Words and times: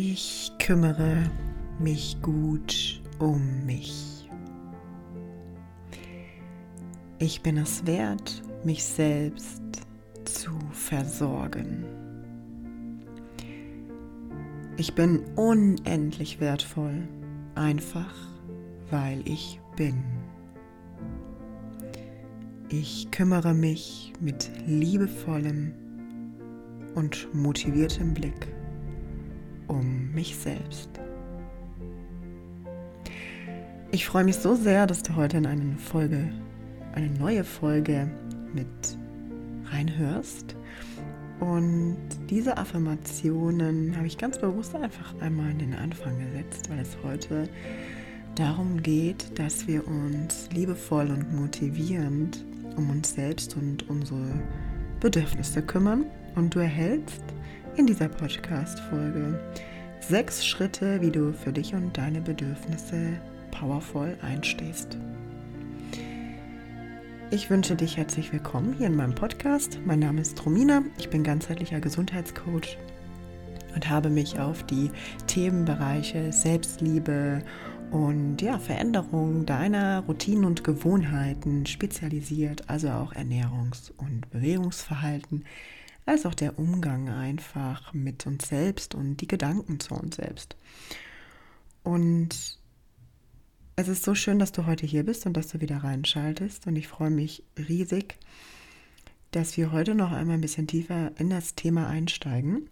Ich 0.00 0.52
kümmere 0.60 1.28
mich 1.80 2.22
gut 2.22 3.02
um 3.18 3.66
mich. 3.66 4.30
Ich 7.18 7.42
bin 7.42 7.56
es 7.56 7.84
wert, 7.84 8.44
mich 8.62 8.84
selbst 8.84 9.60
zu 10.24 10.52
versorgen. 10.70 11.84
Ich 14.76 14.94
bin 14.94 15.24
unendlich 15.34 16.38
wertvoll, 16.38 17.08
einfach 17.56 18.14
weil 18.92 19.28
ich 19.28 19.58
bin. 19.74 20.04
Ich 22.68 23.10
kümmere 23.10 23.52
mich 23.52 24.12
mit 24.20 24.48
liebevollem 24.64 25.72
und 26.94 27.34
motiviertem 27.34 28.14
Blick 28.14 28.57
um 29.68 30.12
mich 30.12 30.36
selbst. 30.36 30.90
Ich 33.90 34.06
freue 34.06 34.24
mich 34.24 34.36
so 34.36 34.54
sehr, 34.54 34.86
dass 34.86 35.02
du 35.02 35.16
heute 35.16 35.38
in 35.38 35.46
eine 35.46 35.76
Folge, 35.76 36.30
eine 36.94 37.08
neue 37.10 37.44
Folge 37.44 38.10
mit 38.52 38.66
reinhörst. 39.70 40.56
Und 41.40 41.96
diese 42.28 42.58
Affirmationen 42.58 43.96
habe 43.96 44.06
ich 44.06 44.18
ganz 44.18 44.38
bewusst 44.38 44.74
einfach 44.74 45.14
einmal 45.20 45.50
in 45.50 45.58
den 45.58 45.74
Anfang 45.74 46.18
gesetzt, 46.18 46.68
weil 46.68 46.80
es 46.80 46.96
heute 47.04 47.48
darum 48.34 48.82
geht, 48.82 49.38
dass 49.38 49.66
wir 49.66 49.86
uns 49.86 50.48
liebevoll 50.52 51.10
und 51.10 51.34
motivierend 51.34 52.44
um 52.76 52.90
uns 52.90 53.14
selbst 53.14 53.56
und 53.56 53.88
unsere 53.88 54.28
Bedürfnisse 55.00 55.62
kümmern. 55.62 56.04
Und 56.34 56.54
du 56.54 56.60
erhältst 56.60 57.22
in 57.78 57.86
dieser 57.86 58.08
Podcast-Folge 58.08 59.38
sechs 60.00 60.44
Schritte, 60.44 61.00
wie 61.00 61.12
du 61.12 61.32
für 61.32 61.52
dich 61.52 61.74
und 61.76 61.96
deine 61.96 62.20
Bedürfnisse 62.20 63.12
powervoll 63.52 64.18
einstehst. 64.20 64.98
Ich 67.30 67.48
wünsche 67.48 67.76
dich 67.76 67.96
herzlich 67.96 68.32
willkommen 68.32 68.74
hier 68.76 68.88
in 68.88 68.96
meinem 68.96 69.14
Podcast. 69.14 69.78
Mein 69.84 70.00
Name 70.00 70.22
ist 70.22 70.44
Romina, 70.44 70.82
ich 70.98 71.08
bin 71.08 71.22
ganzheitlicher 71.22 71.78
Gesundheitscoach 71.78 72.78
und 73.76 73.88
habe 73.88 74.10
mich 74.10 74.40
auf 74.40 74.64
die 74.64 74.90
Themenbereiche 75.28 76.32
Selbstliebe 76.32 77.44
und 77.92 78.42
ja, 78.42 78.58
Veränderung 78.58 79.46
deiner 79.46 80.00
Routinen 80.00 80.46
und 80.46 80.64
Gewohnheiten 80.64 81.64
spezialisiert, 81.64 82.68
also 82.68 82.88
auch 82.88 83.14
Ernährungs- 83.14 83.92
und 83.98 84.28
Bewegungsverhalten 84.30 85.44
als 86.08 86.24
auch 86.26 86.34
der 86.34 86.58
Umgang 86.58 87.10
einfach 87.10 87.92
mit 87.92 88.26
uns 88.26 88.48
selbst 88.48 88.94
und 88.94 89.18
die 89.18 89.28
Gedanken 89.28 89.78
zu 89.78 89.94
uns 89.94 90.16
selbst. 90.16 90.56
Und 91.82 92.58
es 93.76 93.88
ist 93.88 94.04
so 94.04 94.14
schön, 94.14 94.38
dass 94.38 94.50
du 94.50 94.66
heute 94.66 94.86
hier 94.86 95.04
bist 95.04 95.26
und 95.26 95.36
dass 95.36 95.48
du 95.48 95.60
wieder 95.60 95.84
reinschaltest. 95.84 96.66
Und 96.66 96.76
ich 96.76 96.88
freue 96.88 97.10
mich 97.10 97.44
riesig, 97.56 98.18
dass 99.30 99.56
wir 99.56 99.70
heute 99.70 99.94
noch 99.94 100.10
einmal 100.10 100.34
ein 100.34 100.40
bisschen 100.40 100.66
tiefer 100.66 101.12
in 101.18 101.30
das 101.30 101.54
Thema 101.54 101.86
einsteigen. 101.86 102.70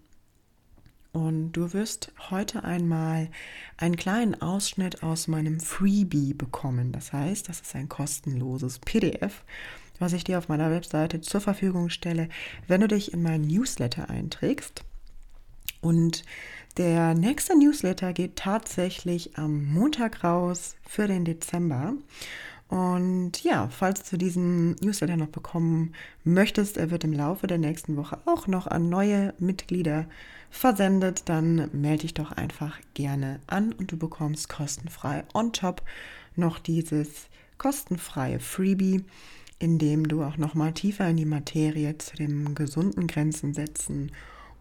Und 1.12 1.52
du 1.52 1.72
wirst 1.72 2.12
heute 2.30 2.64
einmal 2.64 3.30
einen 3.76 3.96
kleinen 3.96 4.40
Ausschnitt 4.42 5.02
aus 5.02 5.28
meinem 5.28 5.60
Freebie 5.60 6.34
bekommen. 6.34 6.92
Das 6.92 7.12
heißt, 7.12 7.48
das 7.48 7.60
ist 7.60 7.74
ein 7.74 7.88
kostenloses 7.88 8.78
PDF 8.78 9.44
was 9.98 10.12
ich 10.12 10.24
dir 10.24 10.38
auf 10.38 10.48
meiner 10.48 10.70
Webseite 10.70 11.20
zur 11.20 11.40
Verfügung 11.40 11.90
stelle, 11.90 12.28
wenn 12.66 12.80
du 12.80 12.88
dich 12.88 13.12
in 13.12 13.22
meinen 13.22 13.46
Newsletter 13.46 14.10
einträgst. 14.10 14.84
Und 15.80 16.24
der 16.76 17.14
nächste 17.14 17.56
Newsletter 17.56 18.12
geht 18.12 18.36
tatsächlich 18.36 19.38
am 19.38 19.64
Montag 19.72 20.24
raus 20.24 20.76
für 20.86 21.06
den 21.06 21.24
Dezember. 21.24 21.94
Und 22.68 23.44
ja, 23.44 23.68
falls 23.68 24.10
du 24.10 24.16
diesen 24.16 24.72
Newsletter 24.80 25.16
noch 25.16 25.28
bekommen 25.28 25.94
möchtest, 26.24 26.76
er 26.76 26.90
wird 26.90 27.04
im 27.04 27.12
Laufe 27.12 27.46
der 27.46 27.58
nächsten 27.58 27.96
Woche 27.96 28.18
auch 28.26 28.48
noch 28.48 28.66
an 28.66 28.88
neue 28.88 29.34
Mitglieder 29.38 30.06
versendet, 30.50 31.28
dann 31.28 31.70
melde 31.72 32.02
dich 32.02 32.14
doch 32.14 32.32
einfach 32.32 32.78
gerne 32.94 33.40
an 33.46 33.72
und 33.72 33.92
du 33.92 33.96
bekommst 33.96 34.48
kostenfrei 34.48 35.24
on 35.32 35.52
top 35.52 35.82
noch 36.34 36.58
dieses 36.58 37.28
kostenfreie 37.58 38.40
Freebie 38.40 39.04
indem 39.58 40.08
du 40.08 40.22
auch 40.22 40.36
noch 40.36 40.54
mal 40.54 40.72
tiefer 40.72 41.08
in 41.08 41.16
die 41.16 41.24
Materie 41.24 41.96
zu 41.98 42.16
dem 42.16 42.54
gesunden 42.54 43.06
Grenzen 43.06 43.54
setzen 43.54 44.12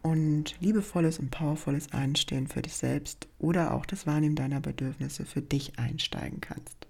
und 0.02 0.56
liebevolles 0.60 1.20
und 1.20 1.32
powervolles 1.32 1.92
Einstehen 1.92 2.48
für 2.48 2.62
dich 2.62 2.76
selbst 2.76 3.28
oder 3.40 3.74
auch 3.74 3.86
das 3.86 4.06
Wahrnehmen 4.06 4.36
deiner 4.36 4.62
Bedürfnisse 4.62 5.26
für 5.26 5.42
dich 5.42 5.80
einsteigen 5.80 6.42
kannst. 6.42 6.86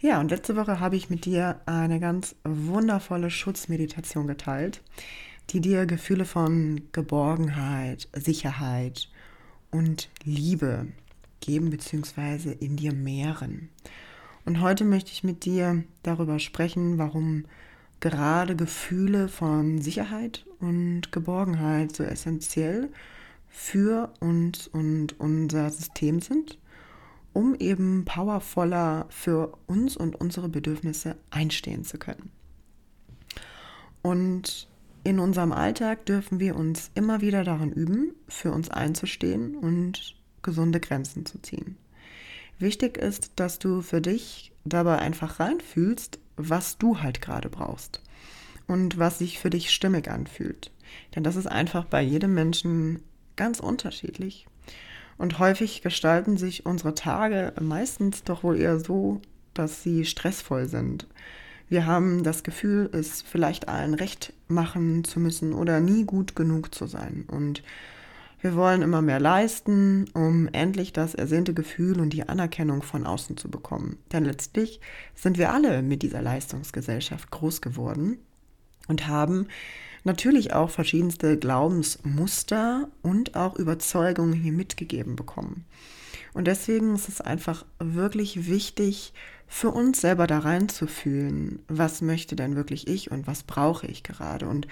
Ja, 0.00 0.20
und 0.20 0.30
letzte 0.30 0.56
Woche 0.56 0.80
habe 0.80 0.96
ich 0.96 1.10
mit 1.10 1.24
dir 1.24 1.60
eine 1.66 2.00
ganz 2.00 2.34
wundervolle 2.44 3.30
Schutzmeditation 3.30 4.26
geteilt, 4.26 4.82
die 5.50 5.60
dir 5.60 5.84
Gefühle 5.84 6.24
von 6.24 6.82
Geborgenheit, 6.92 8.08
Sicherheit 8.14 9.08
und 9.70 10.08
Liebe 10.24 10.86
geben 11.40 11.70
bzw. 11.70 12.52
in 12.52 12.76
dir 12.76 12.92
mehren. 12.92 13.68
Und 14.44 14.60
heute 14.60 14.84
möchte 14.84 15.12
ich 15.12 15.24
mit 15.24 15.44
dir 15.44 15.84
darüber 16.02 16.38
sprechen, 16.38 16.98
warum 16.98 17.44
gerade 18.00 18.56
Gefühle 18.56 19.28
von 19.28 19.80
Sicherheit 19.80 20.46
und 20.58 21.12
Geborgenheit 21.12 21.94
so 21.94 22.02
essentiell 22.02 22.90
für 23.48 24.12
uns 24.20 24.66
und 24.68 25.20
unser 25.20 25.70
System 25.70 26.20
sind, 26.20 26.58
um 27.32 27.54
eben 27.54 28.04
powervoller 28.04 29.06
für 29.10 29.56
uns 29.66 29.96
und 29.96 30.16
unsere 30.16 30.48
Bedürfnisse 30.48 31.16
einstehen 31.30 31.84
zu 31.84 31.98
können. 31.98 32.30
Und 34.02 34.68
in 35.04 35.18
unserem 35.18 35.52
Alltag 35.52 36.06
dürfen 36.06 36.40
wir 36.40 36.56
uns 36.56 36.90
immer 36.94 37.20
wieder 37.20 37.44
daran 37.44 37.72
üben, 37.72 38.14
für 38.28 38.52
uns 38.52 38.70
einzustehen 38.70 39.56
und 39.56 40.16
gesunde 40.42 40.80
Grenzen 40.80 41.26
zu 41.26 41.40
ziehen. 41.40 41.76
Wichtig 42.60 42.98
ist, 42.98 43.32
dass 43.36 43.58
du 43.58 43.80
für 43.80 44.02
dich 44.02 44.52
dabei 44.64 44.98
einfach 44.98 45.40
reinfühlst, 45.40 46.18
was 46.36 46.76
du 46.76 47.00
halt 47.00 47.22
gerade 47.22 47.48
brauchst 47.48 48.02
und 48.66 48.98
was 48.98 49.18
sich 49.18 49.38
für 49.38 49.48
dich 49.48 49.70
stimmig 49.70 50.10
anfühlt. 50.10 50.70
Denn 51.14 51.24
das 51.24 51.36
ist 51.36 51.46
einfach 51.46 51.86
bei 51.86 52.02
jedem 52.02 52.34
Menschen 52.34 53.02
ganz 53.34 53.60
unterschiedlich. 53.60 54.46
Und 55.16 55.38
häufig 55.38 55.80
gestalten 55.80 56.36
sich 56.36 56.66
unsere 56.66 56.94
Tage 56.94 57.54
meistens 57.58 58.24
doch 58.24 58.42
wohl 58.42 58.60
eher 58.60 58.78
so, 58.78 59.22
dass 59.54 59.82
sie 59.82 60.04
stressvoll 60.04 60.66
sind. 60.68 61.06
Wir 61.70 61.86
haben 61.86 62.24
das 62.24 62.42
Gefühl, 62.42 62.90
es 62.92 63.22
vielleicht 63.22 63.68
allen 63.68 63.94
recht 63.94 64.34
machen 64.48 65.04
zu 65.04 65.18
müssen 65.18 65.54
oder 65.54 65.80
nie 65.80 66.04
gut 66.04 66.36
genug 66.36 66.74
zu 66.74 66.86
sein. 66.86 67.24
Und 67.26 67.62
wir 68.40 68.54
wollen 68.54 68.82
immer 68.82 69.02
mehr 69.02 69.20
leisten, 69.20 70.06
um 70.14 70.48
endlich 70.52 70.92
das 70.92 71.14
ersehnte 71.14 71.52
Gefühl 71.54 72.00
und 72.00 72.12
die 72.12 72.28
Anerkennung 72.28 72.82
von 72.82 73.06
außen 73.06 73.36
zu 73.36 73.50
bekommen. 73.50 73.98
Denn 74.12 74.24
letztlich 74.24 74.80
sind 75.14 75.36
wir 75.36 75.52
alle 75.52 75.82
mit 75.82 76.02
dieser 76.02 76.22
Leistungsgesellschaft 76.22 77.30
groß 77.30 77.60
geworden 77.60 78.18
und 78.88 79.06
haben 79.06 79.46
natürlich 80.04 80.54
auch 80.54 80.70
verschiedenste 80.70 81.38
Glaubensmuster 81.38 82.88
und 83.02 83.36
auch 83.36 83.56
Überzeugungen 83.56 84.32
hier 84.32 84.52
mitgegeben 84.52 85.16
bekommen. 85.16 85.66
Und 86.32 86.46
deswegen 86.46 86.94
ist 86.94 87.08
es 87.08 87.20
einfach 87.20 87.66
wirklich 87.78 88.46
wichtig, 88.48 89.12
für 89.46 89.70
uns 89.70 90.00
selber 90.00 90.28
da 90.28 90.38
reinzufühlen, 90.38 91.58
was 91.66 92.02
möchte 92.02 92.36
denn 92.36 92.54
wirklich 92.54 92.86
ich 92.86 93.10
und 93.10 93.26
was 93.26 93.42
brauche 93.42 93.86
ich 93.88 94.04
gerade 94.04 94.46
und 94.46 94.68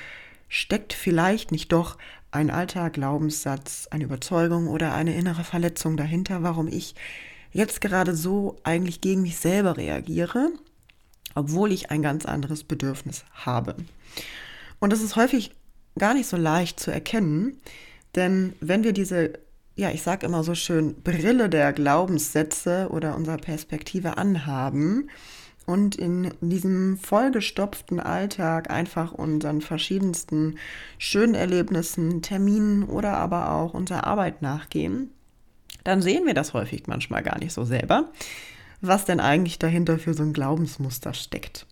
steckt 0.49 0.93
vielleicht 0.93 1.53
nicht 1.53 1.73
doch 1.73 1.99
ein 2.31 2.51
alter 2.51 2.91
Glaubenssatz, 2.91 3.89
eine 3.91 4.05
Überzeugung 4.05 4.69
oder 4.69 4.95
eine 4.95 5.15
innere 5.15 5.45
Verletzung 5.45 5.97
dahinter, 5.97 6.43
warum 6.43 6.69
ich 6.69 6.95
jetzt 7.53 7.81
gerade 7.81 8.15
so 8.15 8.57
eigentlich 8.65 9.01
gegen 9.01 9.23
mich 9.23 9.39
selber 9.39 9.77
reagiere, 9.77 10.51
obwohl 11.35 11.73
ich 11.73 11.91
ein 11.91 12.03
ganz 12.03 12.27
anderes 12.27 12.65
Bedürfnis 12.65 13.25
habe. 13.33 13.77
Und 14.79 14.93
das 14.93 15.03
ist 15.03 15.17
häufig 15.17 15.53
gar 15.99 16.15
nicht 16.15 16.29
so 16.29 16.37
leicht 16.37 16.79
zu 16.79 16.91
erkennen, 16.91 17.59
denn 18.15 18.55
wenn 18.61 18.85
wir 18.85 18.93
diese, 18.93 19.33
ja, 19.75 19.91
ich 19.91 20.03
sage 20.03 20.27
immer 20.27 20.45
so 20.45 20.55
schön, 20.55 21.03
Brille 21.03 21.49
der 21.49 21.73
Glaubenssätze 21.73 22.89
oder 22.91 23.17
unserer 23.17 23.39
Perspektive 23.39 24.19
anhaben, 24.19 25.11
und 25.69 25.97
in 25.97 26.33
diesem 26.41 26.97
vollgestopften 26.97 28.01
Alltag 28.01 28.71
einfach 28.71 29.13
unseren 29.13 29.61
verschiedensten 29.61 30.57
schönen 30.97 31.35
Erlebnissen, 31.35 32.23
Terminen 32.23 32.85
oder 32.85 33.19
aber 33.19 33.53
auch 33.53 33.75
unserer 33.75 34.07
Arbeit 34.07 34.41
nachgehen, 34.41 35.11
dann 35.85 36.01
sehen 36.01 36.25
wir 36.25 36.33
das 36.33 36.55
häufig 36.55 36.87
manchmal 36.87 37.23
gar 37.23 37.39
nicht 37.39 37.53
so 37.53 37.67
selber, 37.67 38.11
was 38.81 39.05
denn 39.05 39.21
eigentlich 39.21 39.59
dahinter 39.59 39.99
für 39.99 40.15
so 40.15 40.23
ein 40.23 40.33
Glaubensmuster 40.33 41.13
steckt. 41.13 41.67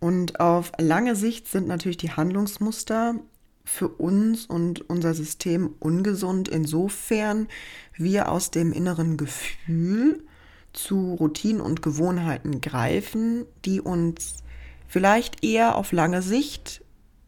Und 0.00 0.40
auf 0.40 0.72
lange 0.78 1.14
Sicht 1.14 1.48
sind 1.48 1.68
natürlich 1.68 1.98
die 1.98 2.12
Handlungsmuster 2.12 3.16
für 3.62 3.88
uns 3.88 4.46
und 4.46 4.88
unser 4.88 5.12
System 5.12 5.74
ungesund, 5.80 6.48
insofern 6.48 7.48
wir 7.94 8.32
aus 8.32 8.50
dem 8.50 8.72
inneren 8.72 9.18
Gefühl 9.18 10.24
zu 10.72 11.14
Routinen 11.14 11.60
und 11.60 11.82
Gewohnheiten 11.82 12.60
greifen, 12.60 13.44
die 13.64 13.80
uns 13.80 14.42
vielleicht 14.88 15.44
eher 15.44 15.76
auf 15.76 15.92
lange 15.92 16.22
Sicht 16.22 16.82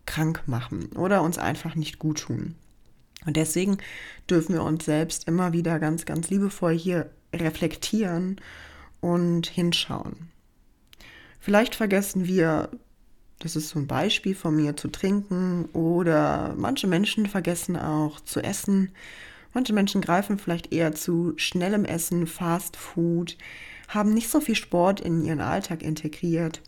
krank 0.07 0.43
machen 0.47 0.91
oder 0.97 1.23
uns 1.23 1.39
einfach 1.39 1.75
nicht 1.75 1.99
gut 1.99 2.21
tun. 2.21 2.55
Und 3.27 3.37
deswegen 3.37 3.79
dürfen 4.29 4.55
wir 4.55 4.63
uns 4.63 4.85
selbst 4.85 5.27
immer 5.27 5.53
wieder 5.53 5.79
ganz, 5.79 6.05
ganz 6.05 6.29
liebevoll 6.31 6.77
hier 6.77 7.11
reflektieren 7.35 8.41
und 9.01 9.47
hinschauen. 9.47 10.31
Vielleicht 11.41 11.75
vergessen 11.75 12.27
wir, 12.27 12.71
das 13.39 13.57
ist 13.57 13.71
so 13.71 13.79
ein 13.79 13.87
Beispiel 13.87 14.35
von 14.35 14.57
mir, 14.57 14.77
zu 14.77 14.89
trinken 14.89 15.67
oder 15.73 16.55
manche 16.57 16.87
Menschen 16.87 17.27
vergessen 17.27 17.77
auch 17.77 18.21
zu 18.21 18.41
essen. 18.43 18.93
Manche 19.55 19.73
Menschen 19.73 20.01
greifen 20.01 20.39
vielleicht 20.39 20.73
eher 20.73 20.95
zu 20.95 21.33
schnellem 21.37 21.85
Essen, 21.85 22.27
Fast 22.27 22.77
Food, 22.77 23.39
haben 23.89 24.13
nicht 24.13 24.29
so 24.29 24.41
viel 24.41 24.57
Sport 24.57 25.01
in 25.01 25.25
ihren 25.25 25.41
Alltag 25.41 25.83
integriert, 25.83 26.61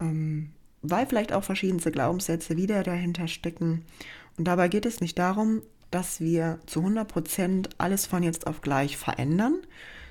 ähm, 0.00 0.50
weil 0.82 1.06
vielleicht 1.06 1.32
auch 1.32 1.44
verschiedenste 1.44 1.90
Glaubenssätze 1.90 2.56
wieder 2.56 2.82
dahinter 2.84 3.26
stecken. 3.26 3.84
Und 4.38 4.46
dabei 4.46 4.68
geht 4.68 4.86
es 4.86 5.00
nicht 5.00 5.18
darum, 5.18 5.62
dass 5.90 6.20
wir 6.20 6.58
zu 6.66 6.80
100 6.80 7.06
Prozent 7.06 7.68
alles 7.78 8.06
von 8.06 8.22
jetzt 8.22 8.46
auf 8.46 8.60
gleich 8.60 8.96
verändern, 8.96 9.56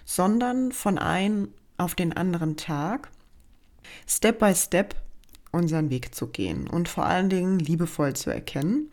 sondern 0.05 0.71
von 0.73 0.97
einem 0.97 1.49
auf 1.77 1.95
den 1.95 2.13
anderen 2.13 2.57
Tag 2.57 3.09
Step 4.05 4.39
by 4.39 4.53
Step 4.53 4.95
unseren 5.51 5.89
Weg 5.89 6.13
zu 6.13 6.27
gehen 6.27 6.67
und 6.67 6.87
vor 6.87 7.05
allen 7.05 7.29
Dingen 7.29 7.59
liebevoll 7.59 8.13
zu 8.15 8.29
erkennen. 8.29 8.91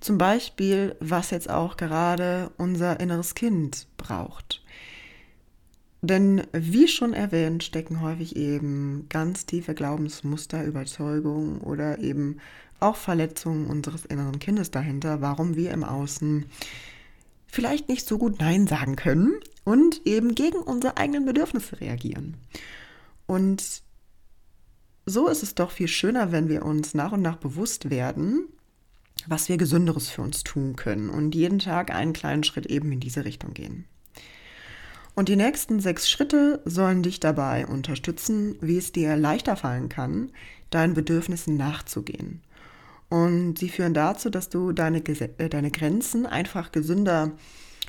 Zum 0.00 0.18
Beispiel, 0.18 0.96
was 1.00 1.30
jetzt 1.30 1.48
auch 1.48 1.76
gerade 1.76 2.50
unser 2.58 3.00
inneres 3.00 3.34
Kind 3.34 3.86
braucht. 3.96 4.62
Denn 6.02 6.42
wie 6.52 6.86
schon 6.86 7.14
erwähnt, 7.14 7.64
stecken 7.64 8.02
häufig 8.02 8.36
eben 8.36 9.06
ganz 9.08 9.46
tiefe 9.46 9.74
Glaubensmuster, 9.74 10.62
Überzeugungen 10.62 11.62
oder 11.62 11.98
eben 11.98 12.40
auch 12.78 12.96
Verletzungen 12.96 13.66
unseres 13.68 14.04
inneren 14.04 14.38
Kindes 14.38 14.70
dahinter, 14.70 15.22
warum 15.22 15.56
wir 15.56 15.70
im 15.70 15.82
Außen 15.82 16.44
vielleicht 17.46 17.88
nicht 17.88 18.06
so 18.06 18.18
gut 18.18 18.38
Nein 18.40 18.66
sagen 18.66 18.96
können 18.96 19.40
und 19.64 20.02
eben 20.04 20.34
gegen 20.34 20.58
unsere 20.58 20.98
eigenen 20.98 21.24
Bedürfnisse 21.24 21.80
reagieren. 21.80 22.36
Und 23.26 23.82
so 25.06 25.28
ist 25.28 25.42
es 25.42 25.54
doch 25.54 25.70
viel 25.70 25.88
schöner, 25.88 26.32
wenn 26.32 26.48
wir 26.48 26.64
uns 26.64 26.94
nach 26.94 27.12
und 27.12 27.22
nach 27.22 27.36
bewusst 27.36 27.88
werden, 27.88 28.48
was 29.26 29.48
wir 29.48 29.56
Gesünderes 29.56 30.08
für 30.08 30.22
uns 30.22 30.44
tun 30.44 30.76
können 30.76 31.10
und 31.10 31.34
jeden 31.34 31.58
Tag 31.58 31.94
einen 31.94 32.12
kleinen 32.12 32.44
Schritt 32.44 32.66
eben 32.66 32.92
in 32.92 33.00
diese 33.00 33.24
Richtung 33.24 33.54
gehen. 33.54 33.86
Und 35.14 35.28
die 35.28 35.36
nächsten 35.36 35.78
sechs 35.80 36.10
Schritte 36.10 36.60
sollen 36.64 37.02
dich 37.02 37.20
dabei 37.20 37.66
unterstützen, 37.66 38.56
wie 38.60 38.78
es 38.78 38.92
dir 38.92 39.16
leichter 39.16 39.56
fallen 39.56 39.88
kann, 39.88 40.32
deinen 40.70 40.94
Bedürfnissen 40.94 41.56
nachzugehen 41.56 42.42
und 43.14 43.58
sie 43.58 43.68
führen 43.68 43.94
dazu, 43.94 44.28
dass 44.28 44.48
du 44.48 44.72
deine, 44.72 44.98
äh, 44.98 45.48
deine 45.48 45.70
Grenzen 45.70 46.26
einfach 46.26 46.72
gesünder 46.72 47.30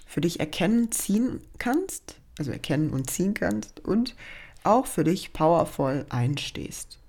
für 0.06 0.22
dich 0.22 0.40
erkennen, 0.40 0.92
ziehen 0.92 1.42
kannst, 1.58 2.18
also 2.38 2.52
erkennen 2.52 2.92
und 2.92 3.10
ziehen 3.10 3.34
kannst 3.34 3.80
und 3.80 4.16
auch 4.64 4.86
für 4.86 5.04
dich 5.04 5.34
powervoll 5.34 6.06
einstehst. 6.10 7.00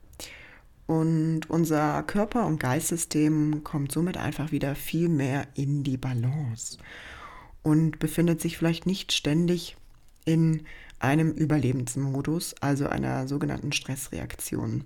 Und 0.87 1.51
unser 1.51 2.03
Körper- 2.05 2.47
und 2.47 2.61
Geistsystem 2.61 3.65
kommt 3.65 3.91
somit 3.91 4.17
einfach 4.17 4.53
wieder 4.53 4.75
viel 4.75 5.09
mehr 5.09 5.49
in 5.55 5.83
die 5.83 5.97
Balance 5.97 6.79
und 7.63 7.99
befindet 7.99 8.41
sich 8.41 8.57
vielleicht 8.57 8.87
nicht 8.87 9.13
ständig 9.13 9.77
in 10.25 10.63
einem 11.01 11.33
Überlebensmodus, 11.33 12.55
also 12.61 12.87
einer 12.87 13.27
sogenannten 13.27 13.73
Stressreaktion. 13.73 14.85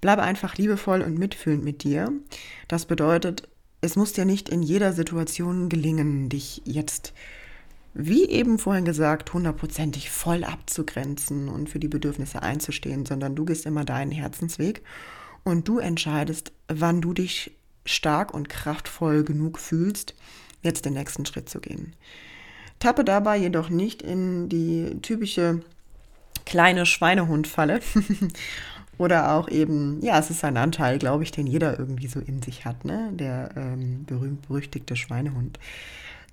Bleibe 0.00 0.22
einfach 0.22 0.56
liebevoll 0.56 1.00
und 1.00 1.18
mitfühlend 1.18 1.64
mit 1.64 1.82
dir. 1.82 2.12
Das 2.68 2.84
bedeutet, 2.84 3.48
es 3.80 3.96
muss 3.96 4.12
dir 4.12 4.24
nicht 4.24 4.48
in 4.48 4.62
jeder 4.62 4.92
Situation 4.92 5.68
gelingen, 5.68 6.28
dich 6.28 6.62
jetzt, 6.64 7.14
wie 7.94 8.28
eben 8.28 8.58
vorhin 8.58 8.84
gesagt, 8.84 9.32
hundertprozentig 9.32 10.10
voll 10.10 10.44
abzugrenzen 10.44 11.48
und 11.48 11.68
für 11.68 11.78
die 11.78 11.88
Bedürfnisse 11.88 12.42
einzustehen, 12.42 13.04
sondern 13.06 13.34
du 13.34 13.44
gehst 13.44 13.66
immer 13.66 13.84
deinen 13.84 14.12
Herzensweg 14.12 14.82
und 15.44 15.68
du 15.68 15.78
entscheidest, 15.78 16.52
wann 16.68 17.00
du 17.00 17.12
dich 17.12 17.52
stark 17.84 18.32
und 18.32 18.48
kraftvoll 18.48 19.24
genug 19.24 19.58
fühlst, 19.58 20.14
jetzt 20.62 20.84
den 20.84 20.94
nächsten 20.94 21.26
Schritt 21.26 21.48
zu 21.48 21.60
gehen. 21.60 21.94
Tappe 22.78 23.04
dabei 23.04 23.36
jedoch 23.36 23.68
nicht 23.68 24.02
in 24.02 24.48
die 24.48 24.98
typische 25.02 25.62
kleine 26.44 26.86
Schweinehundfalle 26.86 27.80
Oder 28.98 29.32
auch 29.32 29.48
eben, 29.48 30.00
ja, 30.02 30.18
es 30.18 30.30
ist 30.30 30.44
ein 30.44 30.56
Anteil, 30.56 30.98
glaube 30.98 31.24
ich, 31.24 31.32
den 31.32 31.46
jeder 31.46 31.78
irgendwie 31.78 32.06
so 32.06 32.20
in 32.20 32.42
sich 32.42 32.64
hat, 32.64 32.84
ne? 32.84 33.10
Der 33.12 33.50
ähm, 33.56 34.04
berühmt-berüchtigte 34.04 34.96
Schweinehund 34.96 35.58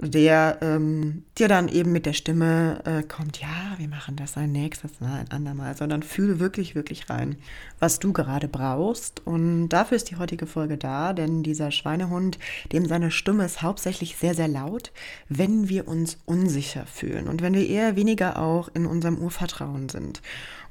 der 0.01 0.59
ähm, 0.61 1.23
dir 1.37 1.49
dann 1.49 1.67
eben 1.67 1.91
mit 1.91 2.05
der 2.05 2.13
Stimme 2.13 2.81
äh, 2.85 3.03
kommt, 3.03 3.41
ja, 3.41 3.75
wir 3.77 3.89
machen 3.89 4.15
das 4.15 4.37
ein 4.37 4.51
nächstes 4.51 5.01
Mal, 5.01 5.19
ein 5.19 5.31
andermal, 5.31 5.75
sondern 5.75 6.03
fühle 6.03 6.39
wirklich, 6.39 6.73
wirklich 6.73 7.09
rein, 7.09 7.35
was 7.79 7.99
du 7.99 8.13
gerade 8.13 8.47
brauchst. 8.47 9.25
Und 9.27 9.69
dafür 9.69 9.97
ist 9.97 10.09
die 10.09 10.15
heutige 10.15 10.47
Folge 10.47 10.77
da, 10.77 11.11
denn 11.11 11.43
dieser 11.43 11.71
Schweinehund, 11.71 12.39
dem 12.71 12.85
seine 12.85 13.11
Stimme 13.11 13.43
ist 13.43 13.61
hauptsächlich 13.61 14.15
sehr, 14.15 14.35
sehr 14.35 14.47
laut, 14.47 14.93
wenn 15.27 15.67
wir 15.67 15.87
uns 15.87 16.17
unsicher 16.25 16.85
fühlen 16.85 17.27
und 17.27 17.41
wenn 17.41 17.53
wir 17.53 17.67
eher 17.67 17.97
weniger 17.97 18.39
auch 18.41 18.69
in 18.73 18.85
unserem 18.85 19.17
Urvertrauen 19.17 19.89
sind. 19.89 20.21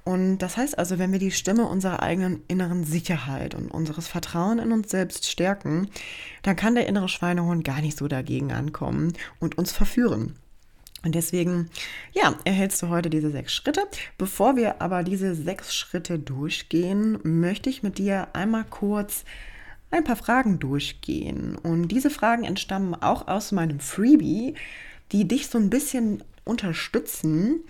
Und 0.08 0.38
das 0.38 0.56
heißt 0.56 0.78
also, 0.78 0.98
wenn 0.98 1.12
wir 1.12 1.18
die 1.18 1.30
Stimme 1.30 1.66
unserer 1.66 2.02
eigenen 2.02 2.42
inneren 2.48 2.82
Sicherheit 2.82 3.54
und 3.54 3.70
unseres 3.70 4.08
Vertrauen 4.08 4.58
in 4.58 4.72
uns 4.72 4.90
selbst 4.90 5.30
stärken, 5.30 5.90
dann 6.42 6.56
kann 6.56 6.74
der 6.74 6.86
innere 6.86 7.10
Schweinehund 7.10 7.62
gar 7.62 7.82
nicht 7.82 7.98
so 7.98 8.08
dagegen 8.08 8.50
ankommen 8.50 9.12
und 9.38 9.58
uns 9.58 9.70
verführen. 9.70 10.36
Und 11.04 11.14
deswegen, 11.14 11.68
ja, 12.12 12.34
erhältst 12.46 12.80
du 12.80 12.88
heute 12.88 13.10
diese 13.10 13.30
sechs 13.30 13.52
Schritte. 13.52 13.82
Bevor 14.16 14.56
wir 14.56 14.80
aber 14.80 15.02
diese 15.02 15.34
sechs 15.34 15.74
Schritte 15.74 16.18
durchgehen, 16.18 17.18
möchte 17.22 17.68
ich 17.68 17.82
mit 17.82 17.98
dir 17.98 18.28
einmal 18.32 18.64
kurz 18.64 19.26
ein 19.90 20.04
paar 20.04 20.16
Fragen 20.16 20.58
durchgehen. 20.58 21.54
Und 21.54 21.88
diese 21.88 22.08
Fragen 22.08 22.44
entstammen 22.44 22.94
auch 22.94 23.28
aus 23.28 23.52
meinem 23.52 23.78
Freebie, 23.78 24.54
die 25.12 25.28
dich 25.28 25.48
so 25.48 25.58
ein 25.58 25.68
bisschen 25.68 26.24
unterstützen, 26.44 27.60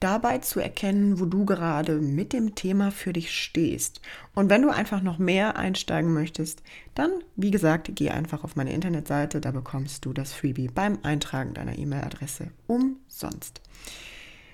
dabei 0.00 0.38
zu 0.38 0.60
erkennen, 0.60 1.20
wo 1.20 1.26
du 1.26 1.44
gerade 1.44 1.96
mit 1.96 2.32
dem 2.32 2.54
Thema 2.54 2.90
für 2.90 3.12
dich 3.12 3.30
stehst. 3.32 4.00
Und 4.34 4.48
wenn 4.48 4.62
du 4.62 4.70
einfach 4.70 5.02
noch 5.02 5.18
mehr 5.18 5.56
einsteigen 5.56 6.12
möchtest, 6.12 6.62
dann, 6.94 7.10
wie 7.36 7.50
gesagt, 7.50 7.90
geh 7.94 8.10
einfach 8.10 8.42
auf 8.42 8.56
meine 8.56 8.72
Internetseite, 8.72 9.40
da 9.40 9.50
bekommst 9.50 10.04
du 10.04 10.12
das 10.12 10.32
Freebie 10.32 10.68
beim 10.68 10.98
Eintragen 11.02 11.54
deiner 11.54 11.78
E-Mail-Adresse 11.78 12.48
umsonst. 12.66 13.60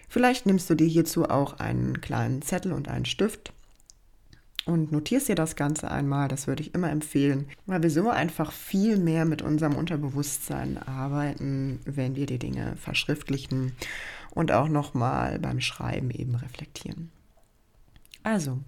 Vielleicht 0.08 0.46
nimmst 0.46 0.68
du 0.68 0.74
dir 0.74 0.86
hierzu 0.86 1.28
auch 1.28 1.58
einen 1.60 2.00
kleinen 2.00 2.42
Zettel 2.42 2.72
und 2.72 2.88
einen 2.88 3.04
Stift 3.04 3.52
und 4.66 4.90
notierst 4.90 5.28
dir 5.28 5.34
das 5.34 5.56
Ganze 5.56 5.90
einmal. 5.90 6.28
Das 6.28 6.46
würde 6.46 6.62
ich 6.62 6.74
immer 6.74 6.90
empfehlen, 6.90 7.46
weil 7.66 7.82
wir 7.82 7.90
so 7.90 8.10
einfach 8.10 8.52
viel 8.52 8.98
mehr 8.98 9.24
mit 9.24 9.40
unserem 9.40 9.76
Unterbewusstsein 9.76 10.78
arbeiten, 10.78 11.80
wenn 11.84 12.16
wir 12.16 12.26
die 12.26 12.38
Dinge 12.38 12.76
verschriftlichen 12.76 13.72
und 14.36 14.52
auch 14.52 14.68
nochmal 14.68 15.38
beim 15.38 15.60
Schreiben 15.60 16.10
eben 16.10 16.34
reflektieren. 16.34 17.10
Also, 18.22 18.58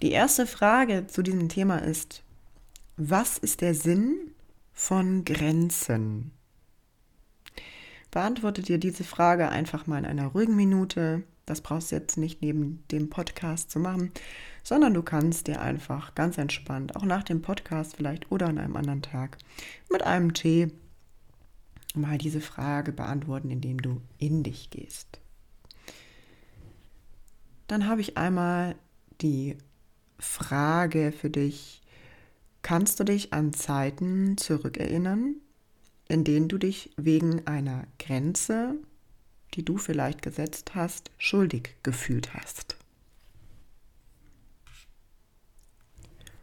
die 0.00 0.12
erste 0.12 0.46
Frage 0.46 1.06
zu 1.06 1.22
diesem 1.22 1.50
Thema 1.50 1.76
ist, 1.76 2.22
was 2.96 3.36
ist 3.36 3.60
der 3.60 3.74
Sinn 3.74 4.32
von 4.72 5.24
Grenzen? 5.24 6.32
Beantworte 8.10 8.62
dir 8.62 8.78
diese 8.78 9.04
Frage 9.04 9.50
einfach 9.50 9.86
mal 9.86 9.98
in 9.98 10.06
einer 10.06 10.28
ruhigen 10.28 10.56
Minute. 10.56 11.22
Das 11.44 11.60
brauchst 11.60 11.92
du 11.92 11.96
jetzt 11.96 12.16
nicht 12.16 12.40
neben 12.40 12.82
dem 12.90 13.10
Podcast 13.10 13.70
zu 13.70 13.80
machen, 13.80 14.10
sondern 14.62 14.94
du 14.94 15.02
kannst 15.02 15.48
dir 15.48 15.60
einfach 15.60 16.14
ganz 16.14 16.38
entspannt, 16.38 16.96
auch 16.96 17.04
nach 17.04 17.24
dem 17.24 17.42
Podcast 17.42 17.96
vielleicht 17.96 18.32
oder 18.32 18.46
an 18.46 18.58
einem 18.58 18.76
anderen 18.76 19.02
Tag, 19.02 19.36
mit 19.90 20.02
einem 20.02 20.32
Tee 20.32 20.72
mal 21.98 22.18
diese 22.18 22.40
Frage 22.40 22.92
beantworten, 22.92 23.50
indem 23.50 23.82
du 23.82 24.00
in 24.18 24.42
dich 24.42 24.70
gehst. 24.70 25.20
Dann 27.66 27.86
habe 27.86 28.00
ich 28.00 28.16
einmal 28.16 28.76
die 29.20 29.58
Frage 30.18 31.12
für 31.12 31.30
dich, 31.30 31.82
kannst 32.62 32.98
du 32.98 33.04
dich 33.04 33.32
an 33.32 33.52
Zeiten 33.52 34.36
zurückerinnern, 34.36 35.36
in 36.08 36.24
denen 36.24 36.48
du 36.48 36.56
dich 36.56 36.90
wegen 36.96 37.46
einer 37.46 37.86
Grenze, 37.98 38.74
die 39.54 39.64
du 39.64 39.76
vielleicht 39.76 40.22
gesetzt 40.22 40.74
hast, 40.74 41.10
schuldig 41.18 41.76
gefühlt 41.82 42.32
hast? 42.34 42.77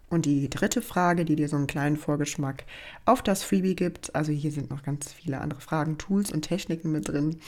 Und 0.09 0.25
die 0.25 0.49
dritte 0.49 0.81
Frage, 0.81 1.25
die 1.25 1.35
dir 1.35 1.49
so 1.49 1.55
einen 1.55 1.67
kleinen 1.67 1.97
Vorgeschmack 1.97 2.65
auf 3.05 3.23
das 3.23 3.43
Freebie 3.43 3.75
gibt, 3.75 4.15
also 4.15 4.31
hier 4.31 4.51
sind 4.51 4.69
noch 4.69 4.83
ganz 4.83 5.11
viele 5.11 5.41
andere 5.41 5.61
Fragen, 5.61 5.97
Tools 5.97 6.31
und 6.31 6.43
Techniken 6.43 6.91
mit 6.91 7.07
drin, 7.07 7.39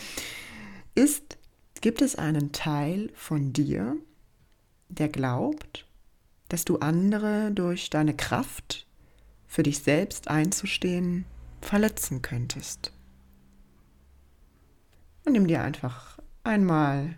ist, 0.95 1.37
gibt 1.81 2.01
es 2.01 2.15
einen 2.15 2.51
Teil 2.51 3.11
von 3.13 3.53
dir, 3.53 3.95
der 4.89 5.09
glaubt, 5.09 5.85
dass 6.49 6.65
du 6.65 6.77
andere 6.77 7.51
durch 7.51 7.89
deine 7.89 8.15
Kraft 8.15 8.87
für 9.45 9.63
dich 9.63 9.79
selbst 9.79 10.27
einzustehen 10.27 11.25
verletzen 11.61 12.21
könntest? 12.21 12.91
Und 15.25 15.33
nimm 15.33 15.47
dir 15.47 15.61
einfach 15.61 16.17
einmal 16.43 17.17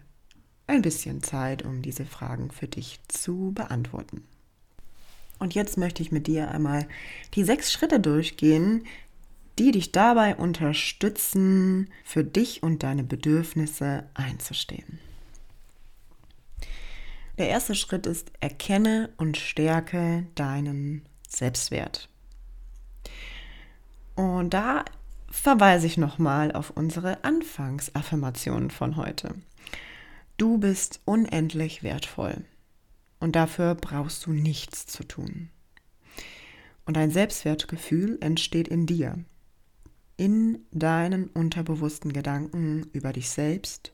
ein 0.68 0.82
bisschen 0.82 1.24
Zeit, 1.24 1.64
um 1.64 1.82
diese 1.82 2.06
Fragen 2.06 2.52
für 2.52 2.68
dich 2.68 3.00
zu 3.08 3.52
beantworten. 3.54 4.24
Und 5.40 5.56
jetzt 5.56 5.78
möchte 5.78 6.04
ich 6.04 6.12
mit 6.12 6.28
dir 6.28 6.52
einmal 6.52 6.88
die 7.34 7.46
sechs 7.46 7.72
Schritte 7.72 8.00
durchgehen, 8.00 8.84
die 9.58 9.72
dich 9.72 9.92
dabei 9.92 10.36
unterstützen, 10.36 11.90
für 12.04 12.24
dich 12.24 12.62
und 12.62 12.84
deine 12.84 13.04
Bedürfnisse 13.04 14.06
einzustehen. 14.14 15.00
Der 17.38 17.50
erste 17.50 17.74
Schritt 17.74 18.06
ist, 18.06 18.32
erkenne 18.42 19.10
und 19.18 19.38
stärke 19.38 20.26
deinen 20.36 21.04
Selbstwert. 21.28 22.10
Und 24.16 24.54
da 24.54 24.84
verweise 25.30 25.88
ich 25.88 25.98
nochmal 25.98 26.52
auf 26.52 26.72
unsere 26.72 27.24
Anfangsaffirmationen 27.24 28.72
von 28.72 28.98
heute. 28.98 29.36
Du 30.36 30.58
bist 30.58 31.00
unendlich 31.06 31.82
wertvoll 31.82 32.44
und 33.20 33.36
dafür 33.36 33.76
brauchst 33.76 34.26
du 34.26 34.32
nichts 34.32 34.86
zu 34.88 35.04
tun. 35.04 35.50
Und 36.86 36.98
ein 36.98 37.12
Selbstwertgefühl 37.12 38.18
entsteht 38.22 38.68
in 38.68 38.86
dir, 38.86 39.24
in 40.18 40.60
deinen 40.72 41.28
unterbewussten 41.28 42.14
Gedanken 42.14 42.90
über 42.94 43.14
dich 43.14 43.30
selbst, 43.30 43.94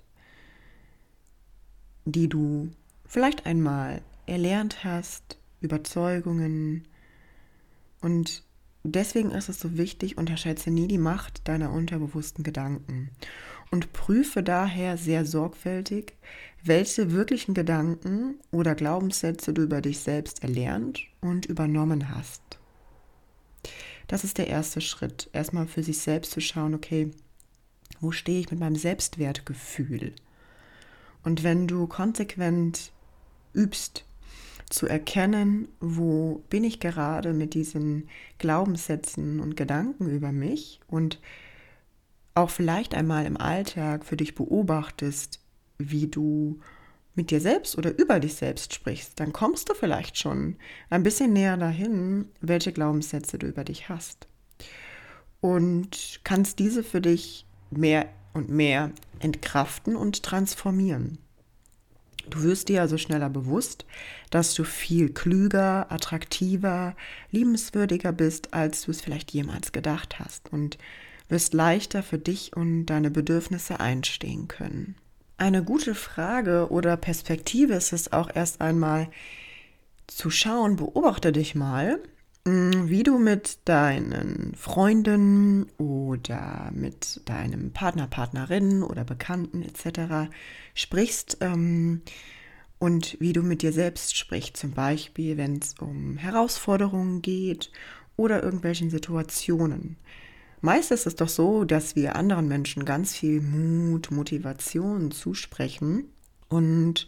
die 2.05 2.29
du 2.29 2.71
vielleicht 3.05 3.45
einmal 3.45 4.01
erlernt 4.25 4.83
hast, 4.83 5.37
Überzeugungen. 5.59 6.87
Und 8.01 8.43
deswegen 8.83 9.31
ist 9.31 9.49
es 9.49 9.59
so 9.59 9.77
wichtig, 9.77 10.17
unterschätze 10.17 10.71
nie 10.71 10.87
die 10.87 10.97
Macht 10.97 11.47
deiner 11.47 11.71
unterbewussten 11.71 12.43
Gedanken 12.43 13.09
und 13.71 13.93
prüfe 13.93 14.43
daher 14.43 14.97
sehr 14.97 15.25
sorgfältig, 15.25 16.13
welche 16.63 17.11
wirklichen 17.11 17.53
Gedanken 17.53 18.39
oder 18.51 18.75
Glaubenssätze 18.75 19.53
du 19.53 19.63
über 19.63 19.81
dich 19.81 19.99
selbst 19.99 20.43
erlernt 20.43 21.01
und 21.21 21.45
übernommen 21.45 22.09
hast. 22.09 22.41
Das 24.07 24.23
ist 24.23 24.37
der 24.37 24.47
erste 24.47 24.81
Schritt, 24.81 25.29
erstmal 25.33 25.67
für 25.67 25.83
sich 25.83 25.99
selbst 25.99 26.31
zu 26.31 26.41
schauen, 26.41 26.73
okay, 26.73 27.11
wo 27.99 28.11
stehe 28.11 28.39
ich 28.39 28.51
mit 28.51 28.59
meinem 28.59 28.75
Selbstwertgefühl? 28.75 30.13
Und 31.23 31.43
wenn 31.43 31.67
du 31.67 31.87
konsequent 31.87 32.91
übst, 33.53 34.05
zu 34.69 34.87
erkennen, 34.87 35.67
wo 35.79 36.43
bin 36.49 36.63
ich 36.63 36.79
gerade 36.79 37.33
mit 37.33 37.53
diesen 37.53 38.09
Glaubenssätzen 38.39 39.39
und 39.39 39.55
Gedanken 39.55 40.09
über 40.09 40.31
mich 40.31 40.79
und 40.87 41.19
auch 42.35 42.49
vielleicht 42.49 42.93
einmal 42.93 43.25
im 43.25 43.37
Alltag 43.37 44.05
für 44.05 44.17
dich 44.17 44.35
beobachtest, 44.35 45.39
wie 45.77 46.07
du 46.07 46.59
mit 47.15 47.31
dir 47.31 47.39
selbst 47.39 47.77
oder 47.77 47.97
über 47.97 48.19
dich 48.19 48.35
selbst 48.35 48.73
sprichst, 48.73 49.19
dann 49.19 49.33
kommst 49.33 49.69
du 49.69 49.73
vielleicht 49.73 50.17
schon 50.17 50.57
ein 50.89 51.03
bisschen 51.03 51.31
näher 51.33 51.57
dahin, 51.57 52.29
welche 52.41 52.73
Glaubenssätze 52.73 53.39
du 53.39 53.47
über 53.47 53.63
dich 53.63 53.87
hast. 53.89 54.27
Und 55.39 56.19
kannst 56.23 56.59
diese 56.59 56.83
für 56.83 57.01
dich 57.01 57.45
mehr 57.71 58.09
und 58.33 58.49
mehr 58.49 58.91
entkraften 59.19 59.95
und 59.95 60.23
transformieren. 60.23 61.19
Du 62.29 62.43
wirst 62.43 62.69
dir 62.69 62.81
also 62.81 62.97
schneller 62.97 63.29
bewusst, 63.29 63.85
dass 64.31 64.53
du 64.55 64.63
viel 64.63 65.13
klüger, 65.13 65.91
attraktiver, 65.91 66.95
liebenswürdiger 67.31 68.11
bist, 68.11 68.53
als 68.53 68.81
du 68.81 68.91
es 68.91 69.01
vielleicht 69.01 69.31
jemals 69.31 69.71
gedacht 69.71 70.19
hast 70.19 70.51
und 70.51 70.77
wirst 71.29 71.53
leichter 71.53 72.03
für 72.03 72.17
dich 72.17 72.55
und 72.55 72.85
deine 72.87 73.11
Bedürfnisse 73.11 73.79
einstehen 73.79 74.47
können. 74.47 74.95
Eine 75.37 75.63
gute 75.63 75.95
Frage 75.95 76.69
oder 76.69 76.95
Perspektive 76.95 77.73
ist 77.73 77.91
es 77.91 78.13
auch 78.13 78.29
erst 78.33 78.61
einmal 78.61 79.09
zu 80.07 80.29
schauen, 80.29 80.77
beobachte 80.77 81.31
dich 81.31 81.55
mal, 81.55 81.99
mm, 82.45 82.87
wie 82.87 83.03
du 83.03 83.17
mit 83.17 83.59
deinen 83.65 84.53
Freunden 84.55 85.65
oder 85.77 86.71
mit 86.73 87.21
deinem 87.25 87.71
Partner, 87.71 88.07
Partnerin 88.07 88.81
oder 88.83 89.03
Bekannten 89.03 89.63
etc. 89.63 90.31
sprichst 90.73 91.37
ähm, 91.41 92.01
und 92.79 93.17
wie 93.19 93.33
du 93.33 93.41
mit 93.41 93.61
dir 93.61 93.73
selbst 93.73 94.15
sprichst, 94.15 94.55
zum 94.55 94.71
Beispiel 94.71 95.37
wenn 95.37 95.57
es 95.57 95.73
um 95.79 96.17
Herausforderungen 96.17 97.21
geht 97.21 97.71
oder 98.15 98.41
irgendwelchen 98.41 98.89
Situationen. 98.89 99.97
Meist 100.65 100.89
ist 100.89 101.05
es 101.05 101.15
doch 101.15 101.29
so, 101.29 101.63
dass 101.63 101.95
wir 101.95 102.15
anderen 102.15 102.47
Menschen 102.47 102.85
ganz 102.85 103.15
viel 103.15 103.39
Mut, 103.39 104.09
Motivation 104.09 105.11
zusprechen 105.11 106.05
und 106.49 107.05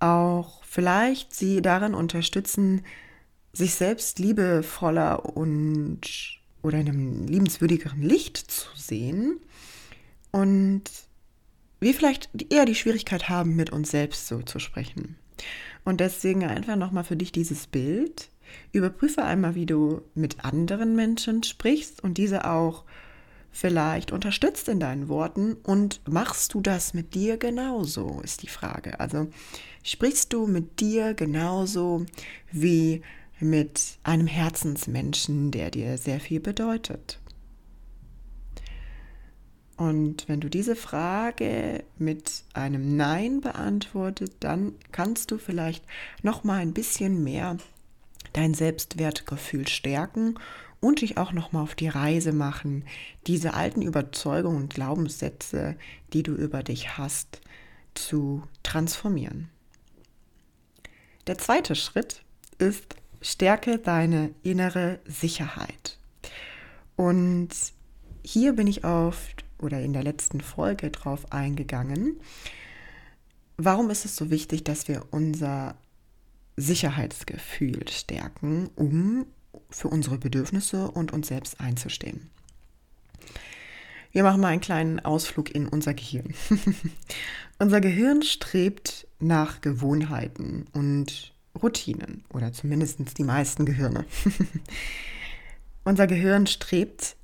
auch 0.00 0.64
vielleicht 0.64 1.34
sie 1.34 1.60
darin 1.60 1.92
unterstützen, 1.92 2.80
sich 3.52 3.74
selbst 3.74 4.18
liebevoller 4.18 5.36
und 5.36 6.00
oder 6.62 6.78
in 6.80 6.88
einem 6.88 7.26
liebenswürdigeren 7.26 8.00
Licht 8.00 8.38
zu 8.38 8.68
sehen 8.74 9.38
und 10.30 10.84
wir 11.78 11.92
vielleicht 11.92 12.30
eher 12.50 12.64
die 12.64 12.74
Schwierigkeit 12.74 13.28
haben, 13.28 13.54
mit 13.54 13.68
uns 13.68 13.90
selbst 13.90 14.28
so 14.28 14.40
zu 14.40 14.58
sprechen. 14.58 15.16
Und 15.84 16.00
deswegen 16.00 16.42
einfach 16.44 16.76
nochmal 16.76 17.04
für 17.04 17.16
dich 17.16 17.32
dieses 17.32 17.66
Bild. 17.66 18.30
Überprüfe 18.72 19.24
einmal, 19.24 19.54
wie 19.54 19.66
du 19.66 20.02
mit 20.14 20.44
anderen 20.44 20.96
Menschen 20.96 21.42
sprichst 21.42 22.02
und 22.02 22.18
diese 22.18 22.44
auch 22.44 22.84
vielleicht 23.50 24.12
unterstützt 24.12 24.68
in 24.68 24.80
deinen 24.80 25.08
Worten 25.08 25.54
und 25.62 26.00
machst 26.08 26.54
du 26.54 26.60
das 26.60 26.94
mit 26.94 27.14
dir 27.14 27.36
genauso, 27.36 28.20
ist 28.24 28.42
die 28.42 28.48
Frage. 28.48 28.98
Also 28.98 29.28
sprichst 29.82 30.32
du 30.32 30.46
mit 30.46 30.80
dir 30.80 31.12
genauso 31.14 32.06
wie 32.50 33.02
mit 33.38 33.98
einem 34.04 34.26
Herzensmenschen, 34.26 35.50
der 35.50 35.70
dir 35.70 35.98
sehr 35.98 36.20
viel 36.20 36.40
bedeutet. 36.40 37.18
Und 39.76 40.28
wenn 40.28 40.40
du 40.40 40.48
diese 40.48 40.76
Frage 40.76 41.82
mit 41.98 42.44
einem 42.52 42.96
Nein 42.96 43.40
beantwortet, 43.40 44.32
dann 44.40 44.74
kannst 44.92 45.30
du 45.30 45.38
vielleicht 45.38 45.84
noch 46.22 46.44
mal 46.44 46.60
ein 46.60 46.72
bisschen 46.72 47.24
mehr 47.24 47.56
dein 48.32 48.54
Selbstwertgefühl 48.54 49.68
stärken 49.68 50.38
und 50.80 51.00
dich 51.00 51.16
auch 51.16 51.32
noch 51.32 51.52
mal 51.52 51.62
auf 51.62 51.74
die 51.74 51.88
Reise 51.88 52.32
machen, 52.32 52.84
diese 53.26 53.54
alten 53.54 53.82
Überzeugungen 53.82 54.62
und 54.62 54.74
Glaubenssätze, 54.74 55.76
die 56.12 56.22
du 56.22 56.34
über 56.34 56.62
dich 56.62 56.98
hast, 56.98 57.40
zu 57.94 58.42
transformieren. 58.62 59.48
Der 61.26 61.38
zweite 61.38 61.76
Schritt 61.76 62.22
ist, 62.58 62.96
stärke 63.20 63.78
deine 63.78 64.30
innere 64.42 64.98
Sicherheit. 65.06 65.98
Und 66.96 67.50
hier 68.24 68.54
bin 68.54 68.66
ich 68.66 68.84
oft 68.84 69.44
oder 69.58 69.80
in 69.80 69.92
der 69.92 70.02
letzten 70.02 70.40
Folge 70.40 70.90
drauf 70.90 71.32
eingegangen. 71.32 72.20
Warum 73.56 73.90
ist 73.90 74.04
es 74.04 74.16
so 74.16 74.30
wichtig, 74.30 74.64
dass 74.64 74.88
wir 74.88 75.06
unser 75.12 75.76
Sicherheitsgefühl 76.56 77.88
stärken, 77.88 78.70
um 78.76 79.26
für 79.70 79.88
unsere 79.88 80.18
Bedürfnisse 80.18 80.90
und 80.90 81.12
uns 81.12 81.28
selbst 81.28 81.60
einzustehen. 81.60 82.30
Wir 84.12 84.22
machen 84.22 84.42
mal 84.42 84.48
einen 84.48 84.60
kleinen 84.60 85.00
Ausflug 85.00 85.54
in 85.54 85.66
unser 85.66 85.94
Gehirn. 85.94 86.34
unser 87.58 87.80
Gehirn 87.80 88.22
strebt 88.22 89.06
nach 89.18 89.62
Gewohnheiten 89.62 90.66
und 90.72 91.32
Routinen 91.60 92.24
oder 92.28 92.52
zumindest 92.52 93.18
die 93.18 93.24
meisten 93.24 93.64
Gehirne. 93.64 94.04
unser 95.84 96.06
Gehirn 96.06 96.46
strebt 96.46 97.16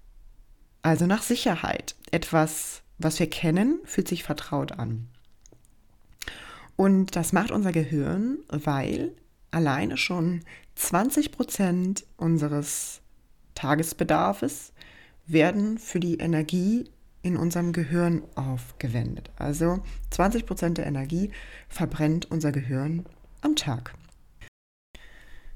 also 0.80 1.06
nach 1.06 1.22
Sicherheit. 1.22 1.94
Etwas, 2.10 2.82
was 2.98 3.18
wir 3.18 3.28
kennen, 3.28 3.80
fühlt 3.84 4.08
sich 4.08 4.22
vertraut 4.22 4.72
an. 4.72 5.08
Und 6.76 7.16
das 7.16 7.32
macht 7.32 7.50
unser 7.50 7.72
Gehirn, 7.72 8.38
weil 8.48 9.12
alleine 9.50 9.96
schon 9.96 10.42
20 10.74 11.32
Prozent 11.32 12.04
unseres 12.16 13.00
Tagesbedarfs 13.54 14.72
werden 15.26 15.78
für 15.78 16.00
die 16.00 16.18
Energie 16.18 16.90
in 17.22 17.36
unserem 17.36 17.72
Gehirn 17.72 18.22
aufgewendet. 18.36 19.30
Also 19.36 19.80
20 20.10 20.46
Prozent 20.46 20.78
der 20.78 20.86
Energie 20.86 21.30
verbrennt 21.68 22.30
unser 22.30 22.52
Gehirn 22.52 23.04
am 23.40 23.56
Tag. 23.56 23.94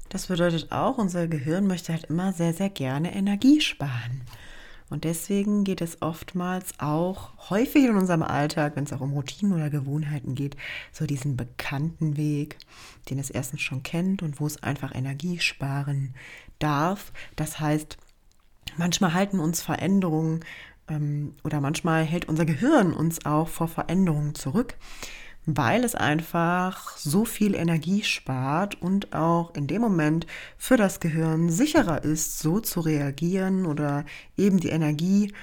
Das 0.09 0.27
bedeutet 0.27 0.71
auch, 0.71 0.97
unser 0.97 1.27
Gehirn 1.27 1.65
möchte 1.65 1.91
halt 1.91 2.05
immer 2.05 2.33
sehr, 2.33 2.53
sehr 2.53 2.69
gerne 2.69 3.15
Energie 3.15 3.61
sparen. 3.61 4.21
Und 4.93 5.05
deswegen 5.05 5.63
geht 5.63 5.81
es 5.81 6.03
oftmals 6.03 6.73
auch 6.77 7.49
häufig 7.49 7.85
in 7.85 7.95
unserem 7.95 8.21
Alltag, 8.21 8.75
wenn 8.75 8.83
es 8.83 8.93
auch 8.93 9.01
um 9.01 9.13
Routinen 9.13 9.55
oder 9.55 9.71
Gewohnheiten 9.71 10.35
geht, 10.35 10.55
so 10.91 11.07
diesen 11.07 11.35
bekannten 11.35 12.15
Weg, 12.15 12.59
den 13.09 13.17
es 13.17 13.31
erstens 13.31 13.61
schon 13.61 13.81
kennt 13.81 14.21
und 14.21 14.39
wo 14.39 14.45
es 14.45 14.61
einfach 14.61 14.93
Energie 14.93 15.39
sparen 15.39 16.13
darf. 16.59 17.11
Das 17.35 17.59
heißt, 17.59 17.97
manchmal 18.77 19.15
halten 19.15 19.39
uns 19.39 19.63
Veränderungen 19.63 20.41
ähm, 20.87 21.33
oder 21.43 21.59
manchmal 21.59 22.03
hält 22.03 22.29
unser 22.29 22.45
Gehirn 22.45 22.93
uns 22.93 23.25
auch 23.25 23.47
vor 23.47 23.69
Veränderungen 23.69 24.35
zurück 24.35 24.75
weil 25.45 25.83
es 25.83 25.95
einfach 25.95 26.97
so 26.97 27.25
viel 27.25 27.55
Energie 27.55 28.03
spart 28.03 28.81
und 28.81 29.13
auch 29.13 29.53
in 29.55 29.67
dem 29.67 29.81
Moment 29.81 30.25
für 30.57 30.77
das 30.77 30.99
Gehirn 30.99 31.49
sicherer 31.49 32.03
ist, 32.03 32.39
so 32.39 32.59
zu 32.59 32.79
reagieren 32.79 33.65
oder 33.65 34.05
eben 34.37 34.59
die 34.59 34.69
Energie 34.69 35.33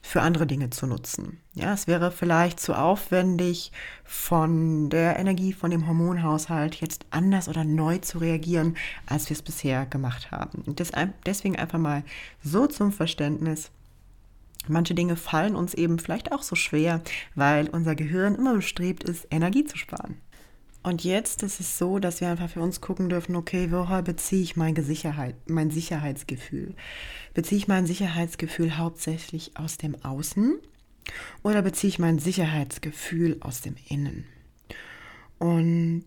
für 0.00 0.22
andere 0.22 0.46
Dinge 0.46 0.70
zu 0.70 0.86
nutzen. 0.86 1.38
Ja, 1.54 1.74
es 1.74 1.86
wäre 1.86 2.10
vielleicht 2.10 2.60
zu 2.60 2.72
aufwendig, 2.72 3.72
von 4.04 4.88
der 4.88 5.18
Energie 5.18 5.52
von 5.52 5.70
dem 5.70 5.86
Hormonhaushalt 5.86 6.76
jetzt 6.76 7.04
anders 7.10 7.46
oder 7.46 7.64
neu 7.64 7.98
zu 7.98 8.18
reagieren, 8.18 8.76
als 9.06 9.28
wir 9.28 9.36
es 9.36 9.42
bisher 9.42 9.84
gemacht 9.84 10.30
haben. 10.30 10.62
Und 10.66 10.80
deswegen 11.26 11.56
einfach 11.56 11.78
mal 11.78 12.04
so 12.42 12.66
zum 12.66 12.90
Verständnis. 12.90 13.70
Manche 14.68 14.94
Dinge 14.94 15.16
fallen 15.16 15.56
uns 15.56 15.74
eben 15.74 15.98
vielleicht 15.98 16.32
auch 16.32 16.42
so 16.42 16.56
schwer, 16.56 17.02
weil 17.34 17.68
unser 17.68 17.94
Gehirn 17.94 18.34
immer 18.34 18.54
bestrebt 18.54 19.04
ist, 19.04 19.26
Energie 19.30 19.64
zu 19.64 19.76
sparen. 19.76 20.16
Und 20.82 21.04
jetzt 21.04 21.42
ist 21.42 21.60
es 21.60 21.76
so, 21.76 21.98
dass 21.98 22.20
wir 22.20 22.28
einfach 22.28 22.50
für 22.50 22.60
uns 22.60 22.80
gucken 22.80 23.08
dürfen, 23.08 23.36
okay, 23.36 23.68
woher 23.70 24.02
beziehe 24.02 24.42
ich 24.42 24.56
meine 24.56 24.82
Sicherheit, 24.82 25.34
mein 25.46 25.70
Sicherheitsgefühl? 25.70 26.74
Beziehe 27.34 27.58
ich 27.58 27.68
mein 27.68 27.86
Sicherheitsgefühl 27.86 28.78
hauptsächlich 28.78 29.56
aus 29.56 29.76
dem 29.76 30.02
Außen 30.04 30.56
oder 31.42 31.62
beziehe 31.62 31.88
ich 31.88 31.98
mein 31.98 32.18
Sicherheitsgefühl 32.18 33.38
aus 33.40 33.60
dem 33.60 33.74
Innen? 33.88 34.24
Und 35.38 36.04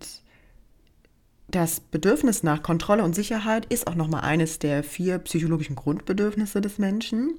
das 1.48 1.82
Bedürfnis 1.82 2.44
nach 2.44 2.64
Kontrolle 2.64 3.04
und 3.04 3.14
Sicherheit 3.14 3.66
ist 3.66 3.88
auch 3.88 3.96
nochmal 3.96 4.22
eines 4.22 4.58
der 4.60 4.84
vier 4.84 5.20
psychologischen 5.20 5.76
Grundbedürfnisse 5.76 6.62
des 6.62 6.78
Menschen. 6.78 7.34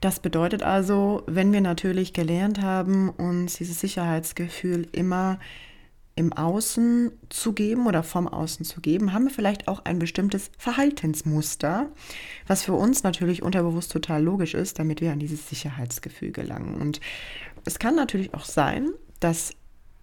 Das 0.00 0.20
bedeutet 0.20 0.62
also, 0.62 1.22
wenn 1.26 1.52
wir 1.52 1.60
natürlich 1.60 2.12
gelernt 2.12 2.62
haben, 2.62 3.10
uns 3.10 3.54
dieses 3.54 3.80
Sicherheitsgefühl 3.80 4.88
immer 4.92 5.38
im 6.16 6.32
Außen 6.32 7.12
zu 7.30 7.52
geben 7.52 7.86
oder 7.86 8.02
vom 8.02 8.28
Außen 8.28 8.64
zu 8.64 8.80
geben, 8.80 9.12
haben 9.12 9.24
wir 9.24 9.30
vielleicht 9.30 9.68
auch 9.68 9.84
ein 9.84 9.98
bestimmtes 9.98 10.50
Verhaltensmuster, 10.58 11.88
was 12.46 12.62
für 12.62 12.74
uns 12.74 13.02
natürlich 13.02 13.42
unterbewusst 13.42 13.92
total 13.92 14.22
logisch 14.22 14.54
ist, 14.54 14.78
damit 14.78 15.00
wir 15.00 15.12
an 15.12 15.18
dieses 15.18 15.48
Sicherheitsgefühl 15.48 16.32
gelangen. 16.32 16.74
Und 16.74 17.00
es 17.64 17.78
kann 17.78 17.94
natürlich 17.94 18.34
auch 18.34 18.44
sein, 18.44 18.90
dass 19.20 19.54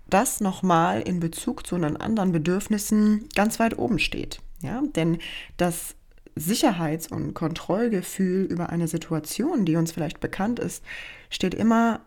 das 0.10 0.42
nochmal 0.42 1.02
in 1.02 1.20
Bezug 1.20 1.68
zu 1.68 1.76
einen 1.76 1.98
anderen 1.98 2.32
Bedürfnissen 2.32 3.28
ganz 3.36 3.60
weit 3.60 3.78
oben 3.78 4.00
steht. 4.00 4.40
Ja, 4.62 4.82
denn 4.96 5.20
das 5.58 5.97
Sicherheits- 6.40 7.12
und 7.12 7.34
Kontrollgefühl 7.34 8.46
über 8.46 8.70
eine 8.70 8.88
Situation, 8.88 9.66
die 9.66 9.76
uns 9.76 9.92
vielleicht 9.92 10.20
bekannt 10.20 10.60
ist, 10.60 10.84
steht 11.30 11.54
immer 11.54 12.02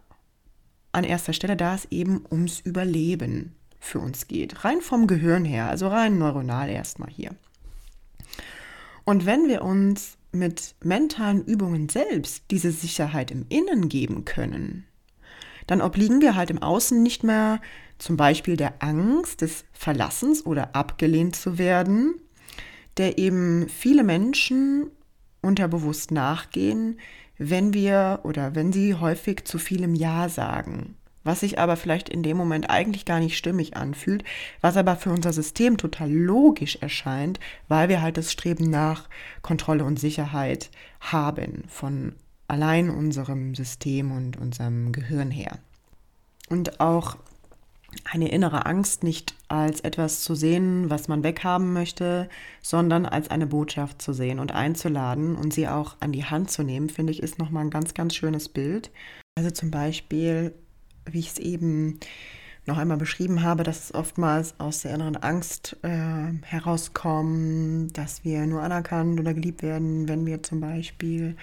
an 0.92 1.04
erster 1.04 1.32
Stelle, 1.32 1.56
da 1.56 1.74
es 1.74 1.86
eben 1.90 2.24
ums 2.30 2.60
Überleben 2.60 3.54
für 3.78 3.98
uns 3.98 4.28
geht. 4.28 4.64
Rein 4.64 4.80
vom 4.80 5.06
Gehirn 5.06 5.44
her, 5.44 5.68
also 5.68 5.88
rein 5.88 6.18
neuronal 6.18 6.68
erstmal 6.68 7.10
hier. 7.10 7.30
Und 9.04 9.26
wenn 9.26 9.48
wir 9.48 9.62
uns 9.62 10.16
mit 10.32 10.74
mentalen 10.82 11.44
Übungen 11.44 11.88
selbst 11.88 12.44
diese 12.50 12.70
Sicherheit 12.70 13.30
im 13.30 13.46
Innen 13.48 13.88
geben 13.88 14.24
können, 14.24 14.86
dann 15.66 15.80
obliegen 15.80 16.20
wir 16.20 16.34
halt 16.34 16.50
im 16.50 16.62
Außen 16.62 17.02
nicht 17.02 17.24
mehr 17.24 17.60
zum 17.98 18.16
Beispiel 18.16 18.56
der 18.56 18.82
Angst 18.82 19.40
des 19.40 19.64
Verlassens 19.72 20.44
oder 20.46 20.74
abgelehnt 20.74 21.36
zu 21.36 21.58
werden, 21.58 22.14
der 22.96 23.18
eben 23.18 23.68
viele 23.68 24.04
Menschen 24.04 24.90
unterbewusst 25.42 26.10
nachgehen, 26.10 26.98
wenn 27.38 27.72
wir 27.72 28.20
oder 28.22 28.54
wenn 28.54 28.72
sie 28.72 28.94
häufig 28.94 29.44
zu 29.44 29.58
vielem 29.58 29.94
Ja 29.94 30.28
sagen, 30.28 30.96
was 31.24 31.40
sich 31.40 31.58
aber 31.58 31.76
vielleicht 31.76 32.08
in 32.08 32.22
dem 32.22 32.36
Moment 32.36 32.68
eigentlich 32.68 33.04
gar 33.04 33.20
nicht 33.20 33.36
stimmig 33.36 33.76
anfühlt, 33.76 34.24
was 34.60 34.76
aber 34.76 34.96
für 34.96 35.10
unser 35.10 35.32
System 35.32 35.78
total 35.78 36.10
logisch 36.10 36.76
erscheint, 36.76 37.40
weil 37.68 37.88
wir 37.88 38.02
halt 38.02 38.16
das 38.16 38.32
Streben 38.32 38.68
nach 38.68 39.08
Kontrolle 39.42 39.84
und 39.84 39.98
Sicherheit 39.98 40.70
haben 41.00 41.64
von 41.68 42.14
allein 42.48 42.90
unserem 42.90 43.54
System 43.54 44.12
und 44.12 44.36
unserem 44.36 44.92
Gehirn 44.92 45.30
her. 45.30 45.58
Und 46.48 46.80
auch 46.80 47.16
eine 48.04 48.30
innere 48.30 48.66
Angst 48.66 49.02
nicht 49.02 49.34
als 49.48 49.80
etwas 49.80 50.22
zu 50.22 50.34
sehen, 50.34 50.90
was 50.90 51.08
man 51.08 51.22
weghaben 51.22 51.72
möchte, 51.72 52.28
sondern 52.62 53.06
als 53.06 53.30
eine 53.30 53.46
Botschaft 53.46 54.00
zu 54.00 54.12
sehen 54.12 54.38
und 54.38 54.52
einzuladen 54.52 55.36
und 55.36 55.52
sie 55.52 55.68
auch 55.68 55.96
an 56.00 56.12
die 56.12 56.24
Hand 56.24 56.50
zu 56.50 56.62
nehmen, 56.62 56.88
finde 56.88 57.12
ich, 57.12 57.22
ist 57.22 57.38
nochmal 57.38 57.64
ein 57.64 57.70
ganz, 57.70 57.94
ganz 57.94 58.14
schönes 58.14 58.48
Bild. 58.48 58.90
Also 59.36 59.50
zum 59.50 59.70
Beispiel, 59.70 60.54
wie 61.04 61.20
ich 61.20 61.30
es 61.30 61.38
eben 61.38 61.98
noch 62.66 62.78
einmal 62.78 62.98
beschrieben 62.98 63.42
habe, 63.42 63.62
dass 63.62 63.84
es 63.84 63.94
oftmals 63.94 64.58
aus 64.60 64.82
der 64.82 64.94
inneren 64.94 65.16
Angst 65.16 65.76
äh, 65.82 66.32
herauskommt, 66.44 67.96
dass 67.96 68.24
wir 68.24 68.46
nur 68.46 68.62
anerkannt 68.62 69.18
oder 69.18 69.34
geliebt 69.34 69.62
werden, 69.62 70.08
wenn 70.08 70.26
wir 70.26 70.42
zum 70.42 70.60
Beispiel 70.60 71.36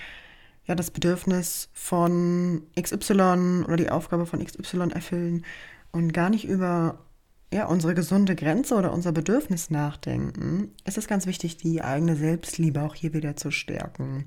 ja 0.66 0.76
das 0.76 0.92
Bedürfnis 0.92 1.70
von 1.74 2.62
XY 2.80 3.64
oder 3.66 3.78
die 3.78 3.90
Aufgabe 3.90 4.26
von 4.26 4.44
XY 4.44 4.92
erfüllen 4.94 5.46
und 5.92 6.14
gar 6.14 6.30
nicht 6.30 6.46
über 6.46 7.00
ja, 7.54 7.66
unsere 7.66 7.94
gesunde 7.94 8.36
Grenze 8.36 8.76
oder 8.76 8.94
unser 8.94 9.12
Bedürfnis 9.12 9.70
nachdenken, 9.70 10.72
ist 10.86 10.98
es 10.98 11.08
ganz 11.08 11.26
wichtig, 11.26 11.58
die 11.58 11.82
eigene 11.82 12.16
Selbstliebe 12.16 12.82
auch 12.82 12.96
hier 12.96 13.14
wieder 13.14 13.36
zu 13.36 13.52
stärken. 13.52 14.26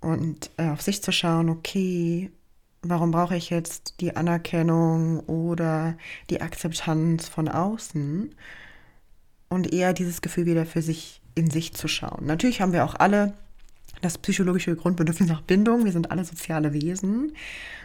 Und 0.00 0.50
äh, 0.56 0.68
auf 0.70 0.80
sich 0.80 1.02
zu 1.02 1.12
schauen, 1.12 1.48
okay, 1.50 2.32
warum 2.82 3.10
brauche 3.10 3.36
ich 3.36 3.50
jetzt 3.50 4.00
die 4.00 4.16
Anerkennung 4.16 5.20
oder 5.20 5.96
die 6.30 6.40
Akzeptanz 6.40 7.28
von 7.28 7.48
außen? 7.48 8.34
Und 9.48 9.72
eher 9.72 9.92
dieses 9.92 10.22
Gefühl 10.22 10.46
wieder 10.46 10.64
für 10.64 10.82
sich 10.82 11.20
in 11.34 11.50
sich 11.50 11.74
zu 11.74 11.86
schauen. 11.86 12.24
Natürlich 12.24 12.60
haben 12.60 12.72
wir 12.72 12.84
auch 12.84 12.94
alle 12.94 13.34
das 14.02 14.18
psychologische 14.18 14.76
Grundbedürfnis 14.76 15.28
nach 15.28 15.40
Bindung. 15.40 15.84
Wir 15.84 15.92
sind 15.92 16.10
alle 16.10 16.24
soziale 16.24 16.74
Wesen. 16.74 17.32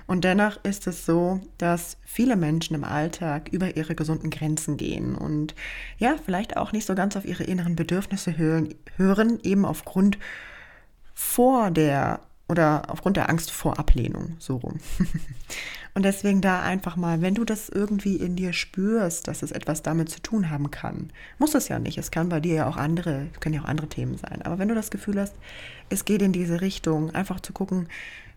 Und 0.07 0.23
dennoch 0.23 0.63
ist 0.63 0.87
es 0.87 1.05
so, 1.05 1.41
dass 1.57 1.97
viele 2.05 2.35
Menschen 2.35 2.75
im 2.75 2.83
Alltag 2.83 3.49
über 3.51 3.77
ihre 3.77 3.93
gesunden 3.95 4.29
Grenzen 4.29 4.77
gehen 4.77 5.15
und 5.15 5.53
ja, 5.97 6.15
vielleicht 6.23 6.57
auch 6.57 6.71
nicht 6.71 6.85
so 6.85 6.95
ganz 6.95 7.15
auf 7.17 7.25
ihre 7.25 7.43
inneren 7.43 7.75
Bedürfnisse 7.75 8.37
hören, 8.37 8.73
hören 8.95 9.39
eben 9.43 9.65
aufgrund 9.65 10.17
vor 11.13 11.71
der 11.71 12.21
oder 12.47 12.83
aufgrund 12.89 13.17
der 13.17 13.29
Angst 13.29 13.51
vor 13.51 13.77
Ablehnung, 13.79 14.35
so 14.39 14.57
rum. 14.57 14.79
Und 15.93 16.03
deswegen 16.03 16.41
da 16.41 16.61
einfach 16.61 16.95
mal, 16.95 17.21
wenn 17.21 17.33
du 17.33 17.43
das 17.43 17.69
irgendwie 17.69 18.17
in 18.17 18.35
dir 18.35 18.53
spürst, 18.53 19.27
dass 19.27 19.41
es 19.41 19.51
etwas 19.51 19.81
damit 19.81 20.09
zu 20.09 20.21
tun 20.21 20.51
haben 20.51 20.69
kann, 20.69 21.09
muss 21.39 21.55
es 21.55 21.69
ja 21.69 21.79
nicht. 21.79 21.97
Es 21.97 22.11
kann 22.11 22.29
bei 22.29 22.39
dir 22.39 22.53
ja 22.53 22.69
auch 22.69 22.77
andere, 22.77 23.27
können 23.39 23.55
ja 23.55 23.61
auch 23.61 23.67
andere 23.67 23.89
Themen 23.89 24.15
sein. 24.15 24.43
Aber 24.43 24.59
wenn 24.59 24.67
du 24.67 24.75
das 24.75 24.91
Gefühl 24.91 25.19
hast, 25.19 25.33
es 25.89 26.05
geht 26.05 26.21
in 26.21 26.33
diese 26.33 26.61
Richtung, 26.61 27.15
einfach 27.15 27.39
zu 27.39 27.51
gucken, 27.51 27.87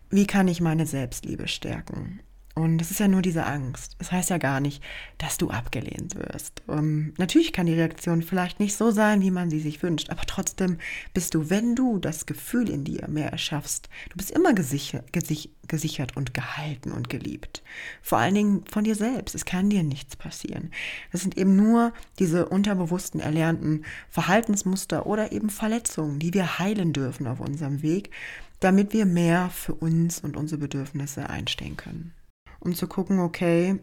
wie 0.09 0.25
kann 0.25 0.47
ich 0.47 0.59
meine 0.59 0.87
Selbstliebe 0.87 1.47
stärken? 1.47 2.21
Und 2.61 2.79
es 2.79 2.91
ist 2.91 2.99
ja 2.99 3.07
nur 3.07 3.23
diese 3.23 3.47
Angst. 3.47 3.93
Es 3.93 3.97
das 3.97 4.11
heißt 4.11 4.29
ja 4.29 4.37
gar 4.37 4.59
nicht, 4.59 4.83
dass 5.17 5.39
du 5.39 5.49
abgelehnt 5.49 6.13
wirst. 6.13 6.61
Um, 6.67 6.77
ähm, 6.77 7.13
natürlich 7.17 7.53
kann 7.53 7.65
die 7.65 7.73
Reaktion 7.73 8.21
vielleicht 8.21 8.59
nicht 8.59 8.75
so 8.75 8.91
sein, 8.91 9.21
wie 9.21 9.31
man 9.31 9.49
sie 9.49 9.59
sich 9.59 9.81
wünscht, 9.81 10.11
aber 10.11 10.21
trotzdem 10.27 10.77
bist 11.11 11.33
du, 11.33 11.49
wenn 11.49 11.73
du 11.73 11.97
das 11.97 12.27
Gefühl 12.27 12.69
in 12.69 12.83
dir 12.83 13.07
mehr 13.07 13.31
erschaffst, 13.31 13.89
du 14.11 14.17
bist 14.17 14.29
immer 14.29 14.53
gesichert, 14.53 15.11
gesich, 15.11 15.49
gesichert 15.67 16.15
und 16.15 16.35
gehalten 16.35 16.91
und 16.91 17.09
geliebt. 17.09 17.63
Vor 18.03 18.19
allen 18.19 18.35
Dingen 18.35 18.63
von 18.69 18.83
dir 18.83 18.95
selbst. 18.95 19.33
Es 19.33 19.45
kann 19.45 19.71
dir 19.71 19.81
nichts 19.81 20.15
passieren. 20.15 20.69
Das 21.11 21.21
sind 21.21 21.39
eben 21.39 21.55
nur 21.55 21.93
diese 22.19 22.47
unterbewussten 22.47 23.21
erlernten 23.21 23.85
Verhaltensmuster 24.11 25.07
oder 25.07 25.31
eben 25.31 25.49
Verletzungen, 25.49 26.19
die 26.19 26.35
wir 26.35 26.59
heilen 26.59 26.93
dürfen 26.93 27.25
auf 27.25 27.39
unserem 27.39 27.81
Weg, 27.81 28.11
damit 28.59 28.93
wir 28.93 29.07
mehr 29.07 29.49
für 29.49 29.73
uns 29.73 30.19
und 30.19 30.37
unsere 30.37 30.59
Bedürfnisse 30.59 31.27
einstehen 31.27 31.75
können 31.75 32.13
um 32.61 32.73
zu 32.73 32.87
gucken, 32.87 33.19
okay, 33.19 33.79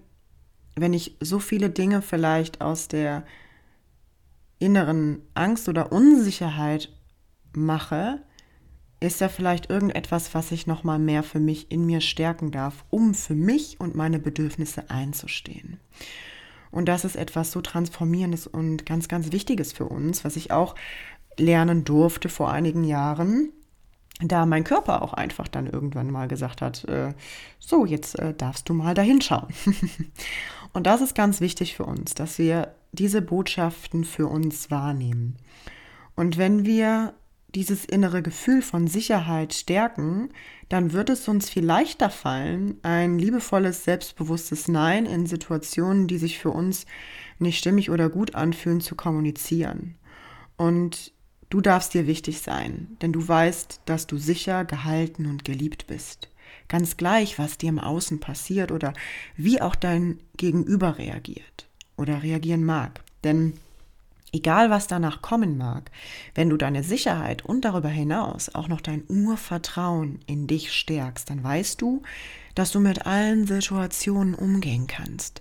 wenn 0.77 0.95
ich 0.95 1.17
so 1.21 1.39
viele 1.39 1.69
Dinge 1.69 2.01
vielleicht 2.01 2.63
aus 2.63 2.89
der 2.89 3.25
inneren 4.59 5.21
Angst 5.35 5.69
oder 5.69 5.93
Unsicherheit 5.93 6.91
mache, 7.53 8.23
ist 9.01 9.21
da 9.21 9.29
vielleicht 9.29 9.71
irgendetwas, 9.71 10.35
was 10.35 10.51
ich 10.51 10.67
noch 10.67 10.83
mal 10.83 10.99
mehr 10.99 11.23
für 11.23 11.39
mich 11.39 11.71
in 11.71 11.87
mir 11.87 12.01
stärken 12.01 12.51
darf, 12.51 12.85
um 12.91 13.15
für 13.15 13.35
mich 13.35 13.79
und 13.79 13.95
meine 13.95 14.19
Bedürfnisse 14.19 14.91
einzustehen. 14.91 15.79
Und 16.71 16.87
das 16.87 17.05
ist 17.05 17.17
etwas 17.17 17.53
so 17.53 17.61
Transformierendes 17.61 18.47
und 18.47 18.87
ganz, 18.87 19.09
ganz 19.09 19.33
Wichtiges 19.33 19.73
für 19.73 19.87
uns, 19.87 20.25
was 20.25 20.37
ich 20.37 20.51
auch 20.51 20.75
lernen 21.39 21.85
durfte 21.85 22.29
vor 22.29 22.51
einigen 22.51 22.85
Jahren, 22.85 23.53
da 24.21 24.47
mein 24.47 24.65
Körper 24.65 25.03
auch 25.03 25.13
einfach 25.15 25.49
dann 25.49 25.67
irgendwann 25.67 26.11
mal 26.11 26.29
gesagt 26.29 26.61
hat, 26.61 26.85
äh, 26.85 27.15
so, 27.59 27.87
jetzt 27.87 28.19
äh, 28.19 28.35
darfst 28.35 28.69
du 28.69 28.75
mal 28.75 28.95
dahin 28.95 29.21
schauen. 29.21 29.49
und 30.73 30.87
das 30.87 31.01
ist 31.01 31.15
ganz 31.15 31.41
wichtig 31.41 31.77
für 31.77 31.85
uns, 31.85 32.15
dass 32.15 32.39
wir 32.39 32.75
diese 32.93 33.23
Botschaften 33.23 34.05
für 34.05 34.27
uns 34.27 34.71
wahrnehmen. 34.71 35.37
Und 36.17 36.37
wenn 36.37 36.65
wir 36.65 37.15
dieses 37.55 37.85
innere 37.85 38.23
Gefühl 38.23 38.61
von 38.61 38.89
Sicherheit 38.89 39.55
stärken, 39.55 40.31
dann 40.69 40.93
wird 40.93 41.09
es 41.11 41.29
uns 41.29 41.49
viel 41.49 41.65
leichter 41.65 42.11
fallen, 42.11 42.77
ein 42.83 43.19
liebevolles, 43.19 43.85
selbstbewusstes 43.85 44.69
Nein 44.69 45.07
in 45.07 45.27
Situationen, 45.27 46.09
die 46.09 46.19
sich 46.19 46.39
für 46.39 46.51
uns 46.51 46.85
nicht 47.39 47.59
stimmig 47.59 47.91
oder 47.91 48.11
gut 48.11 48.35
anfühlen, 48.35 48.81
zu 48.81 48.97
kommunizieren. 48.97 49.95
Und 50.57 51.13
du 51.51 51.61
darfst 51.61 51.95
dir 51.95 52.07
wichtig 52.07 52.41
sein, 52.41 52.97
denn 53.03 53.13
du 53.13 53.27
weißt, 53.27 53.81
dass 53.87 54.07
du 54.07 54.19
sicher, 54.19 54.65
gehalten 54.65 55.27
und 55.27 55.45
geliebt 55.45 55.87
bist. 55.87 56.29
Ganz 56.69 56.97
gleich, 56.97 57.39
was 57.39 57.59
dir 57.59 57.71
im 57.71 57.79
Außen 57.79 58.21
passiert 58.21 58.73
oder 58.73 58.93
wie 59.37 59.61
auch 59.61 59.75
dein 59.75 60.19
Gegenüber 60.37 60.99
reagiert 60.99 61.69
oder 61.97 62.23
reagieren 62.23 62.65
mag. 62.65 63.01
Denn 63.25 63.55
Egal, 64.31 64.69
was 64.69 64.87
danach 64.87 65.23
kommen 65.23 65.57
mag, 65.57 65.91
wenn 66.35 66.51
du 66.51 66.59
deine 66.59 66.83
Sicherheit 66.83 67.47
und 67.47 67.65
darüber 67.65 67.89
hinaus 67.89 68.55
auch 68.55 68.69
noch 68.69 68.83
dein 68.83 69.05
Urvertrauen 69.09 70.21
in 70.27 70.47
dich 70.47 70.73
stärkst, 70.73 71.31
dann 71.31 71.43
weißt 71.43 71.81
du, 71.81 72.03
dass 72.55 72.71
du 72.71 72.81
mit 72.81 73.07
allen 73.07 73.47
Situationen 73.47 74.35
umgehen 74.35 74.87
kannst. 74.87 75.41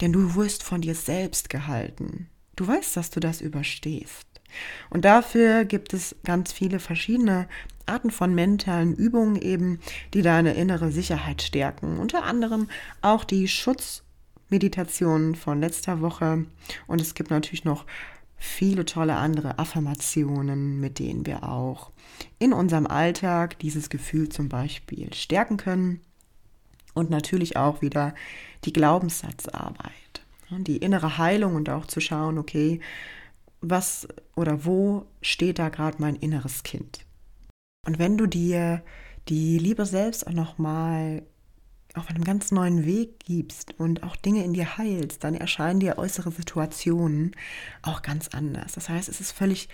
Denn 0.00 0.12
du 0.12 0.36
wirst 0.36 0.62
von 0.62 0.80
dir 0.80 0.94
selbst 0.94 1.50
gehalten. 1.50 2.28
Du 2.54 2.66
weißt, 2.66 2.96
dass 2.96 3.10
du 3.10 3.18
das 3.18 3.40
überstehst. 3.40 4.33
Und 4.90 5.04
dafür 5.04 5.64
gibt 5.64 5.92
es 5.92 6.16
ganz 6.24 6.52
viele 6.52 6.78
verschiedene 6.78 7.48
Arten 7.86 8.10
von 8.10 8.34
mentalen 8.34 8.94
Übungen 8.94 9.36
eben, 9.36 9.80
die 10.14 10.22
deine 10.22 10.54
innere 10.54 10.90
Sicherheit 10.90 11.42
stärken. 11.42 11.98
Unter 11.98 12.24
anderem 12.24 12.68
auch 13.02 13.24
die 13.24 13.48
Schutz- 13.48 14.04
Meditationen 14.54 15.34
von 15.34 15.60
letzter 15.60 16.00
Woche. 16.00 16.44
Und 16.86 17.00
es 17.00 17.14
gibt 17.14 17.30
natürlich 17.30 17.64
noch 17.64 17.86
viele 18.36 18.84
tolle 18.84 19.16
andere 19.16 19.58
Affirmationen, 19.58 20.80
mit 20.80 20.98
denen 20.98 21.26
wir 21.26 21.42
auch 21.44 21.90
in 22.38 22.52
unserem 22.52 22.86
Alltag 22.86 23.58
dieses 23.58 23.90
Gefühl 23.90 24.28
zum 24.28 24.48
Beispiel 24.48 25.12
stärken 25.14 25.56
können. 25.56 26.00
Und 26.94 27.10
natürlich 27.10 27.56
auch 27.56 27.82
wieder 27.82 28.14
die 28.64 28.72
Glaubenssatzarbeit, 28.72 30.22
die 30.50 30.76
innere 30.76 31.18
Heilung 31.18 31.56
und 31.56 31.68
auch 31.68 31.86
zu 31.86 32.00
schauen, 32.00 32.38
okay, 32.38 32.80
was 33.70 34.08
oder 34.36 34.64
wo 34.64 35.06
steht 35.22 35.58
da 35.58 35.68
gerade 35.68 35.96
mein 36.00 36.16
inneres 36.16 36.62
Kind? 36.62 37.04
Und 37.86 37.98
wenn 37.98 38.16
du 38.16 38.26
dir 38.26 38.82
die 39.28 39.58
Liebe 39.58 39.86
selbst 39.86 40.26
auch 40.26 40.32
nochmal 40.32 41.22
auf 41.94 42.08
einem 42.08 42.24
ganz 42.24 42.50
neuen 42.50 42.84
Weg 42.84 43.20
gibst 43.20 43.78
und 43.78 44.02
auch 44.02 44.16
Dinge 44.16 44.44
in 44.44 44.52
dir 44.52 44.76
heilst, 44.78 45.22
dann 45.22 45.34
erscheinen 45.34 45.80
dir 45.80 45.96
äußere 45.96 46.32
Situationen 46.32 47.32
auch 47.82 48.02
ganz 48.02 48.28
anders. 48.28 48.72
Das 48.72 48.88
heißt, 48.88 49.08
es 49.08 49.20
ist 49.20 49.32
völlig 49.32 49.68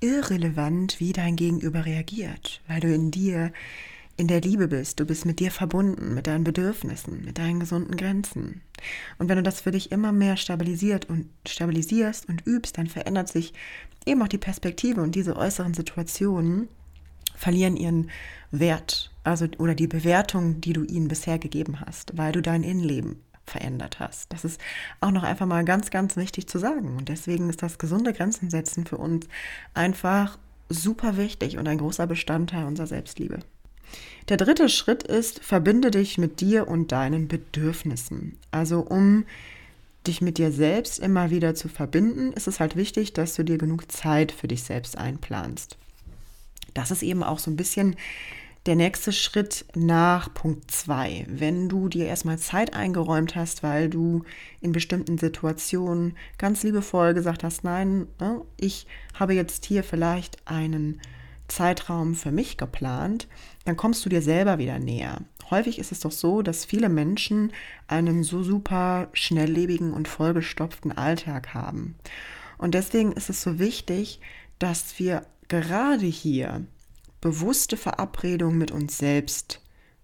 irrelevant, 0.00 1.00
wie 1.00 1.12
dein 1.12 1.34
Gegenüber 1.34 1.84
reagiert, 1.84 2.60
weil 2.68 2.80
du 2.80 2.94
in 2.94 3.10
dir 3.10 3.52
in 4.18 4.26
der 4.26 4.40
Liebe 4.40 4.66
bist, 4.66 4.98
du 4.98 5.06
bist 5.06 5.24
mit 5.24 5.38
dir 5.38 5.52
verbunden, 5.52 6.12
mit 6.12 6.26
deinen 6.26 6.42
Bedürfnissen, 6.42 7.24
mit 7.24 7.38
deinen 7.38 7.60
gesunden 7.60 7.96
Grenzen. 7.96 8.62
Und 9.16 9.28
wenn 9.28 9.36
du 9.36 9.44
das 9.44 9.60
für 9.60 9.70
dich 9.70 9.92
immer 9.92 10.10
mehr 10.10 10.36
stabilisiert 10.36 11.08
und 11.08 11.30
stabilisierst 11.46 12.28
und 12.28 12.44
übst, 12.44 12.78
dann 12.78 12.88
verändert 12.88 13.28
sich 13.28 13.54
eben 14.04 14.20
auch 14.20 14.28
die 14.28 14.36
Perspektive 14.36 15.02
und 15.02 15.14
diese 15.14 15.36
äußeren 15.36 15.72
Situationen 15.72 16.68
verlieren 17.36 17.76
ihren 17.76 18.10
Wert, 18.50 19.12
also 19.22 19.46
oder 19.58 19.76
die 19.76 19.86
Bewertung, 19.86 20.60
die 20.60 20.72
du 20.72 20.82
ihnen 20.82 21.06
bisher 21.06 21.38
gegeben 21.38 21.80
hast, 21.80 22.18
weil 22.18 22.32
du 22.32 22.42
dein 22.42 22.64
Innenleben 22.64 23.22
verändert 23.46 24.00
hast. 24.00 24.32
Das 24.32 24.44
ist 24.44 24.60
auch 25.00 25.12
noch 25.12 25.22
einfach 25.22 25.46
mal 25.46 25.64
ganz, 25.64 25.90
ganz 25.90 26.16
wichtig 26.16 26.48
zu 26.48 26.58
sagen. 26.58 26.96
Und 26.96 27.08
deswegen 27.08 27.48
ist 27.50 27.62
das 27.62 27.78
gesunde 27.78 28.12
Grenzen 28.12 28.50
setzen 28.50 28.84
für 28.84 28.98
uns 28.98 29.28
einfach 29.74 30.38
super 30.68 31.16
wichtig 31.16 31.56
und 31.56 31.68
ein 31.68 31.78
großer 31.78 32.08
Bestandteil 32.08 32.64
unserer 32.64 32.88
Selbstliebe. 32.88 33.38
Der 34.28 34.36
dritte 34.36 34.68
Schritt 34.68 35.04
ist, 35.04 35.42
verbinde 35.42 35.90
dich 35.90 36.18
mit 36.18 36.40
dir 36.40 36.68
und 36.68 36.92
deinen 36.92 37.28
Bedürfnissen. 37.28 38.36
Also 38.50 38.80
um 38.80 39.24
dich 40.06 40.20
mit 40.20 40.36
dir 40.36 40.52
selbst 40.52 40.98
immer 40.98 41.30
wieder 41.30 41.54
zu 41.54 41.68
verbinden, 41.68 42.32
ist 42.34 42.46
es 42.46 42.60
halt 42.60 42.76
wichtig, 42.76 43.14
dass 43.14 43.34
du 43.34 43.42
dir 43.42 43.56
genug 43.56 43.90
Zeit 43.90 44.30
für 44.32 44.46
dich 44.46 44.62
selbst 44.62 44.98
einplanst. 44.98 45.78
Das 46.74 46.90
ist 46.90 47.02
eben 47.02 47.22
auch 47.22 47.38
so 47.38 47.50
ein 47.50 47.56
bisschen 47.56 47.96
der 48.66 48.76
nächste 48.76 49.12
Schritt 49.12 49.64
nach 49.74 50.32
Punkt 50.34 50.70
2. 50.70 51.24
Wenn 51.28 51.70
du 51.70 51.88
dir 51.88 52.06
erstmal 52.06 52.38
Zeit 52.38 52.74
eingeräumt 52.74 53.34
hast, 53.34 53.62
weil 53.62 53.88
du 53.88 54.24
in 54.60 54.72
bestimmten 54.72 55.16
Situationen 55.16 56.16
ganz 56.36 56.62
liebevoll 56.64 57.14
gesagt 57.14 57.44
hast, 57.44 57.64
nein, 57.64 58.06
ne, 58.20 58.42
ich 58.58 58.86
habe 59.14 59.32
jetzt 59.32 59.64
hier 59.64 59.82
vielleicht 59.82 60.36
einen 60.46 61.00
Zeitraum 61.48 62.14
für 62.14 62.30
mich 62.30 62.56
geplant, 62.56 63.26
dann 63.64 63.76
kommst 63.76 64.04
du 64.04 64.08
dir 64.08 64.22
selber 64.22 64.58
wieder 64.58 64.78
näher. 64.78 65.22
Häufig 65.50 65.78
ist 65.78 65.92
es 65.92 66.00
doch 66.00 66.12
so, 66.12 66.42
dass 66.42 66.64
viele 66.64 66.88
Menschen 66.88 67.52
einen 67.86 68.22
so 68.22 68.42
super 68.42 69.08
schnelllebigen 69.12 69.92
und 69.92 70.08
vollgestopften 70.08 70.96
Alltag 70.96 71.54
haben. 71.54 71.96
Und 72.58 72.74
deswegen 72.74 73.12
ist 73.12 73.30
es 73.30 73.42
so 73.42 73.58
wichtig, 73.58 74.20
dass 74.58 74.98
wir 74.98 75.24
gerade 75.48 76.06
hier 76.06 76.66
bewusste 77.20 77.76
Verabredung 77.76 78.58
mit 78.58 78.70
uns 78.70 78.98
selbst 78.98 79.60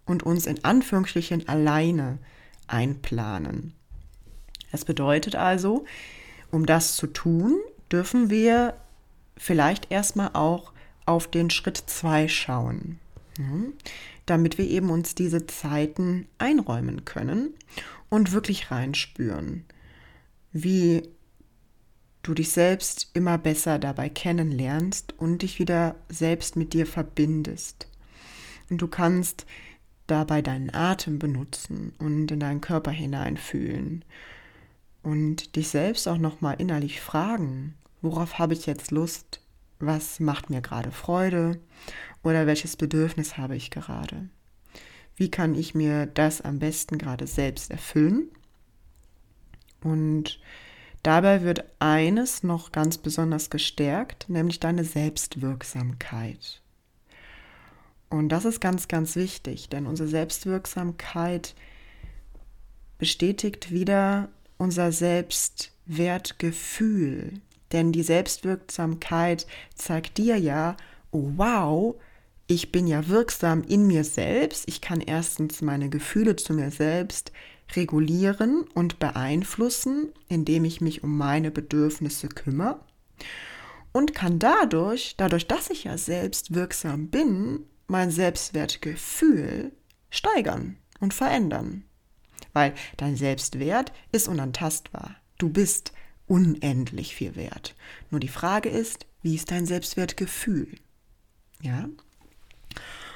und 0.07 0.22
uns 0.22 0.46
in 0.46 0.64
Anführungsstrichen 0.64 1.48
alleine 1.48 2.18
einplanen. 2.66 3.74
Das 4.72 4.85
bedeutet 4.85 5.37
also, 5.37 5.85
um 6.50 6.66
das 6.66 6.96
zu 6.96 7.07
tun, 7.07 7.59
dürfen 7.92 8.30
wir 8.30 8.74
vielleicht 9.37 9.90
erstmal 9.90 10.30
auch 10.33 10.72
auf 11.07 11.29
den 11.29 11.51
Schritt 11.51 11.77
2 11.77 12.29
schauen, 12.29 12.99
damit 14.27 14.59
wir 14.59 14.69
eben 14.69 14.90
uns 14.90 15.14
diese 15.14 15.47
Zeiten 15.47 16.27
einräumen 16.38 17.05
können 17.05 17.55
und 18.09 18.33
wirklich 18.33 18.71
reinspüren, 18.71 19.64
wie 20.53 21.03
du 22.23 22.33
dich 22.33 22.51
selbst 22.51 23.11
immer 23.12 23.38
besser 23.38 23.79
dabei 23.79 24.09
kennenlernst 24.09 25.14
und 25.19 25.43
dich 25.43 25.59
wieder 25.59 25.97
selbst 26.09 26.57
mit 26.57 26.73
dir 26.73 26.87
verbindest. 26.87 27.88
Und 28.71 28.79
du 28.79 28.88
kannst 28.88 29.45
dabei 30.07 30.40
deinen 30.43 30.75
Atem 30.75 31.19
benutzen 31.19 31.93
und 31.99 32.31
in 32.31 32.40
deinen 32.40 32.61
Körper 32.61 32.90
hineinfühlen 32.90 34.05
und 35.03 35.57
dich 35.57 35.69
selbst 35.69 36.09
auch 36.09 36.19
nochmal 36.19 36.57
innerlich 36.59 37.01
fragen, 37.01 37.75
worauf 38.01 38.38
habe 38.38 38.55
ich 38.55 38.67
jetzt 38.67 38.90
Lust, 38.90 39.40
was 39.87 40.20
macht 40.20 40.51
mir 40.51 40.61
gerade 40.61 40.90
Freude 40.90 41.61
oder 42.23 42.47
welches 42.47 42.77
Bedürfnis 42.77 43.37
habe 43.37 43.57
ich 43.57 43.70
gerade. 43.70 44.29
Wie 45.16 45.31
kann 45.31 45.55
ich 45.55 45.75
mir 45.75 46.07
das 46.07 46.40
am 46.40 46.59
besten 46.59 46.99
gerade 46.99 47.27
selbst 47.27 47.70
erfüllen? 47.70 48.29
Und 49.83 50.40
Dabei 51.05 51.42
wird 51.42 51.64
eines 51.81 52.42
noch 52.42 52.73
ganz 52.73 52.97
besonders 52.97 53.51
gestärkt, 53.51 54.31
nämlich 54.31 54.59
deine 54.59 54.85
Selbstwirksamkeit. 54.85 56.62
Und 58.09 58.31
das 58.31 58.47
ist 58.47 58.62
ganz, 58.62 58.88
ganz 58.88 59.14
wichtig, 59.14 59.68
denn 59.68 59.87
unsere 59.87 60.09
Selbstwirksamkeit 60.09 61.55
bestätigt 62.97 63.70
wieder 63.70 64.31
unser 64.57 64.92
Selbstwertgefühl. 64.92 67.35
Denn 67.75 67.93
die 67.93 68.03
Selbstwirksamkeit 68.03 69.47
zeigt 69.75 70.17
dir 70.17 70.37
ja, 70.37 70.79
oh 71.11 71.33
wow, 71.37 71.97
ich 72.47 72.73
bin 72.73 72.87
ja 72.87 73.09
wirksam 73.09 73.63
in 73.63 73.87
mir 73.87 74.05
selbst. 74.05 74.67
Ich 74.69 74.81
kann 74.81 75.01
erstens 75.03 75.61
meine 75.61 75.91
Gefühle 75.91 76.37
zu 76.37 76.55
mir 76.55 76.71
selbst 76.71 77.33
regulieren 77.75 78.65
und 78.75 78.99
beeinflussen, 78.99 80.13
indem 80.29 80.65
ich 80.65 80.81
mich 80.81 81.03
um 81.03 81.19
meine 81.19 81.51
Bedürfnisse 81.51 82.29
kümmere 82.29 82.81
und 83.95 84.15
kann 84.15 84.39
dadurch, 84.39 85.15
dadurch, 85.17 85.47
dass 85.47 85.71
ich 85.71 85.85
ja 85.85 85.97
selbst 85.97 86.55
wirksam 86.55 87.09
bin, 87.09 87.65
mein 87.87 88.11
Selbstwertgefühl 88.11 89.73
steigern 90.11 90.77
und 91.01 91.15
verändern. 91.15 91.85
Weil 92.53 92.75
dein 92.97 93.17
Selbstwert 93.17 93.93
ist 94.13 94.29
unantastbar. 94.29 95.17
Du 95.39 95.49
bist 95.49 95.93
unendlich 96.27 97.15
viel 97.15 97.37
wert. 97.37 97.75
Nur 98.11 98.21
die 98.21 98.29
Frage 98.29 98.69
ist, 98.69 99.07
wie 99.23 99.35
ist 99.35 99.51
dein 99.51 99.67
Selbstwertgefühl? 99.67 100.69
Ja? 101.61 101.89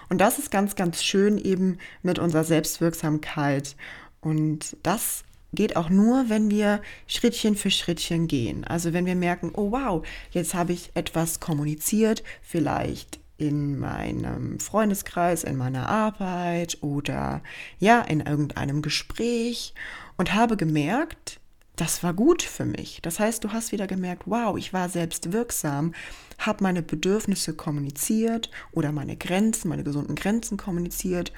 Und 0.09 0.21
das 0.21 0.39
ist 0.39 0.51
ganz, 0.51 0.75
ganz 0.75 1.03
schön 1.03 1.39
eben 1.39 1.79
mit 2.03 2.19
unserer 2.19 2.45
Selbstwirksamkeit 2.45 3.77
und 4.21 4.77
das 4.83 5.25
geht 5.53 5.77
auch 5.77 5.89
nur, 5.89 6.29
wenn 6.29 6.51
wir 6.51 6.83
Schrittchen 7.07 7.57
für 7.57 7.71
Schrittchen 7.71 8.27
gehen. 8.27 8.65
Also 8.65 8.93
wenn 8.93 9.07
wir 9.07 9.15
merken, 9.15 9.53
oh 9.55 9.73
wow, 9.73 10.07
jetzt 10.31 10.55
habe 10.55 10.73
ich 10.73 10.91
etwas 10.95 11.41
kommuniziert, 11.41 12.23
vielleicht 12.43 13.21
in 13.39 13.79
meinem 13.79 14.59
Freundeskreis, 14.59 15.45
in 15.45 15.57
meiner 15.57 15.89
Arbeit 15.89 16.79
oder 16.83 17.43
ja, 17.79 18.01
in 18.01 18.21
irgendeinem 18.21 18.83
Gespräch 18.83 19.75
und 20.17 20.35
habe 20.35 20.57
gemerkt, 20.57 21.41
das 21.79 22.03
war 22.03 22.13
gut 22.13 22.43
für 22.43 22.65
mich. 22.65 23.01
Das 23.03 23.21
heißt, 23.21 23.45
du 23.45 23.53
hast 23.53 23.73
wieder 23.73 23.87
gemerkt, 23.87 24.25
wow, 24.27 24.59
ich 24.59 24.73
war 24.73 24.89
selbst 24.89 25.33
wirksam, 25.33 25.95
habe 26.39 26.63
meine 26.63 26.83
Bedürfnisse 26.83 27.55
kommuniziert 27.55 28.51
oder 28.73 28.93
meine 28.93 29.17
Grenzen, 29.17 29.69
meine 29.69 29.85
gesunden 29.85 30.17
Grenzen 30.17 30.59
kommuniziert 30.59 31.33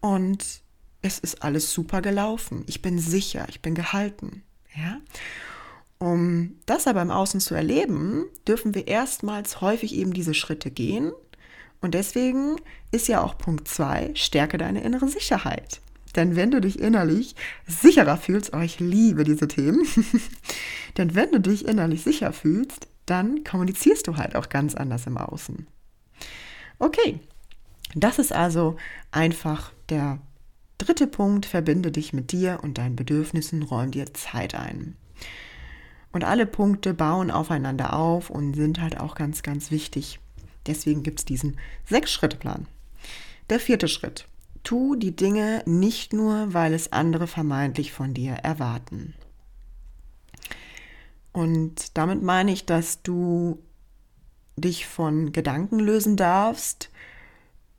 und 0.00 0.44
es 1.00 1.18
ist 1.18 1.42
alles 1.42 1.72
super 1.72 2.02
gelaufen. 2.02 2.64
Ich 2.66 2.82
bin 2.82 2.98
sicher, 2.98 3.46
ich 3.48 3.62
bin 3.62 3.74
gehalten. 3.74 4.42
Ja? 4.74 5.00
Um 5.98 6.56
das 6.66 6.86
aber 6.86 7.02
im 7.02 7.10
Außen 7.10 7.40
zu 7.40 7.54
erleben, 7.54 8.26
dürfen 8.46 8.74
wir 8.74 8.86
erstmals 8.88 9.60
häufig 9.60 9.94
eben 9.94 10.12
diese 10.12 10.34
Schritte 10.34 10.70
gehen. 10.70 11.12
Und 11.80 11.94
deswegen 11.94 12.56
ist 12.90 13.08
ja 13.08 13.22
auch 13.22 13.38
Punkt 13.38 13.68
2, 13.68 14.12
stärke 14.14 14.58
deine 14.58 14.82
innere 14.82 15.08
Sicherheit. 15.08 15.80
Denn 16.16 16.36
wenn 16.36 16.50
du 16.50 16.60
dich 16.60 16.78
innerlich 16.78 17.34
sicherer 17.66 18.16
fühlst, 18.16 18.52
oh, 18.54 18.60
ich 18.60 18.80
liebe 18.80 19.24
diese 19.24 19.48
Themen, 19.48 19.86
denn 20.96 21.14
wenn 21.14 21.32
du 21.32 21.40
dich 21.40 21.66
innerlich 21.66 22.02
sicher 22.02 22.32
fühlst, 22.32 22.88
dann 23.06 23.44
kommunizierst 23.44 24.06
du 24.06 24.16
halt 24.16 24.36
auch 24.36 24.48
ganz 24.48 24.74
anders 24.74 25.06
im 25.06 25.16
Außen. 25.16 25.66
Okay, 26.78 27.20
das 27.94 28.18
ist 28.18 28.32
also 28.32 28.76
einfach 29.10 29.72
der 29.88 30.18
dritte 30.78 31.06
Punkt, 31.06 31.46
verbinde 31.46 31.90
dich 31.90 32.12
mit 32.12 32.32
dir 32.32 32.60
und 32.62 32.78
deinen 32.78 32.96
Bedürfnissen, 32.96 33.62
räum 33.62 33.90
dir 33.90 34.12
Zeit 34.14 34.54
ein. 34.54 34.96
Und 36.12 36.24
alle 36.24 36.46
Punkte 36.46 36.94
bauen 36.94 37.30
aufeinander 37.30 37.94
auf 37.94 38.30
und 38.30 38.54
sind 38.54 38.80
halt 38.80 38.98
auch 38.98 39.14
ganz, 39.14 39.42
ganz 39.42 39.70
wichtig. 39.70 40.20
Deswegen 40.66 41.02
gibt 41.02 41.20
es 41.20 41.24
diesen 41.24 41.58
Sechs-Schritte-Plan. 41.86 42.66
Der 43.50 43.60
vierte 43.60 43.88
Schritt. 43.88 44.26
Tu 44.68 44.96
die 44.96 45.16
Dinge 45.16 45.62
nicht 45.64 46.12
nur, 46.12 46.52
weil 46.52 46.74
es 46.74 46.92
andere 46.92 47.26
vermeintlich 47.26 47.90
von 47.90 48.12
dir 48.12 48.32
erwarten. 48.32 49.14
Und 51.32 51.96
damit 51.96 52.22
meine 52.22 52.52
ich, 52.52 52.66
dass 52.66 53.02
du 53.02 53.62
dich 54.56 54.86
von 54.86 55.32
Gedanken 55.32 55.78
lösen 55.78 56.18
darfst, 56.18 56.90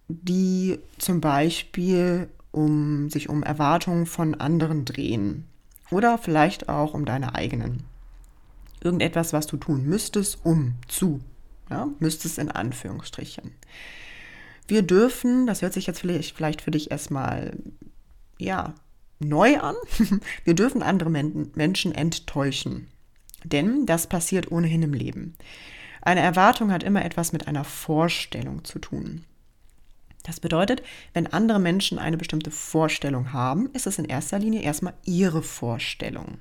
die 0.07 0.79
zum 0.97 1.21
Beispiel 1.21 2.27
um 2.49 3.11
sich 3.11 3.29
um 3.29 3.43
Erwartungen 3.43 4.07
von 4.07 4.33
anderen 4.33 4.83
drehen 4.83 5.45
oder 5.91 6.17
vielleicht 6.17 6.69
auch 6.69 6.95
um 6.95 7.05
deine 7.05 7.35
eigenen. 7.35 7.83
Irgendetwas, 8.81 9.31
was 9.31 9.45
du 9.45 9.57
tun 9.57 9.85
müsstest, 9.85 10.43
um 10.43 10.73
zu. 10.87 11.19
Ja, 11.69 11.87
müsstest 11.99 12.39
in 12.39 12.49
Anführungsstrichen. 12.49 13.51
Wir 14.69 14.83
dürfen, 14.83 15.47
das 15.47 15.63
hört 15.63 15.73
sich 15.73 15.87
jetzt 15.87 15.99
vielleicht, 15.99 16.61
für 16.61 16.71
dich 16.71 16.91
erstmal, 16.91 17.57
ja, 18.37 18.75
neu 19.19 19.59
an, 19.59 19.75
wir 20.43 20.53
dürfen 20.53 20.83
andere 20.83 21.09
Menschen 21.09 21.93
enttäuschen. 21.93 22.87
Denn 23.43 23.85
das 23.85 24.07
passiert 24.07 24.51
ohnehin 24.51 24.83
im 24.83 24.93
Leben. 24.93 25.35
Eine 26.01 26.21
Erwartung 26.21 26.71
hat 26.71 26.83
immer 26.83 27.03
etwas 27.03 27.33
mit 27.33 27.47
einer 27.47 27.63
Vorstellung 27.63 28.63
zu 28.63 28.79
tun. 28.79 29.25
Das 30.23 30.39
bedeutet, 30.39 30.83
wenn 31.13 31.27
andere 31.27 31.59
Menschen 31.59 31.97
eine 31.97 32.17
bestimmte 32.17 32.51
Vorstellung 32.51 33.33
haben, 33.33 33.69
ist 33.73 33.87
es 33.87 33.97
in 33.97 34.05
erster 34.05 34.37
Linie 34.37 34.61
erstmal 34.61 34.93
ihre 35.03 35.41
Vorstellung. 35.41 36.37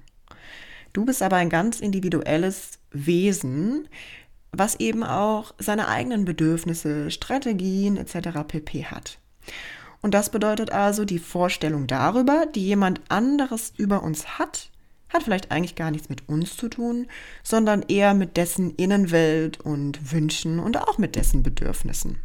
Du 0.93 1.07
bist 1.07 1.23
aber 1.23 1.37
ein 1.37 1.49
ganz 1.49 1.81
individuelles 1.81 2.81
Wesen, 2.91 3.89
was 4.53 4.77
eben 4.77 5.05
auch 5.05 5.55
seine 5.59 5.89
eigenen 5.89 6.25
Bedürfnisse, 6.25 7.11
Strategien 7.11 7.97
etc. 7.97 8.41
pp 8.47 8.87
hat. 8.87 9.19
Und 10.01 10.15
das 10.15 10.31
bedeutet 10.31 10.71
also, 10.71 11.05
die 11.05 11.19
Vorstellung 11.19 11.87
darüber, 11.87 12.47
die 12.47 12.65
jemand 12.65 13.01
anderes 13.09 13.73
über 13.77 14.03
uns 14.03 14.39
hat, 14.39 14.71
hat 15.09 15.23
vielleicht 15.23 15.51
eigentlich 15.51 15.75
gar 15.75 15.91
nichts 15.91 16.09
mit 16.09 16.29
uns 16.29 16.57
zu 16.57 16.69
tun, 16.69 17.07
sondern 17.43 17.83
eher 17.83 18.15
mit 18.15 18.37
dessen 18.37 18.71
Innenwelt 18.73 19.61
und 19.61 20.13
Wünschen 20.13 20.59
und 20.61 20.77
auch 20.77 20.99
mit 20.99 21.17
dessen 21.17 21.43
Bedürfnissen. 21.43 22.19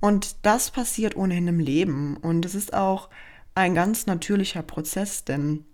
Und 0.00 0.36
das 0.46 0.70
passiert 0.70 1.16
ohnehin 1.16 1.48
im 1.48 1.60
Leben 1.60 2.16
und 2.16 2.44
es 2.44 2.54
ist 2.54 2.72
auch 2.72 3.08
ein 3.54 3.74
ganz 3.74 4.06
natürlicher 4.06 4.62
Prozess, 4.62 5.24
denn 5.24 5.64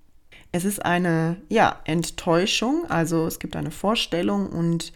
es 0.53 0.65
ist 0.65 0.85
eine 0.85 1.37
ja, 1.49 1.81
Enttäuschung, 1.85 2.87
also 2.89 3.27
es 3.27 3.39
gibt 3.39 3.57
eine 3.57 3.71
Vorstellung 3.71 4.49
und 4.49 4.93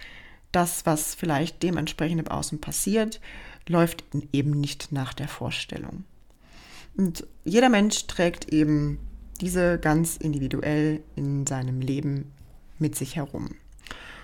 das, 0.53 0.87
was 0.87 1.15
vielleicht 1.15 1.63
dementsprechend 1.63 2.21
im 2.21 2.29
Außen 2.29 2.61
passiert, 2.61 3.21
läuft 3.67 4.05
eben 4.33 4.53
nicht 4.53 4.93
nach 4.93 5.13
der 5.13 5.29
Vorstellung. 5.29 6.05
Und 6.97 7.27
jeder 7.45 7.69
Mensch 7.69 8.07
trägt 8.07 8.53
eben 8.53 8.99
diese 9.41 9.79
ganz 9.79 10.17
individuell 10.17 11.03
in 11.17 11.47
seinem 11.47 11.81
Leben 11.81 12.33
mit 12.79 12.97
sich 12.97 13.17
herum. 13.17 13.51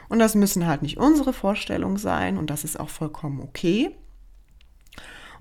Und 0.09 0.19
das 0.19 0.35
müssen 0.35 0.67
halt 0.67 0.83
nicht 0.83 0.99
unsere 0.99 1.33
Vorstellungen 1.33 1.97
sein 1.97 2.37
und 2.37 2.51
das 2.51 2.65
ist 2.65 2.79
auch 2.79 2.89
vollkommen 2.89 3.41
okay. 3.41 3.95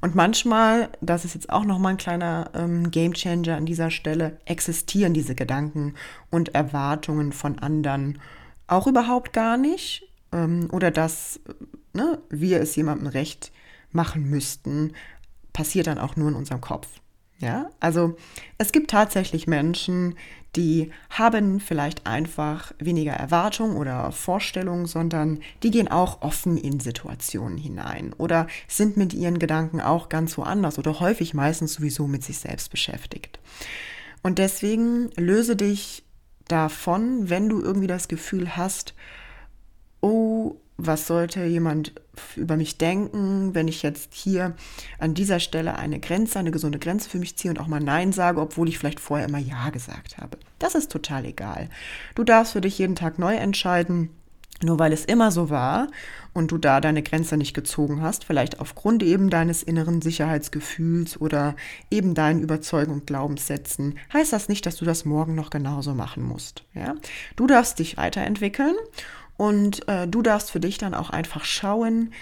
Und 0.02 0.16
manchmal, 0.16 0.90
das 1.00 1.24
ist 1.24 1.34
jetzt 1.34 1.50
auch 1.50 1.64
nochmal 1.64 1.94
ein 1.94 1.98
kleiner 1.98 2.52
ähm, 2.54 2.92
Game 2.92 3.14
Changer 3.14 3.56
an 3.56 3.66
dieser 3.66 3.90
Stelle, 3.90 4.38
existieren 4.46 5.14
diese 5.14 5.34
Gedanken 5.34 5.96
und 6.30 6.54
Erwartungen 6.54 7.32
von 7.32 7.60
anderen 7.60 8.20
auch 8.68 8.88
überhaupt 8.88 9.34
gar 9.34 9.58
nicht. 9.58 10.10
Ähm, 10.34 10.68
oder 10.72 10.92
dass 10.92 11.40
ne, 11.94 12.20
wir 12.30 12.60
es 12.60 12.76
jemandem 12.76 13.08
recht 13.08 13.52
machen 13.92 14.30
müssten, 14.30 14.94
passiert 15.54 15.88
dann 15.88 16.00
auch 16.00 16.16
nur 16.16 16.30
in 16.30 16.36
unserem 16.36 16.62
Kopf. 16.62 16.88
Ja, 17.40 17.70
also 17.80 18.16
es 18.58 18.72
gibt 18.72 18.92
tatsächlich 18.92 19.48
Menschen, 19.48 20.16
die 20.56 20.92
haben 21.10 21.60
vielleicht 21.60 22.06
einfach 22.06 22.74
weniger 22.80 23.12
Erwartungen 23.12 23.76
oder 23.76 24.12
Vorstellungen, 24.12 24.86
sondern 24.86 25.40
die 25.62 25.72
gehen 25.72 25.90
auch 25.90 26.22
offen 26.22 26.58
in 26.58 26.80
Situationen 26.80 27.58
hinein 27.58 28.14
oder 28.14 28.48
sind 28.68 28.98
mit 28.98 29.14
ihren 29.14 29.40
Gedanken 29.40 29.82
auch 29.82 30.10
ganz 30.10 30.38
woanders 30.38 30.80
oder 30.80 31.00
häufig 31.00 31.34
meistens 31.34 31.74
sowieso 31.74 32.08
mit 32.08 32.24
sich 32.24 32.38
selbst 32.38 32.70
beschäftigt. 32.70 33.40
Und 34.22 34.40
deswegen 34.40 35.10
löse 35.18 35.56
dich 35.56 36.04
davon, 36.48 37.30
wenn 37.30 37.50
du 37.50 37.62
irgendwie 37.62 37.88
das 37.88 38.08
Gefühl 38.08 38.56
hast, 38.56 38.94
oh, 40.04 40.58
was 40.78 41.08
sollte 41.08 41.44
jemand 41.46 41.94
über 42.36 42.58
mich 42.58 42.78
denken, 42.78 43.56
wenn 43.56 43.68
ich 43.68 43.84
jetzt 43.84 44.14
hier 44.14 44.56
an 45.00 45.14
dieser 45.14 45.40
Stelle 45.40 45.78
eine 45.78 46.00
Grenze, 46.00 46.40
eine 46.40 46.52
gesunde 46.52 46.80
Grenze 46.80 47.10
für 47.10 47.20
mich 47.20 47.38
ziehe 47.38 47.52
und 47.52 47.60
auch 47.60 47.68
mal 47.68 47.80
Nein 47.80 48.12
sage, 48.12 48.42
obwohl 48.42 48.68
ich 48.68 48.78
vielleicht 48.78 49.00
vorher 49.00 49.28
immer 49.28 49.38
Ja 49.40 49.70
gesagt 49.70 50.18
habe. 50.18 50.38
Das 50.60 50.76
ist 50.76 50.92
total 50.92 51.26
egal. 51.26 51.70
Du 52.16 52.24
darfst 52.24 52.54
für 52.54 52.62
dich 52.62 52.78
jeden 52.78 52.96
Tag 52.96 53.18
neu 53.18 53.36
entscheiden, 53.36 54.10
nur 54.62 54.80
weil 54.80 54.94
es 54.94 55.06
immer 55.06 55.32
so 55.32 55.50
war 55.50 55.88
und 56.34 56.52
du 56.52 56.58
da 56.58 56.82
deine 56.82 57.04
Grenze 57.04 57.38
nicht 57.38 57.54
gezogen 57.54 58.02
hast, 58.02 58.24
vielleicht 58.24 58.60
aufgrund 58.60 59.04
eben 59.04 59.30
deines 59.30 59.64
inneren 59.64 60.02
Sicherheitsgefühls 60.02 61.20
oder 61.20 61.56
eben 61.92 62.14
deinen 62.14 62.42
Überzeugungen 62.42 63.02
und 63.02 63.08
Glaubenssätzen, 63.08 63.98
heißt 64.12 64.34
das 64.34 64.50
nicht, 64.50 64.66
dass 64.66 64.78
du 64.78 64.86
das 64.86 65.06
morgen 65.06 65.36
noch 65.36 65.50
genauso 65.50 65.94
machen 65.94 66.24
musst. 66.24 66.64
Ja? 66.74 66.96
Du 67.36 67.48
darfst 67.48 67.80
dich 67.80 67.98
weiterentwickeln 67.98 68.76
und 69.38 69.88
äh, 69.88 70.08
du 70.08 70.22
darfst 70.22 70.52
für 70.52 70.60
dich 70.60 70.78
dann 70.78 70.94
auch 70.94 71.10
einfach 71.10 71.46
schauen, 71.46 72.14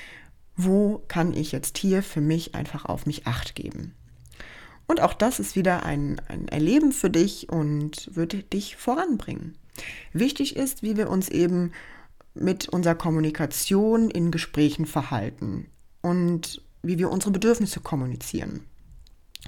wo 0.55 1.03
kann 1.07 1.33
ich 1.33 1.51
jetzt 1.51 1.77
hier 1.77 2.03
für 2.03 2.21
mich 2.21 2.55
einfach 2.55 2.85
auf 2.85 3.05
mich 3.05 3.27
acht 3.27 3.55
geben. 3.55 3.95
Und 4.87 4.99
auch 5.01 5.13
das 5.13 5.39
ist 5.39 5.55
wieder 5.55 5.85
ein, 5.85 6.21
ein 6.27 6.47
Erleben 6.47 6.91
für 6.91 7.09
dich 7.09 7.49
und 7.49 8.13
wird 8.15 8.53
dich 8.53 8.75
voranbringen. 8.75 9.57
Wichtig 10.11 10.55
ist, 10.55 10.83
wie 10.83 10.97
wir 10.97 11.09
uns 11.09 11.29
eben 11.29 11.71
mit 12.33 12.69
unserer 12.69 12.95
Kommunikation 12.95 14.09
in 14.09 14.31
Gesprächen 14.31 14.85
verhalten 14.85 15.67
und 16.01 16.61
wie 16.83 16.97
wir 16.97 17.09
unsere 17.09 17.31
Bedürfnisse 17.31 17.79
kommunizieren. 17.79 18.65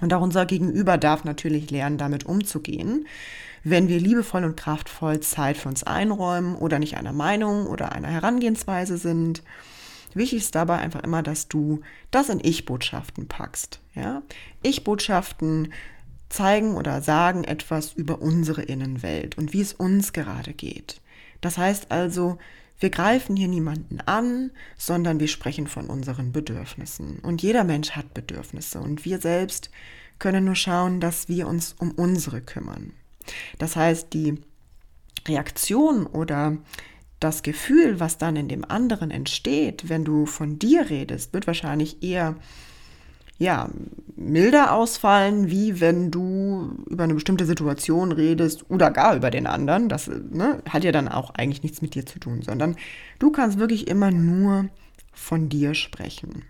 Und 0.01 0.13
auch 0.13 0.21
unser 0.21 0.45
Gegenüber 0.45 0.97
darf 0.97 1.23
natürlich 1.23 1.71
lernen, 1.71 1.97
damit 1.97 2.25
umzugehen 2.25 3.05
wenn 3.63 3.87
wir 3.87 3.99
liebevoll 3.99 4.43
und 4.43 4.57
kraftvoll 4.57 5.19
Zeit 5.21 5.57
für 5.57 5.69
uns 5.69 5.83
einräumen 5.83 6.55
oder 6.55 6.79
nicht 6.79 6.97
einer 6.97 7.13
Meinung 7.13 7.67
oder 7.67 7.93
einer 7.93 8.09
Herangehensweise 8.09 8.97
sind. 8.97 9.41
Wichtig 10.13 10.39
ist 10.39 10.55
dabei 10.55 10.77
einfach 10.77 11.03
immer, 11.03 11.23
dass 11.23 11.47
du 11.47 11.81
das 12.11 12.29
in 12.29 12.39
Ich-Botschaften 12.43 13.27
packst. 13.27 13.79
Ja? 13.95 14.21
Ich-Botschaften 14.61 15.73
zeigen 16.29 16.75
oder 16.75 17.01
sagen 17.01 17.43
etwas 17.43 17.93
über 17.93 18.21
unsere 18.21 18.63
Innenwelt 18.63 19.37
und 19.37 19.53
wie 19.53 19.61
es 19.61 19.73
uns 19.73 20.13
gerade 20.13 20.53
geht. 20.53 20.99
Das 21.41 21.57
heißt 21.57 21.91
also, 21.91 22.37
wir 22.79 22.89
greifen 22.89 23.35
hier 23.35 23.47
niemanden 23.47 24.01
an, 24.01 24.51
sondern 24.77 25.19
wir 25.19 25.27
sprechen 25.27 25.67
von 25.67 25.87
unseren 25.87 26.31
Bedürfnissen. 26.31 27.19
Und 27.19 27.41
jeder 27.41 27.63
Mensch 27.63 27.91
hat 27.91 28.13
Bedürfnisse 28.13 28.79
und 28.79 29.05
wir 29.05 29.19
selbst 29.19 29.69
können 30.19 30.45
nur 30.45 30.55
schauen, 30.55 30.99
dass 30.99 31.29
wir 31.29 31.47
uns 31.47 31.75
um 31.79 31.91
unsere 31.91 32.41
kümmern. 32.41 32.93
Das 33.57 33.75
heißt, 33.75 34.13
die 34.13 34.41
Reaktion 35.27 36.05
oder 36.05 36.57
das 37.19 37.43
Gefühl, 37.43 37.99
was 37.99 38.17
dann 38.17 38.35
in 38.35 38.47
dem 38.47 38.65
anderen 38.65 39.11
entsteht, 39.11 39.87
wenn 39.89 40.03
du 40.03 40.25
von 40.25 40.59
dir 40.59 40.89
redest, 40.89 41.33
wird 41.33 41.47
wahrscheinlich 41.47 42.03
eher 42.03 42.35
ja, 43.39 43.69
milder 44.15 44.73
ausfallen, 44.73 45.49
wie 45.49 45.81
wenn 45.81 46.11
du 46.11 46.75
über 46.89 47.03
eine 47.03 47.15
bestimmte 47.15 47.45
Situation 47.45 48.11
redest 48.11 48.69
oder 48.69 48.91
gar 48.91 49.15
über 49.15 49.31
den 49.31 49.47
anderen. 49.47 49.89
Das 49.89 50.07
ne, 50.07 50.61
hat 50.69 50.83
ja 50.83 50.91
dann 50.91 51.07
auch 51.07 51.31
eigentlich 51.31 51.63
nichts 51.63 51.81
mit 51.81 51.95
dir 51.95 52.05
zu 52.05 52.19
tun, 52.19 52.41
sondern 52.41 52.75
du 53.19 53.31
kannst 53.31 53.59
wirklich 53.59 53.87
immer 53.87 54.11
nur 54.11 54.69
von 55.13 55.49
dir 55.49 55.73
sprechen. 55.73 56.43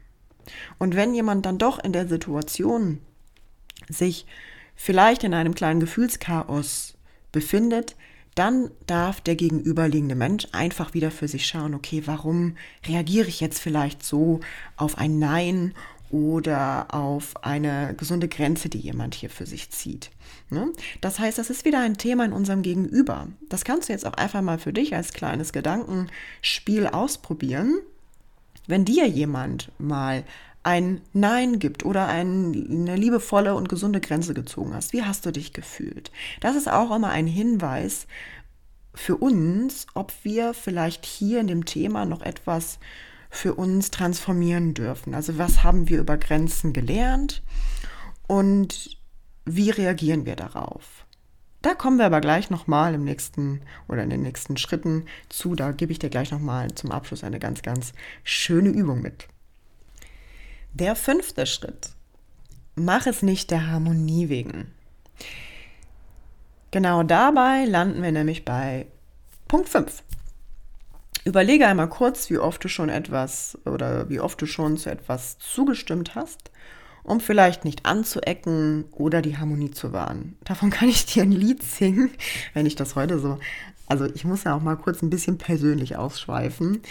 Und 0.77 0.95
wenn 0.95 1.13
jemand 1.13 1.45
dann 1.45 1.57
doch 1.57 1.83
in 1.83 1.93
der 1.93 2.07
Situation 2.07 2.99
sich 3.89 4.25
vielleicht 4.75 5.23
in 5.23 5.33
einem 5.33 5.55
kleinen 5.55 5.79
Gefühlschaos 5.79 6.95
befindet, 7.31 7.95
dann 8.36 8.71
darf 8.88 9.21
der 9.21 9.36
gegenüberliegende 9.36 10.15
Mensch 10.15 10.47
einfach 10.51 10.93
wieder 10.93 11.12
für 11.12 11.27
sich 11.27 11.45
schauen, 11.45 11.75
okay, 11.75 12.03
warum 12.05 12.55
reagiere 12.88 13.27
ich 13.27 13.39
jetzt 13.39 13.59
vielleicht 13.59 14.03
so 14.03 14.39
auf 14.75 14.97
ein 14.97 15.19
Nein 15.19 15.73
oder 16.09 16.93
auf 16.93 17.43
eine 17.43 17.95
gesunde 17.97 18.27
Grenze, 18.27 18.69
die 18.69 18.77
jemand 18.77 19.15
hier 19.15 19.31
für 19.31 19.47
sich 19.47 19.71
zieht. 19.71 20.12
Ne? 20.51 20.71
Das 21.01 21.17
heißt, 21.17 21.39
das 21.39 21.49
ist 21.49 21.65
wieder 21.65 21.79
ein 21.79 21.97
Thema 21.97 22.25
in 22.25 22.33
unserem 22.33 22.62
Gegenüber. 22.62 23.27
Das 23.49 23.65
kannst 23.65 23.89
du 23.89 23.93
jetzt 23.93 24.05
auch 24.05 24.13
einfach 24.13 24.41
mal 24.41 24.59
für 24.59 24.73
dich 24.73 24.95
als 24.95 25.13
kleines 25.13 25.53
Gedankenspiel 25.53 26.86
ausprobieren. 26.86 27.79
Wenn 28.67 28.86
dir 28.86 29.07
jemand 29.07 29.71
mal 29.79 30.23
ein 30.63 31.02
Nein 31.12 31.60
gibt 31.60 31.86
oder 31.86 32.08
ein, 32.08 32.54
eine 32.69 32.95
liebevolle 32.95 33.54
und 33.56 33.69
gesunde 33.69 33.99
Grenze 33.99 34.34
gezogen 34.34 34.73
hast, 34.73 34.93
wie 34.93 35.04
hast 35.04 35.26
du 35.26 35.32
dich 35.32 35.54
gefühlt? 35.54 36.12
Das 36.39 36.56
ist 36.56 36.69
auch 36.69 36.95
immer 36.95 37.10
ein 37.10 37.28
Hinweis 37.28 38.08
für 38.95 39.17
uns, 39.17 39.88
ob 39.93 40.13
wir 40.23 40.54
vielleicht 40.54 41.06
hier 41.06 41.39
in 41.39 41.47
dem 41.47 41.65
Thema 41.65 42.06
noch 42.06 42.21
etwas 42.21 42.80
für 43.30 43.56
uns 43.56 43.91
transformieren 43.91 44.73
dürfen. 44.73 45.13
Also 45.13 45.38
was 45.38 45.63
haben 45.63 45.89
wir 45.89 45.99
über 45.99 46.17
Grenzen 46.17 46.71
gelernt 46.71 47.41
und 48.28 48.97
wie 49.45 49.71
reagieren 49.71 50.26
wir 50.26 50.36
darauf? 50.36 51.06
Da 51.63 51.73
kommen 51.73 51.97
wir 51.97 52.06
aber 52.06 52.21
gleich 52.21 52.49
nochmal 52.49 52.93
im 52.93 53.04
nächsten 53.04 53.62
oder 53.88 54.04
in 54.04 54.10
den 54.10 54.21
nächsten 54.21 54.58
Schritten 54.58 55.06
zu. 55.30 55.56
Da 55.56 55.71
gebe 55.71 55.93
ich 55.93 55.99
dir 55.99 56.10
gleich 56.10 56.30
nochmal 56.32 56.73
zum 56.76 56.91
Abschluss 56.91 57.23
eine 57.23 57.39
ganz, 57.39 57.62
ganz 57.62 57.93
schöne 58.23 58.69
Übung 58.69 59.02
mit. 59.02 59.28
Der 60.75 60.95
fünfte 60.95 61.45
Schritt. 61.45 61.91
Mach 62.73 63.05
es 63.05 63.21
nicht 63.21 63.51
der 63.51 63.67
Harmonie 63.67 64.29
wegen. 64.29 64.71
Genau 66.71 67.03
dabei 67.03 67.65
landen 67.65 68.01
wir 68.01 68.12
nämlich 68.12 68.43
bei 68.43 68.88
Punkt 69.47 69.69
5. 69.69 70.01
Überlege 71.25 71.67
einmal 71.67 71.89
kurz, 71.89 72.31
wie 72.31 72.39
oft 72.39 72.63
du 72.63 72.69
schon 72.69 72.89
etwas 72.89 73.55
oder 73.65 74.09
wie 74.09 74.19
oft 74.19 74.41
du 74.41 74.47
schon 74.47 74.77
zu 74.77 74.89
etwas 74.89 75.38
zugestimmt 75.38 76.15
hast, 76.15 76.49
um 77.03 77.19
vielleicht 77.19 77.65
nicht 77.65 77.86
anzuecken 77.86 78.86
oder 78.93 79.21
die 79.21 79.38
Harmonie 79.38 79.69
zu 79.69 79.93
wahren. 79.93 80.38
Davon 80.43 80.71
kann 80.71 80.89
ich 80.89 81.05
dir 81.05 81.21
ein 81.21 81.31
Lied 81.31 81.62
singen, 81.62 82.09
wenn 82.55 82.65
ich 82.65 82.75
das 82.75 82.95
heute 82.95 83.19
so. 83.19 83.38
Also 83.86 84.05
ich 84.05 84.25
muss 84.25 84.43
ja 84.43 84.55
auch 84.55 84.62
mal 84.62 84.77
kurz 84.77 85.03
ein 85.03 85.12
bisschen 85.12 85.38
persönlich 85.38 85.97
ausschweifen 85.97 86.81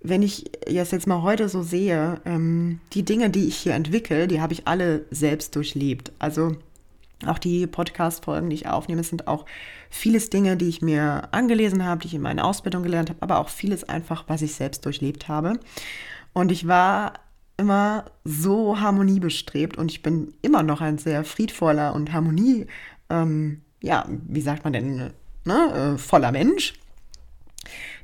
wenn 0.00 0.22
ich 0.22 0.50
das 0.66 0.90
jetzt 0.90 1.06
mal 1.06 1.22
heute 1.22 1.48
so 1.48 1.62
sehe, 1.62 2.20
ähm, 2.24 2.80
die 2.92 3.04
Dinge, 3.04 3.30
die 3.30 3.48
ich 3.48 3.56
hier 3.56 3.74
entwickle, 3.74 4.28
die 4.28 4.40
habe 4.40 4.52
ich 4.52 4.68
alle 4.68 5.04
selbst 5.10 5.56
durchlebt. 5.56 6.12
Also 6.18 6.56
auch 7.26 7.38
die 7.38 7.66
Podcast-Folgen, 7.66 8.48
die 8.48 8.54
ich 8.54 8.68
aufnehme, 8.68 9.02
sind 9.02 9.26
auch 9.26 9.44
vieles 9.90 10.30
Dinge, 10.30 10.56
die 10.56 10.68
ich 10.68 10.82
mir 10.82 11.28
angelesen 11.32 11.84
habe, 11.84 12.00
die 12.00 12.08
ich 12.08 12.14
in 12.14 12.22
meiner 12.22 12.44
Ausbildung 12.44 12.84
gelernt 12.84 13.10
habe, 13.10 13.22
aber 13.22 13.38
auch 13.38 13.48
vieles 13.48 13.84
einfach, 13.84 14.24
was 14.28 14.42
ich 14.42 14.54
selbst 14.54 14.84
durchlebt 14.84 15.26
habe. 15.26 15.58
Und 16.32 16.52
ich 16.52 16.68
war 16.68 17.14
immer 17.56 18.04
so 18.24 18.78
harmoniebestrebt 18.78 19.76
und 19.76 19.90
ich 19.90 20.02
bin 20.02 20.32
immer 20.42 20.62
noch 20.62 20.80
ein 20.80 20.98
sehr 20.98 21.24
friedvoller 21.24 21.92
und 21.92 22.12
Harmonie, 22.12 22.66
ähm, 23.10 23.62
ja, 23.80 24.06
wie 24.08 24.40
sagt 24.40 24.62
man 24.62 24.72
denn, 24.72 25.12
ne, 25.44 25.94
äh, 25.94 25.98
voller 25.98 26.30
Mensch. 26.30 26.74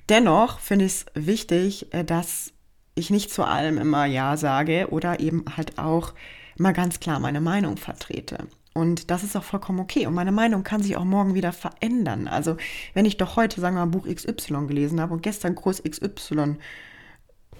Dennoch 0.08 0.58
finde 0.58 0.84
ich 0.84 0.92
es 0.92 1.06
wichtig, 1.14 1.92
äh, 1.94 2.04
dass 2.04 2.52
ich 2.94 3.10
nicht 3.10 3.32
zu 3.32 3.44
allem 3.44 3.78
immer 3.78 4.04
Ja 4.06 4.36
sage 4.36 4.88
oder 4.90 5.20
eben 5.20 5.44
halt 5.56 5.78
auch 5.78 6.14
mal 6.56 6.72
ganz 6.72 7.00
klar 7.00 7.18
meine 7.18 7.40
Meinung 7.40 7.76
vertrete. 7.76 8.38
Und 8.74 9.10
das 9.10 9.22
ist 9.22 9.36
auch 9.36 9.44
vollkommen 9.44 9.80
okay. 9.80 10.06
Und 10.06 10.14
meine 10.14 10.32
Meinung 10.32 10.64
kann 10.64 10.82
sich 10.82 10.96
auch 10.96 11.04
morgen 11.04 11.34
wieder 11.34 11.52
verändern. 11.52 12.28
Also 12.28 12.56
wenn 12.92 13.04
ich 13.04 13.16
doch 13.16 13.36
heute, 13.36 13.60
sagen 13.60 13.76
wir 13.76 13.86
mal, 13.86 13.90
Buch 13.90 14.06
XY 14.06 14.66
gelesen 14.66 15.00
habe 15.00 15.14
und 15.14 15.22
gestern 15.22 15.54
Kurs 15.54 15.82
XY 15.82 16.56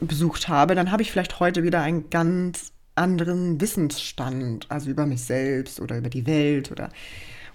besucht 0.01 0.49
habe, 0.49 0.75
dann 0.75 0.91
habe 0.91 1.03
ich 1.03 1.13
vielleicht 1.13 1.39
heute 1.39 1.63
wieder 1.63 1.83
einen 1.83 2.11
ganz 2.11 2.73
anderen 2.97 3.61
Wissensstand, 3.61 4.67
also 4.71 4.91
über 4.91 5.07
mich 5.07 5.23
selbst 5.23 5.81
oder 5.81 5.99
über 5.99 6.11
die 6.11 6.27
Welt 6.27 6.71
oder 6.71 6.91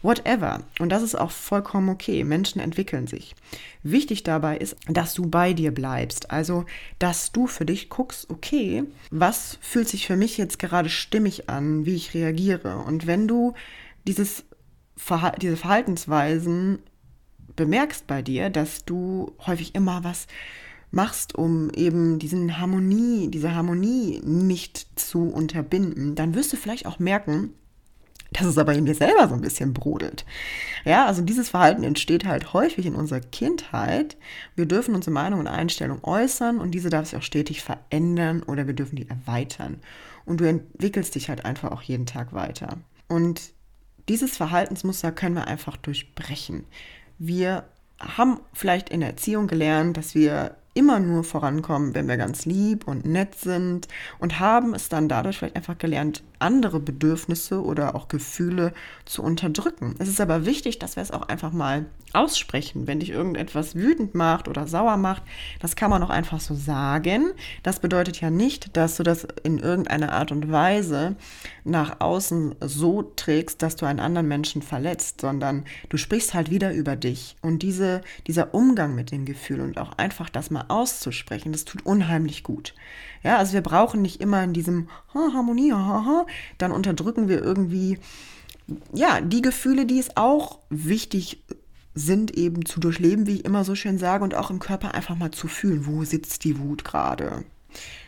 whatever. 0.01 0.61
Und 0.79 0.89
das 0.89 1.03
ist 1.03 1.15
auch 1.15 1.31
vollkommen 1.31 1.89
okay. 1.89 2.23
Menschen 2.23 2.59
entwickeln 2.59 3.07
sich. 3.07 3.35
Wichtig 3.83 4.23
dabei 4.23 4.57
ist, 4.57 4.75
dass 4.87 5.13
du 5.13 5.27
bei 5.27 5.53
dir 5.53 5.73
bleibst. 5.73 6.31
Also, 6.31 6.65
dass 6.99 7.31
du 7.31 7.47
für 7.47 7.65
dich 7.65 7.89
guckst, 7.89 8.29
okay, 8.29 8.83
was 9.11 9.57
fühlt 9.61 9.89
sich 9.89 10.07
für 10.07 10.15
mich 10.15 10.37
jetzt 10.37 10.59
gerade 10.59 10.89
stimmig 10.89 11.49
an, 11.49 11.85
wie 11.85 11.95
ich 11.95 12.13
reagiere. 12.13 12.77
Und 12.77 13.07
wenn 13.07 13.27
du 13.27 13.53
dieses 14.07 14.43
Verha 14.95 15.31
diese 15.31 15.57
Verhaltensweisen 15.57 16.79
bemerkst 17.55 18.07
bei 18.07 18.21
dir, 18.21 18.49
dass 18.49 18.85
du 18.85 19.33
häufig 19.45 19.75
immer 19.75 20.03
was 20.03 20.27
machst, 20.91 21.35
um 21.35 21.69
eben 21.71 22.19
diesen 22.19 22.57
Harmonie, 22.57 23.29
diese 23.29 23.53
Harmonie 23.53 24.21
nicht 24.23 24.87
zu 24.99 25.29
unterbinden, 25.29 26.15
dann 26.15 26.35
wirst 26.35 26.51
du 26.53 26.57
vielleicht 26.57 26.85
auch 26.85 26.99
merken, 26.99 27.53
dass 28.31 28.45
es 28.45 28.57
aber 28.57 28.73
in 28.73 28.85
dir 28.85 28.95
selber 28.95 29.27
so 29.27 29.33
ein 29.33 29.41
bisschen 29.41 29.73
brodelt. 29.73 30.25
Ja, 30.85 31.05
also 31.05 31.21
dieses 31.21 31.49
Verhalten 31.49 31.83
entsteht 31.83 32.25
halt 32.25 32.53
häufig 32.53 32.85
in 32.85 32.95
unserer 32.95 33.21
Kindheit. 33.21 34.17
Wir 34.55 34.65
dürfen 34.65 34.95
unsere 34.95 35.11
Meinung 35.11 35.39
und 35.39 35.47
Einstellung 35.47 36.03
äußern 36.03 36.59
und 36.59 36.71
diese 36.71 36.89
darf 36.89 37.07
sich 37.07 37.17
auch 37.17 37.23
stetig 37.23 37.61
verändern 37.61 38.43
oder 38.43 38.67
wir 38.67 38.73
dürfen 38.73 38.95
die 38.95 39.09
erweitern. 39.09 39.79
Und 40.25 40.41
du 40.41 40.47
entwickelst 40.47 41.15
dich 41.15 41.29
halt 41.29 41.45
einfach 41.45 41.71
auch 41.71 41.81
jeden 41.81 42.05
Tag 42.05 42.33
weiter. 42.33 42.77
Und 43.07 43.51
dieses 44.07 44.37
Verhaltensmuster 44.37 45.11
können 45.11 45.35
wir 45.35 45.47
einfach 45.47 45.77
durchbrechen. 45.77 46.65
Wir 47.17 47.65
haben 47.99 48.39
vielleicht 48.53 48.89
in 48.89 49.01
der 49.01 49.09
Erziehung 49.09 49.47
gelernt, 49.47 49.97
dass 49.97 50.15
wir 50.15 50.55
immer 50.73 50.99
nur 50.99 51.23
vorankommen, 51.23 51.93
wenn 51.95 52.07
wir 52.07 52.17
ganz 52.17 52.45
lieb 52.45 52.87
und 52.87 53.05
nett 53.05 53.35
sind 53.35 53.87
und 54.19 54.39
haben 54.39 54.73
es 54.73 54.87
dann 54.87 55.09
dadurch 55.09 55.37
vielleicht 55.37 55.55
einfach 55.55 55.77
gelernt, 55.77 56.23
andere 56.39 56.79
Bedürfnisse 56.79 57.63
oder 57.63 57.95
auch 57.95 58.07
Gefühle 58.07 58.73
zu 59.05 59.21
unterdrücken. 59.23 59.95
Es 59.99 60.07
ist 60.07 60.21
aber 60.21 60.45
wichtig, 60.45 60.79
dass 60.79 60.95
wir 60.95 61.03
es 61.03 61.11
auch 61.11 61.27
einfach 61.29 61.51
mal 61.51 61.85
aussprechen. 62.13 62.87
Wenn 62.87 62.99
dich 62.99 63.11
irgendetwas 63.11 63.75
wütend 63.75 64.15
macht 64.15 64.47
oder 64.47 64.67
sauer 64.67 64.97
macht, 64.97 65.23
das 65.59 65.75
kann 65.75 65.89
man 65.89 66.01
auch 66.03 66.09
einfach 66.09 66.39
so 66.39 66.55
sagen. 66.55 67.31
Das 67.63 67.79
bedeutet 67.79 68.19
ja 68.21 68.29
nicht, 68.29 68.75
dass 68.75 68.97
du 68.97 69.03
das 69.03 69.27
in 69.43 69.59
irgendeiner 69.59 70.13
Art 70.13 70.31
und 70.31 70.51
Weise 70.51 71.15
nach 71.63 71.99
außen 71.99 72.55
so 72.61 73.03
trägst, 73.15 73.61
dass 73.61 73.75
du 73.75 73.85
einen 73.85 73.99
anderen 73.99 74.27
Menschen 74.27 74.61
verletzt, 74.61 75.21
sondern 75.21 75.65
du 75.89 75.97
sprichst 75.97 76.33
halt 76.33 76.49
wieder 76.49 76.73
über 76.73 76.95
dich. 76.95 77.35
Und 77.41 77.61
diese, 77.61 78.01
dieser 78.27 78.53
Umgang 78.53 78.95
mit 78.95 79.11
dem 79.11 79.25
Gefühl 79.25 79.61
und 79.61 79.77
auch 79.77 79.97
einfach 79.97 80.29
das 80.29 80.49
mal 80.49 80.65
auszusprechen, 80.67 81.51
das 81.51 81.65
tut 81.65 81.85
unheimlich 81.85 82.43
gut. 82.43 82.73
Ja, 83.23 83.37
also 83.37 83.53
wir 83.53 83.61
brauchen 83.61 84.01
nicht 84.01 84.21
immer 84.21 84.43
in 84.43 84.53
diesem 84.53 84.89
ha, 85.13 85.33
Harmonie, 85.33 85.73
ha, 85.73 86.03
ha, 86.05 86.25
dann 86.57 86.71
unterdrücken 86.71 87.27
wir 87.27 87.41
irgendwie 87.41 87.97
ja, 88.93 89.21
die 89.21 89.41
Gefühle, 89.41 89.85
die 89.85 89.99
es 89.99 90.15
auch 90.15 90.59
wichtig 90.69 91.43
sind 91.95 92.37
eben 92.37 92.65
zu 92.65 92.79
durchleben, 92.79 93.27
wie 93.27 93.35
ich 93.35 93.45
immer 93.45 93.63
so 93.63 93.75
schön 93.75 93.97
sage, 93.97 94.23
und 94.23 94.35
auch 94.35 94.49
im 94.51 94.59
Körper 94.59 94.93
einfach 94.93 95.15
mal 95.15 95.31
zu 95.31 95.47
fühlen, 95.47 95.85
wo 95.85 96.03
sitzt 96.03 96.43
die 96.43 96.59
Wut 96.59 96.85
gerade. 96.85 97.43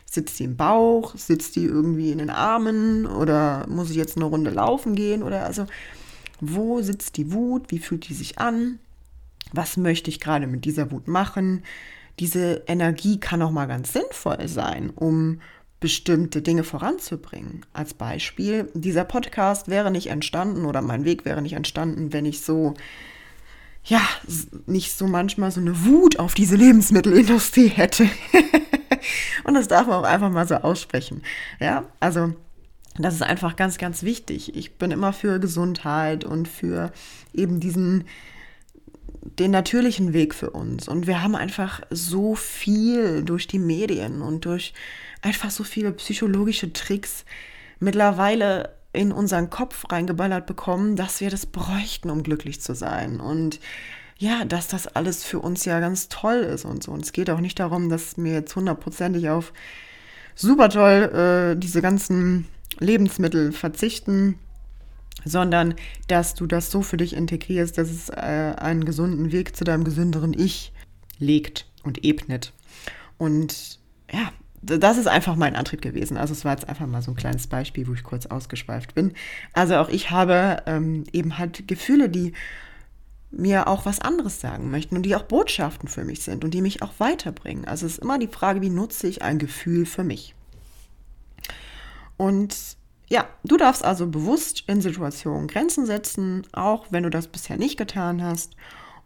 Sitzt 0.06 0.39
die 0.39 0.43
im 0.43 0.58
Bauch? 0.58 1.16
Sitzt 1.16 1.56
die 1.56 1.64
irgendwie 1.64 2.12
in 2.12 2.20
den 2.20 2.30
Armen? 2.30 3.06
Oder 3.06 3.66
muss 3.68 3.89
ich 3.89 3.96
jetzt 3.96 4.18
eine 4.18 4.26
Runde 4.26 4.52
laufen 4.52 4.96
gehen? 4.96 5.24
Oder 5.24 5.46
also, 5.46 5.68
wo 6.39 6.82
sitzt 6.82 7.18
die 7.18 7.32
Wut? 7.32 7.72
Wie 7.72 7.80
fühlt 7.80 8.10
die 8.10 8.14
sich 8.14 8.38
an? 8.38 8.80
Was 9.54 9.78
möchte 9.78 10.10
ich 10.10 10.20
gerade 10.20 10.48
mit 10.48 10.66
dieser 10.66 10.91
Wut 10.91 11.08
machen? 11.08 11.64
Diese 12.20 12.64
Energie 12.68 13.20
kann 13.20 13.41
auch 13.41 13.52
mal 13.52 13.68
ganz 13.68 13.93
sinnvoll 13.93 14.48
sein, 14.48 14.89
um 14.89 15.39
bestimmte 15.82 16.42
Dinge 16.42 16.64
voranzubringen. 16.64 17.66
Als 17.74 17.94
Beispiel, 17.94 18.70
dieser 18.74 19.04
Podcast 19.04 19.68
wäre 19.68 19.92
nicht 19.92 20.08
entstanden 20.08 20.64
oder 20.64 20.82
mein 20.82 21.04
Weg 21.04 21.26
wäre 21.26 21.42
nicht 21.42 21.54
entstanden, 21.54 22.14
wenn 22.14 22.26
ich 22.26 22.42
so 22.42 22.76
ja, 23.84 24.02
nicht 24.68 24.96
so 24.96 25.08
manchmal 25.08 25.52
so 25.52 25.60
eine 25.60 25.86
Wut 25.86 26.20
auf 26.20 26.36
diese 26.36 26.56
Lebensmittelindustrie 26.56 27.68
hätte. 27.68 28.08
Und 29.44 29.56
das 29.56 29.68
darf 29.68 29.88
man 29.88 29.96
auch 29.96 30.08
einfach 30.08 30.30
mal 30.30 30.48
so 30.48 30.56
aussprechen. 30.56 31.24
Ja, 31.60 31.86
also 32.00 32.34
Das 32.98 33.16
ist 33.16 33.24
einfach 33.24 33.56
ganz, 33.56 33.78
ganz 33.78 34.04
wichtig. 34.04 34.56
Ich 34.56 34.78
bin 34.78 34.92
immer 34.92 35.14
für 35.14 35.40
Gesundheit 35.40 36.26
und 36.26 36.48
für 36.48 36.92
eben 37.34 37.60
diesen, 37.60 38.04
den 39.40 39.52
natürlichen 39.52 40.14
Weg 40.14 40.36
für 40.36 40.52
uns. 40.52 40.88
Und 40.88 41.08
wir 41.08 41.24
haben 41.24 41.36
einfach 41.36 41.82
so 41.90 42.36
viel 42.36 43.24
durch 43.24 43.48
die 43.48 43.60
Medien 43.60 44.22
und 44.22 44.46
durch 44.46 44.74
einfach 45.22 45.52
so 45.52 45.64
viele 45.64 45.92
psychologische 45.94 46.74
Tricks 46.74 47.26
mittlerweile 47.80 48.76
in 48.94 49.12
unseren 49.12 49.50
Kopf 49.50 49.86
reingeballert 49.90 50.46
bekommen, 50.46 50.96
dass 50.96 51.22
wir 51.22 51.30
das 51.30 51.46
bräuchten, 51.46 52.10
um 52.10 52.24
glücklich 52.24 52.62
zu 52.62 52.76
sein. 52.76 53.20
Und 53.20 53.60
ja, 54.18 54.46
dass 54.46 54.68
das 54.68 54.88
alles 54.88 55.24
für 55.24 55.40
uns 55.40 55.66
ja 55.66 55.80
ganz 55.80 56.10
toll 56.10 56.38
ist 56.38 56.66
und 56.66 56.84
so. 56.84 56.92
Und 56.92 57.04
es 57.04 57.12
geht 57.12 57.30
auch 57.30 57.40
nicht 57.40 57.60
darum, 57.60 57.90
dass 57.90 58.18
mir 58.18 58.34
jetzt 58.34 58.56
hundertprozentig 58.56 59.30
auf 59.30 59.54
super 60.36 60.70
toll 60.70 61.54
äh, 61.56 61.60
diese 61.60 61.82
ganzen 61.82 62.48
Lebensmittel 62.80 63.52
verzichten, 63.52 64.38
sondern 65.26 65.76
dass 66.08 66.36
du 66.36 66.48
das 66.48 66.72
so 66.72 66.82
für 66.82 66.98
dich 66.98 67.14
integrierst, 67.16 67.78
dass 67.78 67.90
es 67.90 68.10
äh, 68.10 68.56
einen 68.58 68.86
gesunden 68.86 69.32
Weg 69.32 69.56
zu 69.56 69.64
deinem 69.64 69.84
gesünderen 69.84 70.34
Ich 70.34 70.74
legt 71.18 71.68
und 71.84 72.04
ebnet. 72.04 72.54
Und 73.18 73.80
ja, 74.12 74.32
das 74.62 74.97
ist 74.97 75.07
einfach 75.07 75.36
mein 75.36 75.55
Antrieb 75.55 75.82
gewesen. 75.82 76.18
Also 76.18 76.34
es 76.34 76.45
war 76.45 76.53
jetzt 76.53 76.70
einfach 76.70 76.86
mal 76.86 77.01
so 77.01 77.12
ein 77.12 77.16
kleines 77.16 77.47
Beispiel, 77.47 77.88
wo 77.88 77.93
ich 77.93 78.03
kurz 78.03 78.28
ausgeschweift 78.28 78.93
bin. 78.93 79.14
Also 79.53 79.76
auch 79.78 79.89
ich 79.89 80.12
habe 80.12 80.64
ähm, 80.68 81.05
eben 81.12 81.38
halt 81.38 81.68
Gefühle, 81.68 82.09
die 82.09 82.34
mir 83.32 83.68
auch 83.68 83.86
was 83.86 83.99
anderes 83.99 84.41
sagen 84.41 84.70
möchten 84.70 84.95
und 84.95 85.03
die 85.03 85.16
auch 85.16 85.24
Botschaften 85.24 85.88
für 85.88 86.03
mich 86.03 86.22
sind 86.22 86.43
und 86.43 86.53
die 86.53 86.62
mich 86.62 86.84
auch 86.84 86.91
weiterbringen. 86.99 87.66
Also 87.66 87.86
es 87.86 87.93
ist 87.93 87.99
immer 87.99 88.20
die 88.20 88.28
Frage, 88.28 88.62
wie 88.62 88.70
nutze 88.70 89.07
ich 89.07 89.22
ein 89.22 89.39
Gefühl 89.39 89.86
für 89.86 90.03
mich? 90.03 90.36
Und 92.18 92.55
ja, 93.09 93.28
du 93.43 93.57
darfst 93.57 93.84
also 93.84 94.07
bewusst 94.07 94.66
in 94.68 94.82
Situationen 94.82 95.47
Grenzen 95.47 95.86
setzen, 95.86 96.45
auch 96.51 96.88
wenn 96.91 97.03
du 97.03 97.09
das 97.09 97.28
bisher 97.28 97.57
nicht 97.57 97.78
getan 97.78 98.22
hast. 98.22 98.55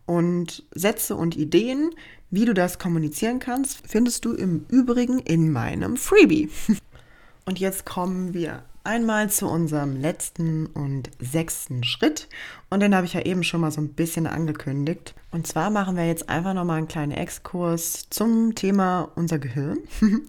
Und 0.06 0.64
Sätze 0.72 1.16
und 1.16 1.36
Ideen, 1.36 1.92
wie 2.32 2.46
du 2.46 2.54
das 2.54 2.80
kommunizieren 2.80 3.40
kannst, 3.40 3.88
findest 3.88 4.26
du 4.26 4.34
im 4.34 4.66
Übrigen 4.70 5.20
in 5.20 5.52
meinem 5.52 5.98
Freebie. 5.98 6.50
Und 7.46 7.60
jetzt 7.60 7.86
kommen 7.86 8.34
wir 8.34 8.64
einmal 8.86 9.30
zu 9.30 9.48
unserem 9.48 10.00
letzten 10.00 10.68
und 10.68 11.10
sechsten 11.20 11.84
Schritt. 11.84 12.28
Und 12.70 12.82
den 12.82 12.96
habe 12.96 13.06
ich 13.06 13.14
ja 13.14 13.22
eben 13.22 13.44
schon 13.44 13.62
mal 13.62 13.72
so 13.72 13.82
ein 13.82 13.94
bisschen 13.94 14.28
angekündigt. 14.28 15.16
Und 15.32 15.48
zwar 15.48 15.70
machen 15.70 15.98
wir 15.98 16.08
jetzt 16.08 16.30
einfach 16.30 16.54
nochmal 16.54 16.78
einen 16.78 16.88
kleinen 16.88 17.12
Exkurs 17.12 18.08
zum 18.10 18.56
Thema 18.56 19.12
unser 19.16 19.40
Gehirn. 19.40 19.80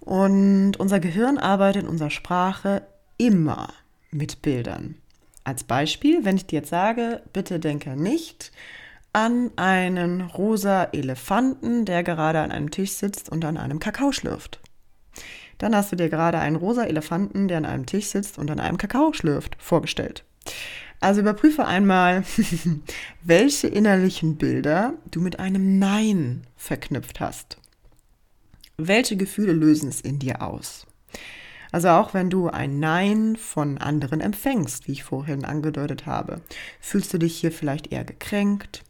Und 0.00 0.78
unser 0.78 0.98
Gehirn 0.98 1.38
arbeitet 1.38 1.84
in 1.84 1.88
unserer 1.88 2.10
Sprache 2.10 2.82
immer 3.18 3.68
mit 4.10 4.42
Bildern. 4.42 4.96
Als 5.44 5.64
Beispiel, 5.64 6.24
wenn 6.24 6.36
ich 6.36 6.46
dir 6.46 6.60
jetzt 6.60 6.70
sage, 6.70 7.22
bitte 7.32 7.60
denke 7.60 7.96
nicht 7.96 8.52
an 9.12 9.50
einen 9.56 10.22
rosa 10.22 10.84
Elefanten, 10.84 11.84
der 11.84 12.02
gerade 12.02 12.40
an 12.40 12.50
einem 12.50 12.70
Tisch 12.70 12.92
sitzt 12.92 13.28
und 13.28 13.44
an 13.44 13.56
einem 13.56 13.78
Kakao 13.78 14.12
schlürft. 14.12 14.60
Dann 15.58 15.76
hast 15.76 15.92
du 15.92 15.96
dir 15.96 16.08
gerade 16.08 16.38
einen 16.38 16.56
rosa 16.56 16.84
Elefanten, 16.84 17.46
der 17.46 17.58
an 17.58 17.66
einem 17.66 17.86
Tisch 17.86 18.06
sitzt 18.06 18.38
und 18.38 18.50
an 18.50 18.58
einem 18.58 18.78
Kakao 18.78 19.12
schlürft, 19.12 19.56
vorgestellt. 19.58 20.24
Also 21.00 21.20
überprüfe 21.20 21.66
einmal, 21.66 22.24
welche 23.22 23.68
innerlichen 23.68 24.36
Bilder 24.36 24.94
du 25.10 25.20
mit 25.20 25.38
einem 25.38 25.78
Nein 25.78 26.42
verknüpft 26.56 27.20
hast. 27.20 27.58
Welche 28.76 29.16
Gefühle 29.16 29.52
lösen 29.52 29.88
es 29.88 30.00
in 30.00 30.18
dir 30.18 30.42
aus? 30.42 30.86
Also 31.70 31.88
auch 31.88 32.14
wenn 32.14 32.30
du 32.30 32.48
ein 32.48 32.80
Nein 32.80 33.36
von 33.36 33.78
anderen 33.78 34.20
empfängst, 34.20 34.86
wie 34.86 34.92
ich 34.92 35.04
vorhin 35.04 35.44
angedeutet 35.44 36.06
habe, 36.06 36.40
fühlst 36.80 37.12
du 37.12 37.18
dich 37.18 37.36
hier 37.36 37.50
vielleicht 37.50 37.92
eher 37.92 38.04
gekränkt, 38.04 38.84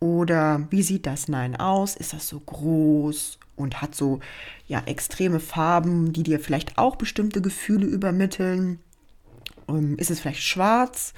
oder 0.00 0.66
wie 0.70 0.82
sieht 0.82 1.06
das 1.06 1.28
Nein 1.28 1.56
aus? 1.56 1.96
Ist 1.96 2.12
das 2.12 2.28
so 2.28 2.40
groß 2.40 3.38
und 3.56 3.82
hat 3.82 3.94
so 3.94 4.20
ja 4.66 4.82
extreme 4.86 5.40
Farben, 5.40 6.12
die 6.12 6.22
dir 6.22 6.38
vielleicht 6.40 6.78
auch 6.78 6.96
bestimmte 6.96 7.42
Gefühle 7.42 7.86
übermitteln? 7.86 8.78
Ähm, 9.68 9.96
ist 9.98 10.10
es 10.10 10.20
vielleicht 10.20 10.42
schwarz 10.42 11.14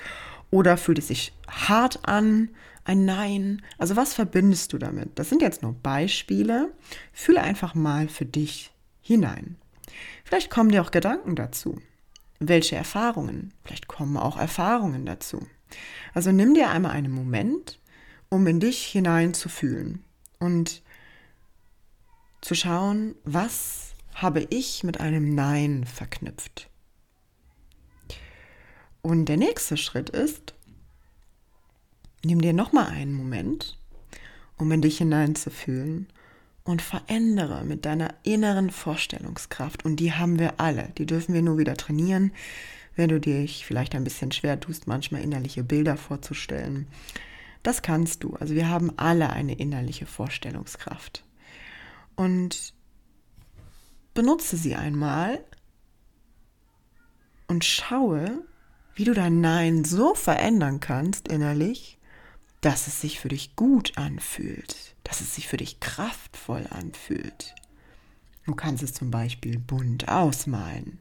oder 0.51 0.76
fühlt 0.76 0.99
es 0.99 1.09
sich 1.09 1.33
hart 1.49 2.09
an? 2.09 2.51
Ein 2.85 3.05
Nein. 3.05 3.62
Also 3.76 3.97
was 3.97 4.14
verbindest 4.14 4.72
du 4.72 4.78
damit? 4.78 5.11
Das 5.18 5.28
sind 5.28 5.43
jetzt 5.43 5.62
nur 5.62 5.74
Beispiele. 5.74 6.72
Fühle 7.12 7.43
einfach 7.43 7.74
mal 7.74 8.09
für 8.09 8.24
dich 8.24 8.72
hinein. 9.03 9.57
Vielleicht 10.24 10.51
kommen 10.51 10.70
dir 10.70 10.83
auch 10.83 10.91
Gedanken 10.91 11.37
dazu. 11.37 11.81
Welche 12.39 12.76
Erfahrungen? 12.76 13.53
Vielleicht 13.64 13.87
kommen 13.87 14.16
auch 14.16 14.39
Erfahrungen 14.39 15.05
dazu. 15.05 15.47
Also 16.14 16.33
nimm 16.33 16.55
dir 16.55 16.70
einmal 16.70 16.93
einen 16.93 17.12
Moment 17.12 17.80
um 18.31 18.47
in 18.47 18.61
dich 18.61 18.87
hineinzufühlen 18.87 20.03
und 20.39 20.83
zu 22.41 22.55
schauen, 22.55 23.14
was 23.24 23.93
habe 24.14 24.47
ich 24.51 24.83
mit 24.85 25.01
einem 25.01 25.35
Nein 25.35 25.85
verknüpft. 25.85 26.68
Und 29.03 29.26
der 29.26 29.37
nächste 29.37 29.76
Schritt 29.76 30.11
ist, 30.11 30.55
nimm 32.24 32.41
dir 32.41 32.53
nochmal 32.53 32.89
einen 32.89 33.14
Moment, 33.14 33.78
um 34.57 34.70
in 34.72 34.83
dich 34.83 34.99
hineinzufühlen 34.99 36.07
und 36.64 36.83
verändere 36.83 37.64
mit 37.64 37.85
deiner 37.85 38.14
inneren 38.22 38.70
Vorstellungskraft. 38.70 39.85
Und 39.85 39.97
die 39.97 40.12
haben 40.12 40.39
wir 40.39 40.61
alle, 40.61 40.93
die 40.99 41.07
dürfen 41.07 41.35
wir 41.35 41.43
nur 41.43 41.59
wieder 41.59 41.76
trainieren, 41.76 42.33
wenn 42.95 43.09
du 43.09 43.18
dich 43.18 43.64
vielleicht 43.64 43.95
ein 43.95 44.05
bisschen 44.05 44.33
schwer 44.33 44.61
tust, 44.61 44.87
manchmal 44.87 45.22
innerliche 45.22 45.64
Bilder 45.64 45.97
vorzustellen. 45.97 46.87
Das 47.62 47.82
kannst 47.82 48.24
du. 48.24 48.34
Also 48.34 48.54
wir 48.54 48.68
haben 48.68 48.92
alle 48.98 49.30
eine 49.30 49.54
innerliche 49.54 50.06
Vorstellungskraft. 50.06 51.24
Und 52.16 52.74
benutze 54.14 54.56
sie 54.56 54.74
einmal 54.74 55.44
und 57.46 57.64
schaue, 57.64 58.44
wie 58.94 59.04
du 59.04 59.14
dein 59.14 59.40
Nein 59.40 59.84
so 59.84 60.14
verändern 60.14 60.80
kannst 60.80 61.28
innerlich, 61.28 61.98
dass 62.61 62.86
es 62.86 63.00
sich 63.00 63.20
für 63.20 63.28
dich 63.28 63.56
gut 63.56 63.96
anfühlt, 63.96 64.94
dass 65.04 65.20
es 65.20 65.34
sich 65.34 65.48
für 65.48 65.56
dich 65.56 65.80
kraftvoll 65.80 66.66
anfühlt. 66.68 67.54
Du 68.44 68.54
kannst 68.54 68.82
es 68.82 68.92
zum 68.92 69.11
Beispiel 69.11 69.58
bunt 69.58 70.08
ausmalen. 70.08 70.98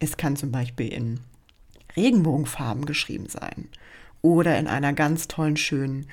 Es 0.00 0.16
kann 0.16 0.36
zum 0.36 0.50
Beispiel 0.50 0.92
in 0.92 1.20
Regenbogenfarben 1.96 2.86
geschrieben 2.86 3.28
sein 3.28 3.68
oder 4.24 4.58
in 4.58 4.68
einer 4.68 4.94
ganz 4.94 5.28
tollen, 5.28 5.58
schönen, 5.58 6.06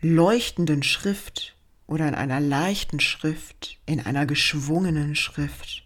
leuchtenden 0.00 0.82
Schrift 0.82 1.54
oder 1.86 2.08
in 2.08 2.16
einer 2.16 2.40
leichten 2.40 2.98
Schrift, 2.98 3.78
in 3.86 4.00
einer 4.00 4.26
geschwungenen 4.26 5.14
Schrift. 5.14 5.84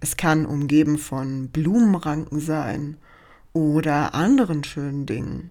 Es 0.00 0.18
kann 0.18 0.44
umgeben 0.44 0.98
von 0.98 1.48
Blumenranken 1.48 2.40
sein 2.40 2.98
oder 3.54 4.12
anderen 4.12 4.64
schönen 4.64 5.06
Dingen, 5.06 5.50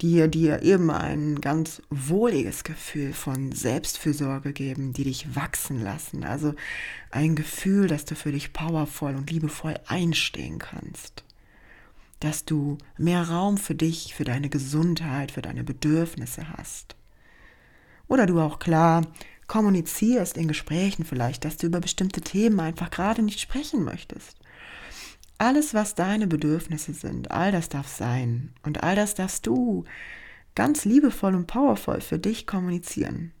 die 0.00 0.30
dir 0.30 0.62
eben 0.62 0.92
ein 0.92 1.40
ganz 1.40 1.82
wohliges 1.90 2.62
Gefühl 2.62 3.12
von 3.12 3.50
Selbstfürsorge 3.50 4.52
geben, 4.52 4.92
die 4.92 5.02
dich 5.02 5.34
wachsen 5.34 5.82
lassen. 5.82 6.22
Also 6.22 6.54
ein 7.10 7.34
Gefühl, 7.34 7.88
dass 7.88 8.04
du 8.04 8.14
für 8.14 8.30
dich 8.30 8.52
powervoll 8.52 9.16
und 9.16 9.32
liebevoll 9.32 9.74
einstehen 9.88 10.60
kannst 10.60 11.24
dass 12.20 12.44
du 12.44 12.78
mehr 12.96 13.28
Raum 13.28 13.58
für 13.58 13.74
dich, 13.74 14.14
für 14.14 14.24
deine 14.24 14.48
Gesundheit, 14.48 15.32
für 15.32 15.42
deine 15.42 15.64
Bedürfnisse 15.64 16.52
hast. 16.56 16.96
Oder 18.08 18.26
du 18.26 18.40
auch 18.40 18.58
klar 18.58 19.06
kommunizierst 19.46 20.36
in 20.36 20.46
Gesprächen 20.46 21.04
vielleicht, 21.04 21.44
dass 21.44 21.56
du 21.56 21.66
über 21.66 21.80
bestimmte 21.80 22.20
Themen 22.20 22.60
einfach 22.60 22.90
gerade 22.90 23.22
nicht 23.22 23.40
sprechen 23.40 23.82
möchtest. 23.82 24.36
Alles, 25.38 25.74
was 25.74 25.94
deine 25.94 26.26
Bedürfnisse 26.26 26.92
sind, 26.92 27.30
all 27.30 27.50
das 27.50 27.68
darf 27.68 27.88
sein 27.88 28.52
und 28.62 28.82
all 28.82 28.94
das 28.94 29.14
darfst 29.14 29.46
du 29.46 29.84
ganz 30.54 30.84
liebevoll 30.84 31.34
und 31.34 31.46
powervoll 31.46 32.00
für 32.00 32.18
dich 32.18 32.46
kommunizieren. 32.46 33.32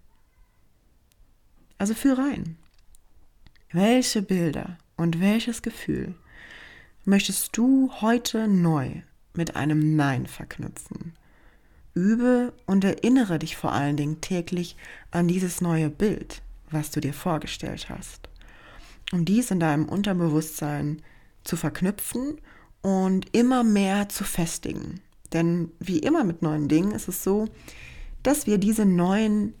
Also 1.78 1.94
fühl 1.94 2.14
rein. 2.14 2.56
Welche 3.72 4.22
Bilder 4.22 4.78
und 4.96 5.20
welches 5.20 5.62
Gefühl 5.62 6.14
möchtest 7.10 7.56
du 7.56 7.90
heute 8.00 8.48
neu 8.48 9.02
mit 9.34 9.56
einem 9.56 9.96
Nein 9.96 10.26
verknüpfen. 10.26 11.12
Übe 11.92 12.52
und 12.66 12.84
erinnere 12.84 13.38
dich 13.38 13.56
vor 13.56 13.72
allen 13.72 13.96
Dingen 13.96 14.20
täglich 14.20 14.76
an 15.10 15.28
dieses 15.28 15.60
neue 15.60 15.90
Bild, 15.90 16.40
was 16.70 16.92
du 16.92 17.00
dir 17.00 17.12
vorgestellt 17.12 17.88
hast. 17.90 18.28
Um 19.12 19.24
dies 19.24 19.50
in 19.50 19.58
deinem 19.58 19.88
Unterbewusstsein 19.88 21.02
zu 21.42 21.56
verknüpfen 21.56 22.40
und 22.80 23.26
immer 23.34 23.64
mehr 23.64 24.08
zu 24.08 24.22
festigen. 24.22 25.00
Denn 25.32 25.70
wie 25.80 25.98
immer 25.98 26.22
mit 26.22 26.42
neuen 26.42 26.68
Dingen 26.68 26.92
ist 26.92 27.08
es 27.08 27.24
so, 27.24 27.48
dass 28.22 28.46
wir 28.46 28.58
diese 28.58 28.86
neuen 28.86 29.54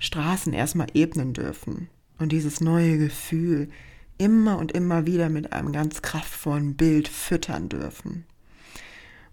Straßen 0.00 0.52
erstmal 0.52 0.88
ebnen 0.94 1.34
dürfen 1.34 1.88
und 2.18 2.32
dieses 2.32 2.60
neue 2.60 2.98
Gefühl 2.98 3.70
immer 4.18 4.58
und 4.58 4.72
immer 4.72 5.06
wieder 5.06 5.28
mit 5.28 5.52
einem 5.52 5.72
ganz 5.72 6.02
kraftvollen 6.02 6.76
Bild 6.76 7.08
füttern 7.08 7.68
dürfen. 7.68 8.24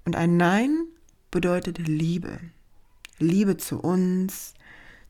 Und 0.05 0.15
ein 0.15 0.37
Nein 0.37 0.85
bedeutet 1.31 1.79
Liebe. 1.79 2.39
Liebe 3.19 3.57
zu 3.57 3.79
uns, 3.79 4.53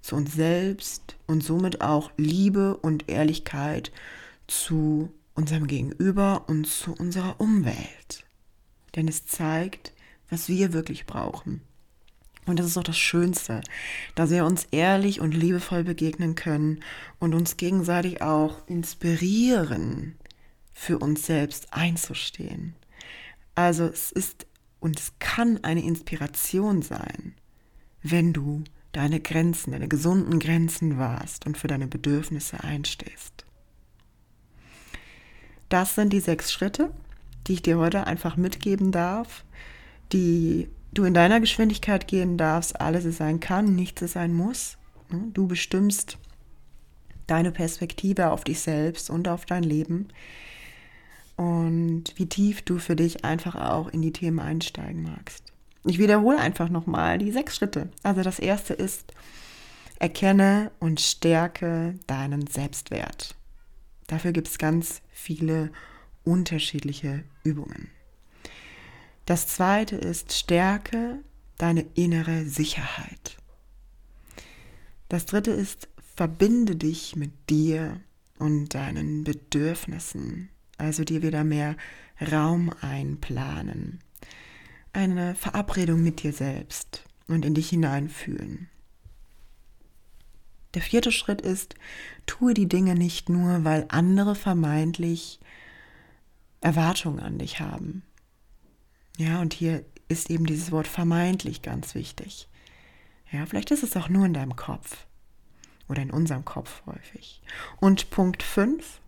zu 0.02 0.16
uns 0.16 0.34
selbst 0.34 1.16
und 1.28 1.44
somit 1.44 1.82
auch 1.82 2.12
Liebe 2.18 2.78
und 2.78 3.10
Ehrlichkeit 3.10 3.92
zu 4.48 5.12
unserem 5.34 5.68
Gegenüber 5.68 6.46
und 6.48 6.68
zu 6.68 6.94
unserer 6.94 7.40
Umwelt. 7.40 8.26
Denn 8.96 9.08
es 9.08 9.26
zeigt, 9.26 9.94
was 10.30 10.50
wir 10.50 10.74
wirklich 10.74 11.06
brauchen. 11.06 11.62
Und 12.46 12.60
das 12.60 12.66
ist 12.66 12.78
auch 12.78 12.84
das 12.84 12.98
Schönste, 12.98 13.62
dass 14.16 14.30
wir 14.30 14.46
uns 14.46 14.68
ehrlich 14.72 15.22
und 15.22 15.34
liebevoll 15.34 15.84
begegnen 15.84 16.36
können 16.36 16.82
und 17.20 17.34
uns 17.34 17.58
gegenseitig 17.58 18.22
auch 18.22 18.68
inspirieren, 18.68 20.16
für 20.74 20.98
uns 20.98 21.26
selbst 21.26 21.72
einzustehen. 21.72 22.76
Also 23.56 23.86
es 23.86 24.12
ist 24.12 24.48
und 24.80 25.00
es 25.00 25.14
kann 25.20 25.64
eine 25.64 25.84
Inspiration 25.84 26.82
sein, 26.82 27.36
wenn 28.02 28.34
du 28.34 28.66
deine 28.92 29.22
Grenzen, 29.22 29.72
deine 29.72 29.88
gesunden 29.88 30.40
Grenzen 30.40 30.98
wahrst 30.98 31.46
und 31.46 31.58
für 31.58 31.68
deine 31.68 31.88
Bedürfnisse 31.88 32.64
einstehst. 32.64 33.46
Das 35.70 35.96
sind 35.96 36.12
die 36.12 36.20
sechs 36.20 36.52
Schritte, 36.52 36.94
die 37.48 37.54
ich 37.54 37.62
dir 37.62 37.78
heute 37.78 38.06
einfach 38.08 38.36
mitgeben 38.36 38.92
darf, 38.92 39.46
die 40.12 40.68
du 40.94 41.04
in 41.04 41.14
deiner 41.14 41.40
Geschwindigkeit 41.40 42.08
gehen 42.08 42.38
darfst. 42.38 42.80
Alles 42.80 43.06
ist 43.06 43.18
sein 43.18 43.40
kann, 43.40 43.76
nichts 43.76 44.02
ist 44.02 44.14
sein 44.14 44.34
muss. 44.34 44.78
Ne? 45.10 45.30
Du 45.34 45.48
bestimmst 45.48 46.18
deine 47.28 47.52
Perspektive 47.52 48.32
auf 48.32 48.44
dich 48.44 48.60
selbst 48.60 49.10
und 49.10 49.28
auf 49.28 49.46
dein 49.46 49.64
Leben 49.64 50.10
und 51.36 52.06
wie 52.16 52.28
tief 52.28 52.62
du 52.62 52.78
für 52.78 52.96
dich 52.96 53.26
einfach 53.26 53.56
auch 53.56 53.88
in 53.90 54.02
die 54.02 54.14
Themen 54.14 54.40
einsteigen 54.40 55.04
magst. 55.04 55.52
Ich 55.86 56.00
wiederhole 56.00 56.38
einfach 56.38 56.70
nochmal 56.70 57.18
die 57.18 57.32
sechs 57.32 57.56
Schritte. 57.56 57.90
Also 58.04 58.22
das 58.22 58.40
erste 58.40 58.74
ist, 58.74 59.14
erkenne 60.00 60.72
und 60.80 61.02
stärke 61.02 61.96
deinen 62.08 62.48
Selbstwert. 62.48 63.36
Dafür 64.08 64.32
gibt 64.32 64.48
es 64.48 64.58
ganz 64.58 65.02
viele 65.12 65.72
unterschiedliche 66.24 67.24
Übungen. 67.44 67.90
Das 69.26 69.48
zweite 69.48 69.96
ist, 69.96 70.34
stärke 70.34 71.20
deine 71.58 71.86
innere 71.96 72.46
Sicherheit. 72.46 73.38
Das 75.08 75.26
dritte 75.26 75.52
ist, 75.52 75.88
verbinde 76.16 76.76
dich 76.76 77.16
mit 77.16 77.32
dir 77.50 78.00
und 78.38 78.74
deinen 78.74 79.24
Bedürfnissen, 79.24 80.50
also 80.78 81.04
dir 81.04 81.22
wieder 81.22 81.44
mehr 81.44 81.78
Raum 82.32 82.72
einplanen. 82.82 84.00
Eine 84.92 85.36
Verabredung 85.36 86.04
mit 86.04 86.24
dir 86.24 86.34
selbst 86.34 87.04
und 87.28 87.46
in 87.46 87.54
dich 87.54 87.70
hineinfühlen. 87.70 88.70
Der 90.74 90.82
vierte 90.82 91.12
Schritt 91.12 91.42
ist, 91.42 91.76
tue 92.26 92.54
die 92.54 92.68
Dinge 92.68 92.96
nicht 92.96 93.30
nur, 93.30 93.64
weil 93.64 93.86
andere 93.90 94.36
vermeintlich 94.36 95.40
Erwartungen 96.62 97.20
an 97.20 97.38
dich 97.38 97.60
haben. 97.60 98.04
Ja, 99.18 99.42
und 99.42 99.54
hier 99.54 99.86
ist 100.08 100.30
eben 100.30 100.46
dieses 100.46 100.72
Wort 100.72 100.88
vermeintlich 100.88 101.62
ganz 101.62 101.96
wichtig. 101.96 102.48
Ja, 103.32 103.46
vielleicht 103.46 103.72
ist 103.72 103.84
es 103.84 103.96
auch 103.96 104.10
nur 104.10 104.26
in 104.26 104.34
deinem 104.34 104.56
Kopf 104.56 105.06
oder 105.88 106.02
in 106.02 106.12
unserem 106.12 106.46
Kopf 106.46 106.84
häufig. 106.86 107.42
Und 107.80 108.10
Punkt 108.10 108.44
5, 108.44 109.00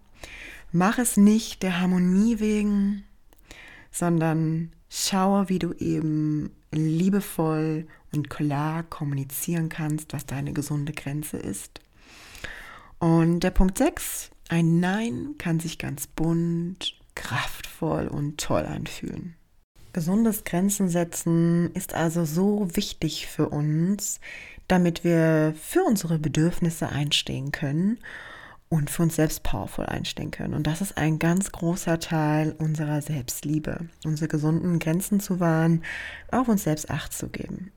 mach 0.71 0.97
es 0.97 1.17
nicht 1.17 1.63
der 1.63 1.79
Harmonie 1.79 2.39
wegen, 2.39 3.03
sondern 3.91 4.71
schaue, 4.89 5.49
wie 5.49 5.59
du 5.59 5.73
eben 5.73 6.51
liebevoll 6.71 7.87
und 8.13 8.29
klar 8.29 8.83
kommunizieren 8.83 9.69
kannst, 9.69 10.13
was 10.13 10.25
deine 10.25 10.53
gesunde 10.53 10.93
Grenze 10.93 11.37
ist. 11.37 11.81
Und 12.99 13.41
der 13.41 13.51
Punkt 13.51 13.77
6, 13.77 14.31
ein 14.49 14.79
Nein 14.79 15.35
kann 15.37 15.59
sich 15.59 15.77
ganz 15.77 16.07
bunt, 16.07 16.99
kraftvoll 17.13 18.07
und 18.07 18.39
toll 18.39 18.65
anfühlen. 18.65 19.35
Gesundes 19.95 20.43
Grenzen 20.43 20.89
setzen 20.89 21.71
ist 21.73 21.93
also 21.93 22.25
so 22.25 22.67
wichtig 22.75 23.27
für 23.27 23.47
uns, 23.47 24.19
damit 24.67 25.05
wir 25.05 25.55
für 25.57 25.83
unsere 25.83 26.19
Bedürfnisse 26.19 26.89
einstehen 26.89 27.53
können 27.53 27.99
und 28.67 28.89
für 28.89 29.03
uns 29.03 29.15
selbst 29.15 29.43
powerful 29.43 29.85
einstehen 29.85 30.31
können. 30.31 30.53
Und 30.53 30.67
das 30.67 30.81
ist 30.81 30.97
ein 30.97 31.17
ganz 31.17 31.53
großer 31.53 31.97
Teil 32.01 32.53
unserer 32.57 33.01
Selbstliebe, 33.01 33.87
unsere 34.03 34.27
gesunden 34.27 34.79
Grenzen 34.79 35.21
zu 35.21 35.39
wahren, 35.39 35.81
auf 36.29 36.49
uns 36.49 36.65
selbst 36.65 36.89
Acht 36.89 37.13
zu 37.13 37.29
geben. 37.29 37.71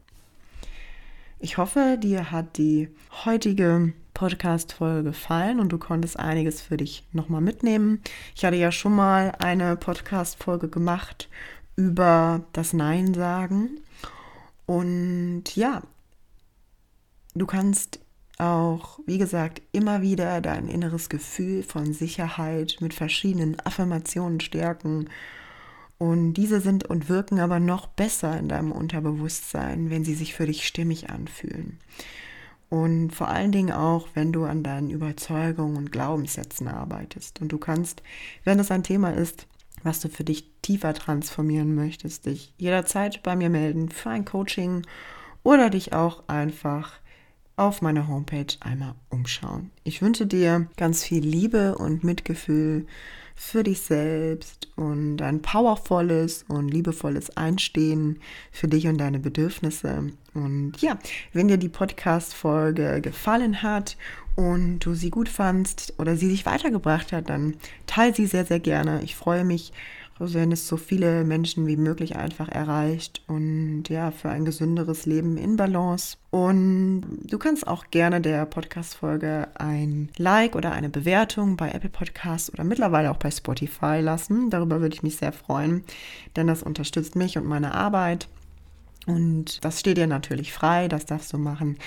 Ich 1.38 1.56
hoffe, 1.56 1.98
dir 2.02 2.32
hat 2.32 2.58
die 2.58 2.88
heutige 3.24 3.92
Podcast-Folge 4.12 5.04
gefallen 5.04 5.60
und 5.60 5.68
du 5.68 5.78
konntest 5.78 6.18
einiges 6.18 6.60
für 6.60 6.76
dich 6.76 7.04
nochmal 7.12 7.42
mitnehmen. 7.42 8.02
Ich 8.34 8.44
hatte 8.44 8.56
ja 8.56 8.72
schon 8.72 8.96
mal 8.96 9.30
eine 9.38 9.76
Podcast-Folge 9.76 10.68
gemacht 10.68 11.28
über 11.78 12.42
das 12.52 12.72
Nein 12.72 13.14
sagen. 13.14 13.78
Und 14.66 15.44
ja, 15.54 15.80
du 17.36 17.46
kannst 17.46 18.00
auch, 18.36 18.98
wie 19.06 19.18
gesagt, 19.18 19.62
immer 19.70 20.02
wieder 20.02 20.40
dein 20.40 20.66
inneres 20.66 21.08
Gefühl 21.08 21.62
von 21.62 21.92
Sicherheit 21.92 22.78
mit 22.80 22.94
verschiedenen 22.94 23.60
Affirmationen 23.60 24.40
stärken. 24.40 25.08
Und 25.98 26.34
diese 26.34 26.60
sind 26.60 26.84
und 26.84 27.08
wirken 27.08 27.38
aber 27.38 27.60
noch 27.60 27.86
besser 27.86 28.36
in 28.36 28.48
deinem 28.48 28.72
Unterbewusstsein, 28.72 29.88
wenn 29.88 30.04
sie 30.04 30.14
sich 30.14 30.34
für 30.34 30.46
dich 30.46 30.66
stimmig 30.66 31.10
anfühlen. 31.10 31.78
Und 32.70 33.12
vor 33.12 33.28
allen 33.28 33.52
Dingen 33.52 33.72
auch, 33.72 34.08
wenn 34.14 34.32
du 34.32 34.44
an 34.44 34.64
deinen 34.64 34.90
Überzeugungen 34.90 35.76
und 35.76 35.92
Glaubenssätzen 35.92 36.66
arbeitest. 36.66 37.40
Und 37.40 37.52
du 37.52 37.58
kannst, 37.58 38.02
wenn 38.42 38.58
es 38.58 38.72
ein 38.72 38.82
Thema 38.82 39.10
ist, 39.10 39.46
was 39.82 40.00
du 40.00 40.08
für 40.08 40.24
dich 40.24 40.50
tiefer 40.62 40.94
transformieren 40.94 41.74
möchtest, 41.74 42.26
dich 42.26 42.52
jederzeit 42.56 43.22
bei 43.22 43.36
mir 43.36 43.50
melden 43.50 43.88
für 43.88 44.10
ein 44.10 44.24
Coaching 44.24 44.86
oder 45.42 45.70
dich 45.70 45.92
auch 45.92 46.28
einfach 46.28 47.00
auf 47.56 47.82
meiner 47.82 48.06
Homepage 48.06 48.54
einmal 48.60 48.94
umschauen. 49.10 49.70
Ich 49.82 50.00
wünsche 50.00 50.26
dir 50.26 50.68
ganz 50.76 51.02
viel 51.02 51.24
Liebe 51.24 51.76
und 51.76 52.04
Mitgefühl 52.04 52.86
für 53.41 53.62
dich 53.62 53.80
selbst 53.80 54.68
und 54.74 55.22
ein 55.22 55.41
powervolles 55.41 56.45
und 56.49 56.68
liebevolles 56.68 57.36
Einstehen 57.36 58.18
für 58.51 58.66
dich 58.66 58.89
und 58.89 58.99
deine 58.99 59.20
Bedürfnisse. 59.20 60.11
Und 60.34 60.72
ja, 60.80 60.99
wenn 61.32 61.47
dir 61.47 61.57
die 61.57 61.68
Podcast-Folge 61.68 63.01
gefallen 63.01 63.62
hat 63.62 63.97
und 64.34 64.80
du 64.80 64.95
sie 64.95 65.11
gut 65.11 65.28
fandst 65.28 65.95
oder 65.99 66.16
sie 66.16 66.28
dich 66.28 66.47
weitergebracht 66.47 67.12
hat, 67.12 67.30
dann 67.30 67.55
teile 67.86 68.12
sie 68.12 68.26
sehr, 68.26 68.45
sehr 68.45 68.61
gerne. 68.61 69.03
Ich 69.05 69.14
freue 69.14 69.45
mich, 69.45 69.72
wenn 70.20 70.52
es 70.52 70.68
so 70.68 70.76
viele 70.76 71.24
Menschen 71.24 71.66
wie 71.66 71.76
möglich 71.76 72.16
einfach 72.16 72.48
erreicht 72.48 73.22
und 73.26 73.84
ja, 73.88 74.10
für 74.10 74.28
ein 74.30 74.44
gesünderes 74.44 75.06
Leben 75.06 75.36
in 75.36 75.56
Balance. 75.56 76.16
Und 76.30 77.04
du 77.24 77.38
kannst 77.38 77.66
auch 77.66 77.86
gerne 77.90 78.20
der 78.20 78.44
Podcast-Folge 78.46 79.48
ein 79.54 80.10
Like 80.18 80.56
oder 80.56 80.72
eine 80.72 80.88
Bewertung 80.88 81.56
bei 81.56 81.70
Apple 81.70 81.90
Podcasts 81.90 82.52
oder 82.52 82.64
mittlerweile 82.64 83.10
auch 83.10 83.16
bei 83.16 83.30
Spotify 83.30 84.00
lassen. 84.00 84.50
Darüber 84.50 84.80
würde 84.80 84.94
ich 84.94 85.02
mich 85.02 85.16
sehr 85.16 85.32
freuen, 85.32 85.84
denn 86.36 86.46
das 86.46 86.62
unterstützt 86.62 87.16
mich 87.16 87.38
und 87.38 87.46
meine 87.46 87.74
Arbeit. 87.74 88.28
Und 89.09 89.64
das 89.64 89.80
steht 89.80 89.96
dir 89.96 90.06
natürlich 90.06 90.52
frei, 90.52 90.86
das 90.86 91.06
darfst 91.06 91.32
du 91.32 91.38
machen, 91.38 91.78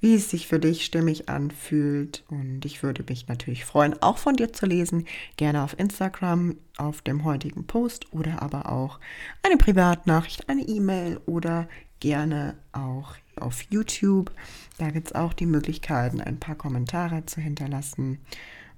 wie 0.00 0.14
es 0.14 0.28
sich 0.28 0.46
für 0.46 0.58
dich 0.58 0.84
stimmig 0.84 1.26
anfühlt. 1.26 2.22
Und 2.28 2.66
ich 2.66 2.82
würde 2.82 3.02
mich 3.08 3.28
natürlich 3.28 3.64
freuen, 3.64 4.00
auch 4.02 4.18
von 4.18 4.36
dir 4.36 4.52
zu 4.52 4.66
lesen. 4.66 5.06
Gerne 5.38 5.62
auf 5.62 5.78
Instagram, 5.78 6.56
auf 6.76 7.00
dem 7.00 7.24
heutigen 7.24 7.66
Post 7.66 8.12
oder 8.12 8.42
aber 8.42 8.70
auch 8.70 9.00
eine 9.42 9.56
Privatnachricht, 9.56 10.50
eine 10.50 10.68
E-Mail 10.68 11.18
oder 11.24 11.66
gerne 12.00 12.58
auch 12.72 13.14
auf 13.36 13.62
YouTube. 13.70 14.30
Da 14.76 14.90
gibt 14.90 15.06
es 15.06 15.14
auch 15.14 15.32
die 15.32 15.46
Möglichkeiten, 15.46 16.20
ein 16.20 16.38
paar 16.38 16.56
Kommentare 16.56 17.24
zu 17.24 17.40
hinterlassen. 17.40 18.18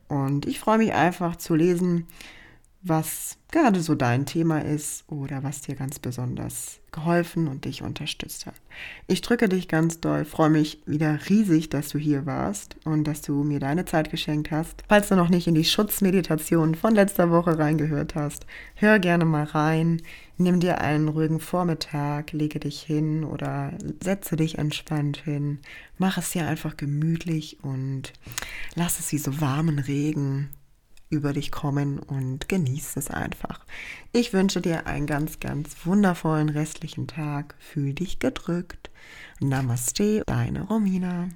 Und 0.07 0.47
ich 0.47 0.61
freue 0.61 0.79
mich 0.79 0.95
einfach 0.95 1.35
zu 1.35 1.57
lesen, 1.57 2.07
was 2.89 3.37
gerade 3.51 3.81
so 3.81 3.95
dein 3.95 4.27
Thema 4.27 4.59
ist 4.65 5.05
oder 5.09 5.43
was 5.43 5.63
dir 5.63 5.75
ganz 5.75 5.99
besonders 5.99 6.81
geholfen 6.93 7.49
und 7.49 7.65
dich 7.65 7.83
unterstützt 7.83 8.47
hat. 8.47 8.55
Ich 9.07 9.23
drücke 9.23 9.49
dich 9.49 9.69
ganz 9.69 10.01
doll, 10.01 10.25
freue 10.25 10.51
mich 10.51 10.83
wieder 10.87 11.19
riesig, 11.29 11.71
dass 11.71 11.89
du 11.89 11.99
hier 11.99 12.27
warst 12.27 12.77
und 12.85 13.05
dass 13.05 13.23
du 13.23 13.45
mir 13.45 13.61
deine 13.61 13.85
Zeit 13.85 14.11
geschenkt 14.11 14.51
hast. 14.51 14.85
Falls 14.89 15.09
du 15.09 15.17
noch 15.17 15.29
nicht 15.29 15.47
in 15.47 15.55
die 15.55 15.65
Schutzmeditation 15.65 16.75
von 16.75 16.95
letzter 16.95 17.31
Woche 17.31 17.59
reingehört 17.59 18.15
hast, 18.15 18.47
hör 18.75 18.99
gerne 18.99 19.25
mal 19.25 19.45
rein. 19.45 20.03
Nimm 20.37 20.61
dir 20.61 20.81
einen 20.81 21.09
ruhigen 21.09 21.41
Vormittag, 21.41 22.33
lege 22.33 22.61
dich 22.61 22.81
hin 22.81 23.25
oder 23.25 23.73
setze 24.03 24.37
dich 24.37 24.59
entspannt 24.59 25.17
hin. 25.25 25.59
Mach 25.97 26.19
es 26.19 26.31
dir 26.31 26.47
einfach 26.47 26.77
gemütlich 26.77 27.59
und 27.63 28.13
lass 28.75 29.01
es 29.01 29.11
wie 29.13 29.19
so 29.19 29.41
warmen 29.41 29.79
Regen 29.79 30.51
über 31.11 31.33
dich 31.33 31.51
kommen 31.51 31.99
und 31.99 32.49
genieß 32.49 32.97
es 32.97 33.11
einfach. 33.11 33.65
Ich 34.13 34.33
wünsche 34.33 34.61
dir 34.61 34.87
einen 34.87 35.07
ganz, 35.07 35.41
ganz 35.41 35.87
wundervollen 35.87 36.49
restlichen 36.49 37.07
Tag. 37.07 37.55
Fühl 37.59 37.95
dich 37.95 38.19
gedrückt. 38.19 38.91
Namaste, 39.41 40.23
deine 40.27 40.63
Romina. 40.63 41.29